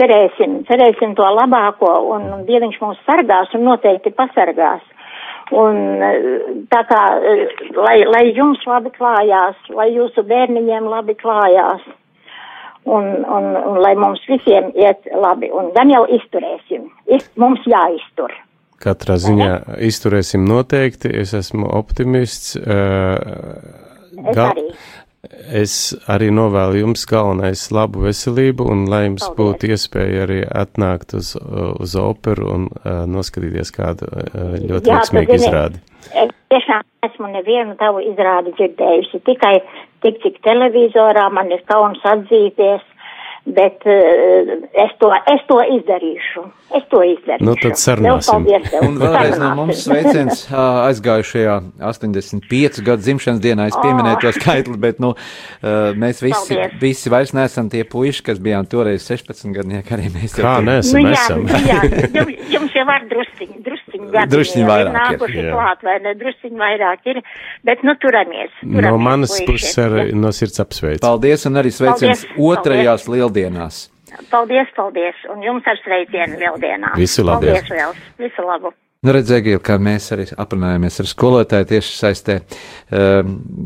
Cerēsim, 0.00 0.62
cerēsim 0.68 1.12
to 1.18 1.26
labāko, 1.36 1.90
un, 2.14 2.30
Dieviņš 2.48 2.78
mūs 2.80 3.00
sargās 3.06 3.52
un 3.56 3.66
noteikti 3.68 4.14
pasargās. 4.16 4.84
Un 5.52 5.76
eh, 6.00 6.28
tā 6.72 6.84
kā, 6.88 7.00
eh, 7.28 7.66
lai, 7.76 7.98
lai 8.08 8.22
jums 8.32 8.62
labi 8.66 8.92
klājās, 8.94 9.58
lai 9.76 9.90
jūsu 9.92 10.24
bērniņiem 10.28 10.88
labi 10.88 11.16
klājās, 11.18 11.84
un, 12.84 13.04
un, 13.24 13.50
un 13.56 13.80
lai 13.82 13.94
mums 13.98 14.22
visiem 14.28 14.72
iet 14.78 15.06
labi. 15.14 15.50
Un 15.52 15.70
gan 15.76 15.90
jau 15.92 16.04
izturēsim. 16.18 16.88
Ist, 17.06 17.30
mums 17.40 17.62
jāiztur. 17.68 18.34
Katrā 18.82 19.18
ziņā 19.22 19.52
ne? 19.52 19.76
izturēsim 19.86 20.46
noteikti. 20.48 21.12
Es 21.22 21.34
esmu 21.38 21.68
optimists. 21.70 22.56
Uh, 22.58 24.26
es 24.26 24.42
arī. 24.48 24.66
Es 25.54 25.72
arī 26.10 26.32
novēlu 26.34 26.80
jums 26.80 27.04
galvenais 27.06 27.60
labu 27.70 28.02
veselību 28.02 28.64
un 28.72 28.80
lai 28.90 29.04
jums 29.04 29.22
Paldies. 29.22 29.36
būtu 29.38 29.68
iespēja 29.70 30.24
arī 30.24 30.40
atnākt 30.42 31.14
uz, 31.14 31.36
uz 31.38 31.94
operu 32.00 32.48
un 32.50 32.64
uh, 32.72 33.04
noskatīties 33.06 33.70
kādu 33.76 34.08
uh, 34.10 34.56
ļoti 34.58 34.90
veiksmīgu 34.90 35.38
izrādi. 35.38 35.78
Es 36.10 36.34
tiešām 36.50 36.82
esmu 37.06 37.30
nevienu 37.36 37.78
tavu 37.78 38.02
izrādi 38.02 38.50
dzirdējusi, 38.58 39.22
tikai 39.30 39.54
tik 40.02 40.22
cik 40.24 40.40
televizorā 40.46 41.28
man 41.32 41.52
ir 41.54 41.62
kauns 41.68 42.02
atzīties, 42.06 42.82
bet 43.42 43.82
uh, 43.90 44.50
es, 44.84 44.92
to, 45.02 45.08
es 45.32 45.40
to 45.48 45.58
izdarīšu. 45.76 46.44
Es 46.78 46.84
to 46.92 47.02
izdarīšu. 47.04 47.46
Nu, 47.48 47.54
tad 47.58 47.74
sarunāsim. 47.80 48.46
Un 48.86 48.94
vēlreiz 49.00 49.34
no 49.40 49.48
mums 49.58 49.82
sveiciens 49.84 50.44
aizgājušajā 50.52 51.56
85 51.82 52.80
gadu 52.86 53.02
dzimšanas 53.02 53.42
dienā. 53.42 53.66
Es 53.72 53.78
pieminēju 53.82 54.22
to 54.22 54.32
skaitli, 54.38 54.78
bet, 54.80 55.02
nu, 55.02 55.12
mēs 55.62 56.22
visi, 56.24 56.54
Paldies. 56.54 56.78
visi 56.80 57.12
vairs 57.12 57.34
neesam 57.36 57.68
tie 57.72 57.82
puiši, 57.88 58.24
kas 58.30 58.40
bijām 58.42 58.68
toreiz 58.70 59.08
16 59.10 59.52
gadnieki, 59.58 59.96
arī 59.98 60.12
mēs 60.14 60.38
jau. 60.38 60.46
Kā 60.46 60.54
neesam, 60.64 61.02
nu, 61.02 61.12
jā, 61.12 61.18
esam. 61.18 61.44
jā, 62.22 62.26
jums 62.54 62.78
jau 62.78 62.86
var 62.88 63.04
drusciņi, 63.10 63.58
drusciņi 63.66 63.81
gadi. 64.10 64.32
Drusciņi 64.32 64.66
vairāk 64.68 64.96
nākuši 64.96 65.38
ir. 65.40 65.48
klāt, 65.54 65.82
vai 65.86 65.96
ne, 66.04 66.12
drusciņi 66.20 66.60
vairāk 66.60 67.08
ir, 67.12 67.20
bet, 67.68 67.82
nu, 67.86 67.94
turamies. 68.02 68.52
turamies 68.60 68.88
no 68.88 69.00
manas 69.02 69.34
puses 69.46 69.78
ar, 69.82 69.96
no 70.16 70.32
sirds 70.34 70.62
apsveic. 70.62 71.00
Paldies, 71.04 71.46
un 71.50 71.60
arī 71.62 71.72
sveiciens 71.74 72.24
Paldies. 72.24 72.46
otrajās 72.52 73.08
lieldienās. 73.12 73.82
Paldies, 74.30 74.72
paldies, 74.76 75.20
un 75.32 75.44
jums 75.44 75.66
ar 75.68 75.78
sveicienu 75.80 76.40
lieldienās. 76.40 76.96
Visu 77.00 77.24
labu. 77.24 77.48
Paldies 77.48 77.70
vēl, 77.72 77.94
visu 78.20 78.46
labu. 78.46 78.74
Nu, 79.02 79.10
redzēju, 79.16 79.58
kā 79.66 79.80
mēs 79.82 80.12
arī 80.14 80.28
aprunājāmies 80.38 81.00
ar 81.02 81.08
skolotāju 81.10 81.70
tieši 81.72 81.94
saistē. 81.96 82.38
Uh, 82.92 83.22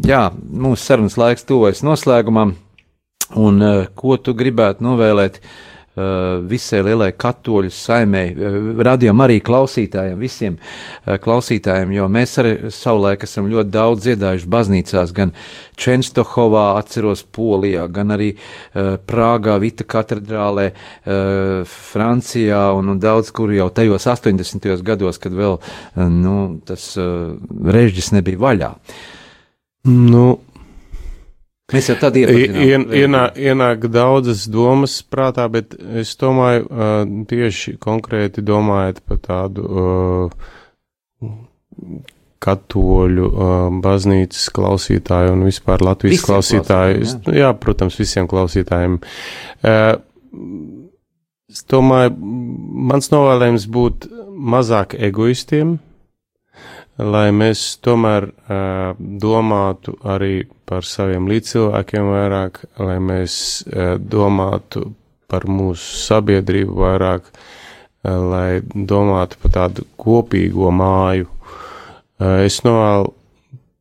jā, 0.07 0.23
mūsu 0.33 0.81
sarunas 0.81 1.19
laiks 1.21 1.45
tuvojas 1.49 1.83
noslēgumam, 1.85 2.55
un 3.37 3.65
uh, 3.65 3.89
ko 3.99 4.17
tu 4.17 4.37
gribētu 4.39 4.87
novēlēt 4.87 5.43
Uh, 5.43 5.76
visai 5.97 6.83
lielai 6.85 7.09
katoļu 7.17 7.71
saimēji, 7.73 8.35
uh, 8.37 8.57
radījām 8.85 9.23
arī 9.25 9.39
klausītājiem, 9.45 10.19
visiem 10.21 10.59
uh, 10.59 11.17
klausītājiem, 11.23 11.95
jo 11.97 12.09
mēs 12.13 12.37
arī 12.43 12.53
savulaik 12.75 13.25
esam 13.25 13.49
ļoti 13.49 13.73
daudz 13.73 14.05
dziedājuši 14.05 14.51
baznīcās, 14.53 15.15
gan 15.17 15.33
Čenstohovā, 15.77 16.67
atceros 16.81 17.23
Polijā, 17.37 17.85
gan 17.93 18.15
arī 18.15 18.31
Prāgā, 18.73 19.59
Vita 19.61 19.85
katedrālē, 19.85 20.71
Francijā 21.69 22.63
un, 22.79 22.89
un 22.95 23.03
daudz 23.03 23.29
kur 23.37 23.53
jau 23.53 23.69
tajos 23.77 24.09
80. 24.09 24.71
gados, 24.87 25.21
kad 25.21 25.37
vēl, 25.37 25.59
nu, 26.17 26.37
tas 26.65 26.95
režģis 26.97 28.15
nebija 28.17 28.41
vaļā. 28.47 28.73
Nu, 29.93 30.25
Mēs 31.75 31.89
jau 31.91 31.97
tādā 31.99 32.21
ien, 32.31 32.85
ienāk, 32.95 33.39
ienāk 33.43 33.89
daudzas 33.91 34.45
domas 34.47 35.01
prātā, 35.03 35.49
bet 35.51 35.75
es 35.99 36.13
domāju, 36.21 36.69
uh, 36.71 37.01
tieši 37.27 37.75
konkrēti 37.83 38.45
domājot 38.47 39.01
par 39.03 39.19
tādu 39.25 39.65
uh, 39.67 40.31
katoļu 42.47 43.27
uh, 43.33 43.55
baznīcas 43.83 44.45
klausītāju 44.55 45.35
un 45.35 45.43
vispār 45.49 45.83
Latvijas 45.83 46.21
visiem 46.21 46.29
klausītāju. 46.29 47.03
Jā. 47.03 47.35
jā, 47.41 47.51
protams, 47.59 47.99
visiem 47.99 48.31
klausītājiem. 48.31 49.01
Uh, 49.67 49.99
es 51.51 51.67
domāju, 51.67 52.15
mans 52.93 53.11
novēlējums 53.11 53.67
būtu 53.75 54.31
mazāk 54.55 54.95
egoistiem, 55.09 55.81
lai 56.99 57.29
mēs 57.37 57.65
tomēr 57.85 58.29
uh, 58.31 58.97
domātu 58.99 59.97
arī 60.05 60.47
par 60.67 60.87
saviem 60.87 61.29
līdzcilvēkiem 61.31 62.11
vairāk, 62.13 62.65
lai 62.83 62.99
mēs 63.03 63.39
uh, 63.67 63.95
domātu 64.01 64.91
par 65.27 65.49
mūsu 65.51 66.03
sabiedrību 66.07 66.77
vairāk, 66.83 67.31
uh, 67.31 68.19
lai 68.33 68.51
domātu 68.65 69.41
par 69.43 69.57
tādu 69.61 69.89
kopīgo 70.01 70.71
māju, 70.75 71.31
Eh, 72.17 72.47
es 72.49 72.63
novēlu, 72.65 73.11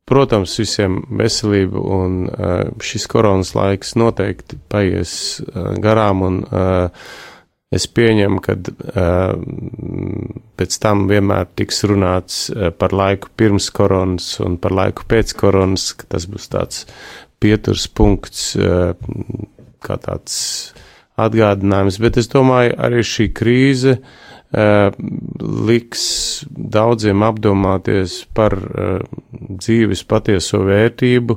protams, 0.08 0.58
visiem 0.60 0.98
veselību, 1.18 1.84
un 1.98 2.18
eh, 2.28 2.68
šis 2.84 3.06
koronas 3.08 3.54
laiks 3.56 3.94
noteikti 3.96 4.58
paies 4.72 5.14
eh, 5.40 5.70
garām, 5.82 6.24
un 6.26 6.42
es 7.74 7.86
pieņemu, 7.90 8.40
ka 8.44 8.54
pēc 10.56 10.78
tam 10.82 11.06
vienmēr 11.10 11.48
tiks 11.58 11.82
runāts 11.90 12.46
par 12.78 12.94
laiku 12.94 13.32
pirms 13.36 13.70
koronas 13.74 14.36
un 14.44 14.58
par 14.62 14.74
laiku 14.76 15.06
pēc 15.10 15.34
koronas, 15.38 15.90
ka 15.98 16.08
tas 16.14 16.28
būs 16.30 16.50
tāds 16.52 16.84
pieturs 17.42 17.88
punkts, 17.88 18.52
kā 18.56 19.98
tāds 20.04 20.38
atgādinājums, 21.16 21.98
bet 22.00 22.20
es 22.20 22.30
domāju, 22.32 22.76
arī 22.86 23.02
šī 23.04 23.30
krīze 23.34 23.96
uh, 23.96 24.26
liks 24.56 26.04
daudziem 26.48 27.24
apdomāties 27.26 28.20
par 28.34 28.54
eh, 28.54 29.00
dzīves 29.34 30.04
patieso 30.08 30.62
vērtību, 30.66 31.36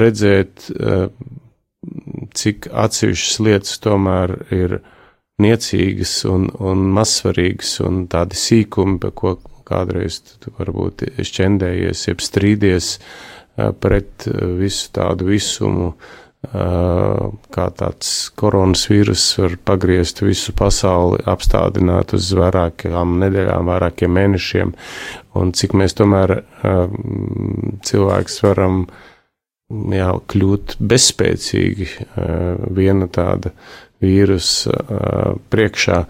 redzēt, 0.00 0.70
eh, 0.72 1.08
cik 2.34 2.70
atsevišķas 2.72 3.40
lietas 3.44 3.78
tomēr 3.84 4.36
ir 4.54 4.78
niecīgas 5.42 6.16
un, 6.30 6.48
un 6.62 6.88
mazsvarīgas 6.94 7.78
un 7.84 8.04
tādi 8.10 8.38
sīkumi, 8.38 9.00
par 9.02 9.14
ko 9.18 9.36
kādreiz 9.66 10.20
tu 10.42 10.52
varbūt 10.58 11.06
šķendējies, 11.24 12.08
jeb 12.10 12.20
strīdies 12.22 12.98
pret 13.80 14.28
visu 14.58 14.90
tādu 14.94 15.30
visumu, 15.30 15.92
uh, 15.94 16.24
kā 16.52 17.66
tāds 17.78 18.10
koronavīrus 18.36 19.24
var 19.38 19.56
pagriezt 19.64 20.20
visu 20.22 20.52
pasauli, 20.56 21.22
apstādināt 21.24 22.14
uz 22.16 22.32
vairākām 22.36 23.18
nedēļām, 23.22 23.70
vairākiem 23.70 24.12
mēnešiem, 24.12 24.74
un 25.40 25.52
cik 25.52 25.74
mēs 25.74 25.96
tomēr 25.96 26.42
cilvēks 27.84 28.42
varam 28.44 28.84
jā, 29.94 30.10
kļūt 30.28 30.76
bezspēcīgi 30.80 31.88
viena 32.76 33.08
tāda 33.08 33.54
vīrusa 34.04 34.78
priekšā. 35.50 36.00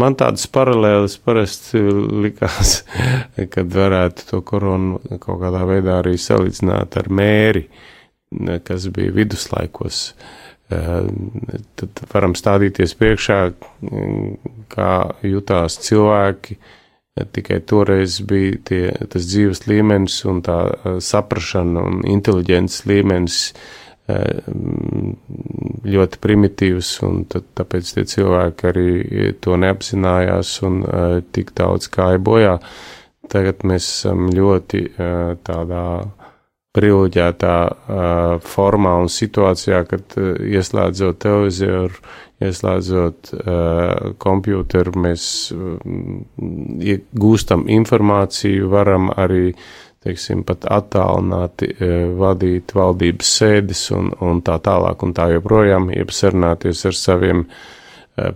Man 0.00 0.14
tādas 0.14 0.46
paralēlas 0.46 1.16
parasti 1.18 1.80
likās, 2.24 2.84
kad 3.54 3.72
varētu 3.74 4.28
to 4.28 4.44
koronu 4.46 5.00
kaut 5.18 5.40
kādā 5.42 5.64
veidā 5.66 5.98
arī 6.00 6.14
salīdzināt 6.20 7.00
ar 7.00 7.10
mēri. 7.10 7.66
Uh, 7.66 7.88
kas 8.64 8.88
bija 8.88 9.12
viduslaikos. 9.12 10.02
Tad 10.70 12.02
varam 12.12 12.36
stādīties 12.38 12.94
priekšā, 12.98 13.38
kā 14.70 14.92
jutās 15.26 15.78
cilvēki. 15.82 16.58
Tikai 17.34 17.58
toreiz 17.66 18.20
bija 18.24 18.58
tie, 18.64 18.84
tas 19.10 19.26
dzīves 19.26 19.66
līmenis 19.66 20.20
un 20.30 20.38
tā 20.46 20.60
saprašana 21.02 21.82
un 21.82 21.98
inteliģences 22.08 22.86
līmenis 22.88 23.40
eh, 23.50 23.58
ļoti 25.90 26.20
primitīvs, 26.22 26.92
un 27.06 27.24
tad, 27.30 27.48
tāpēc 27.58 27.92
tie 27.96 28.06
cilvēki 28.14 28.70
arī 28.70 28.88
to 29.42 29.58
neapzinājās 29.60 30.54
un 30.68 30.80
tik 31.34 31.54
daudz 31.58 31.90
kāja 31.92 32.22
bojā. 32.22 32.56
Tagad 33.30 33.62
mēs 33.68 33.86
esam 33.86 34.26
ļoti 34.34 34.86
tādā 35.46 35.84
privileģētā 36.76 37.54
uh, 37.66 38.40
formā 38.46 38.94
un 39.02 39.10
situācijā, 39.10 39.82
kad 39.90 40.16
uh, 40.20 40.34
ieslēdzot 40.38 41.18
televizoru, 41.24 42.02
ieslēdzot 42.46 43.32
uh, 43.34 44.12
kompjuteru, 44.22 44.94
mēs 45.06 45.24
uh, 45.54 45.80
gūstam 47.24 47.66
informāciju, 47.80 48.70
varam 48.70 49.10
arī, 49.18 49.50
teiksim, 50.04 50.44
pat 50.48 50.64
attālināti 50.64 51.74
uh, 51.74 51.90
vadīt 52.20 52.72
valdības 52.76 53.34
sēdes 53.40 53.82
un, 53.96 54.14
un 54.24 54.40
tā 54.46 54.56
tālāk 54.64 55.04
un 55.04 55.12
tā 55.16 55.28
joprojām, 55.34 55.90
jeb 55.92 56.14
sarunāties 56.14 56.86
ar 56.88 56.96
saviem 56.96 57.44
uh, 57.44 57.60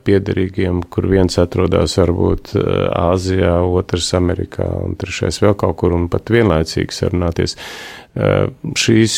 piederīgiem, 0.05 0.83
kur 0.93 1.09
viens 1.11 1.39
atrodas 1.41 1.97
varbūt 2.01 2.55
Āzijā, 2.95 3.57
otrs 3.65 4.13
Amerikā 4.17 4.69
un 4.85 4.97
trešais 5.01 5.41
vēl 5.43 5.57
kaut 5.61 5.77
kur 5.83 5.97
un 5.97 6.07
pat 6.13 6.33
vienlaicīgi 6.33 6.95
sarunāties. 6.95 7.57
Šīs 8.79 9.17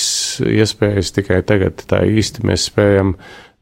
iespējas 0.49 1.13
tikai 1.19 1.43
tagad 1.47 1.85
tā 1.91 2.03
īsti 2.09 2.47
mēs 2.49 2.71
spējam 2.71 3.15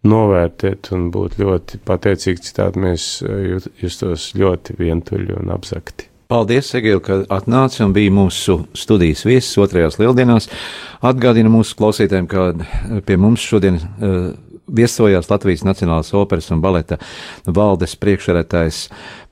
novērtēt 0.07 0.93
un 0.95 1.11
būt 1.14 1.39
ļoti 1.43 1.82
pateicīgi, 1.85 2.49
citādi 2.49 2.87
mēs 2.87 3.11
justos 3.82 4.32
ļoti 4.39 4.78
vientuļi 4.80 5.41
un 5.41 5.55
apzakti. 5.57 6.13
Paldies, 6.25 6.70
Egīl, 6.72 7.03
ka 7.05 7.18
atnāci 7.37 7.83
un 7.85 7.93
bija 7.93 8.12
mūsu 8.14 8.62
studijas 8.77 9.27
viesis 9.27 9.59
otrajās 9.61 9.99
lieldienās. 10.01 10.49
Atgādina 11.05 11.51
mūsu 11.53 11.77
klausītājiem, 11.77 12.29
ka 12.31 13.01
pie 13.05 13.18
mums 13.20 13.45
šodien 13.45 13.77
uh, 13.77 14.31
viesojās 14.64 15.29
Latvijas 15.29 15.66
Nacionālās 15.68 16.14
operas 16.16 16.49
un 16.55 16.62
baleta 16.64 16.97
valdes 17.45 17.97
priekšsēdētājs, 18.01 18.87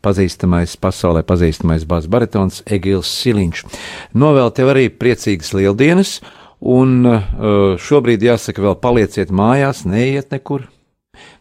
pazīstamais, 0.04 0.76
pasaulē 0.84 1.24
pazīstamais 1.24 1.88
bas 1.88 2.10
baritons 2.12 2.60
Egils 2.68 3.08
Siliņš. 3.22 3.64
Novēl 4.12 4.52
tev 4.52 4.74
arī 4.74 4.90
priecīgas 4.92 5.54
lieldienas, 5.56 6.18
un 6.60 7.00
uh, 7.08 7.34
šobrīd 7.80 8.28
jāsaka 8.28 8.68
vēl 8.68 8.76
palieciet 8.84 9.32
mājās, 9.32 9.86
neiet 9.88 10.36
nekur, 10.36 10.68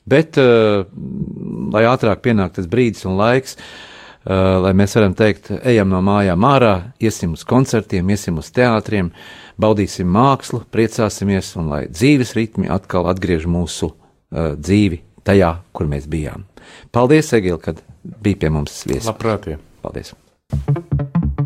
bet, 0.07 0.39
uh, 0.39 0.87
lai 1.75 1.87
ātrāk 1.91 2.23
pienāk 2.23 2.55
tas 2.55 2.71
brīdis 2.71 3.03
un 3.09 3.19
laiks, 3.19 3.59
Uh, 3.59 3.87
lai 4.25 4.73
mēs 4.77 4.95
varam 4.97 5.15
teikt, 5.17 5.49
ejam 5.65 5.89
no 5.89 6.01
mājām 6.05 6.45
ārā, 6.45 6.73
iesim 7.01 7.33
uz 7.37 7.45
koncertiem, 7.47 8.11
iesim 8.13 8.37
uz 8.41 8.51
teātriem, 8.53 9.11
baudīsim 9.61 10.09
mākslu, 10.09 10.63
priecāsimies, 10.73 11.55
un 11.61 11.71
lai 11.73 11.81
dzīves 11.89 12.35
ritmi 12.37 12.69
atkal 12.71 13.09
atgriež 13.11 13.47
mūsu 13.49 13.91
uh, 13.91 14.53
dzīvi 14.57 15.01
tajā, 15.27 15.55
kur 15.73 15.89
mēs 15.89 16.09
bijām. 16.11 16.45
Paldies, 16.93 17.33
Egil, 17.37 17.57
kad 17.61 17.81
bija 18.03 18.43
pie 18.45 18.53
mums 18.53 18.83
viesis. 18.85 19.09
Labprāt! 19.09 19.51
Jā. 19.55 19.61
Paldies! 19.81 20.13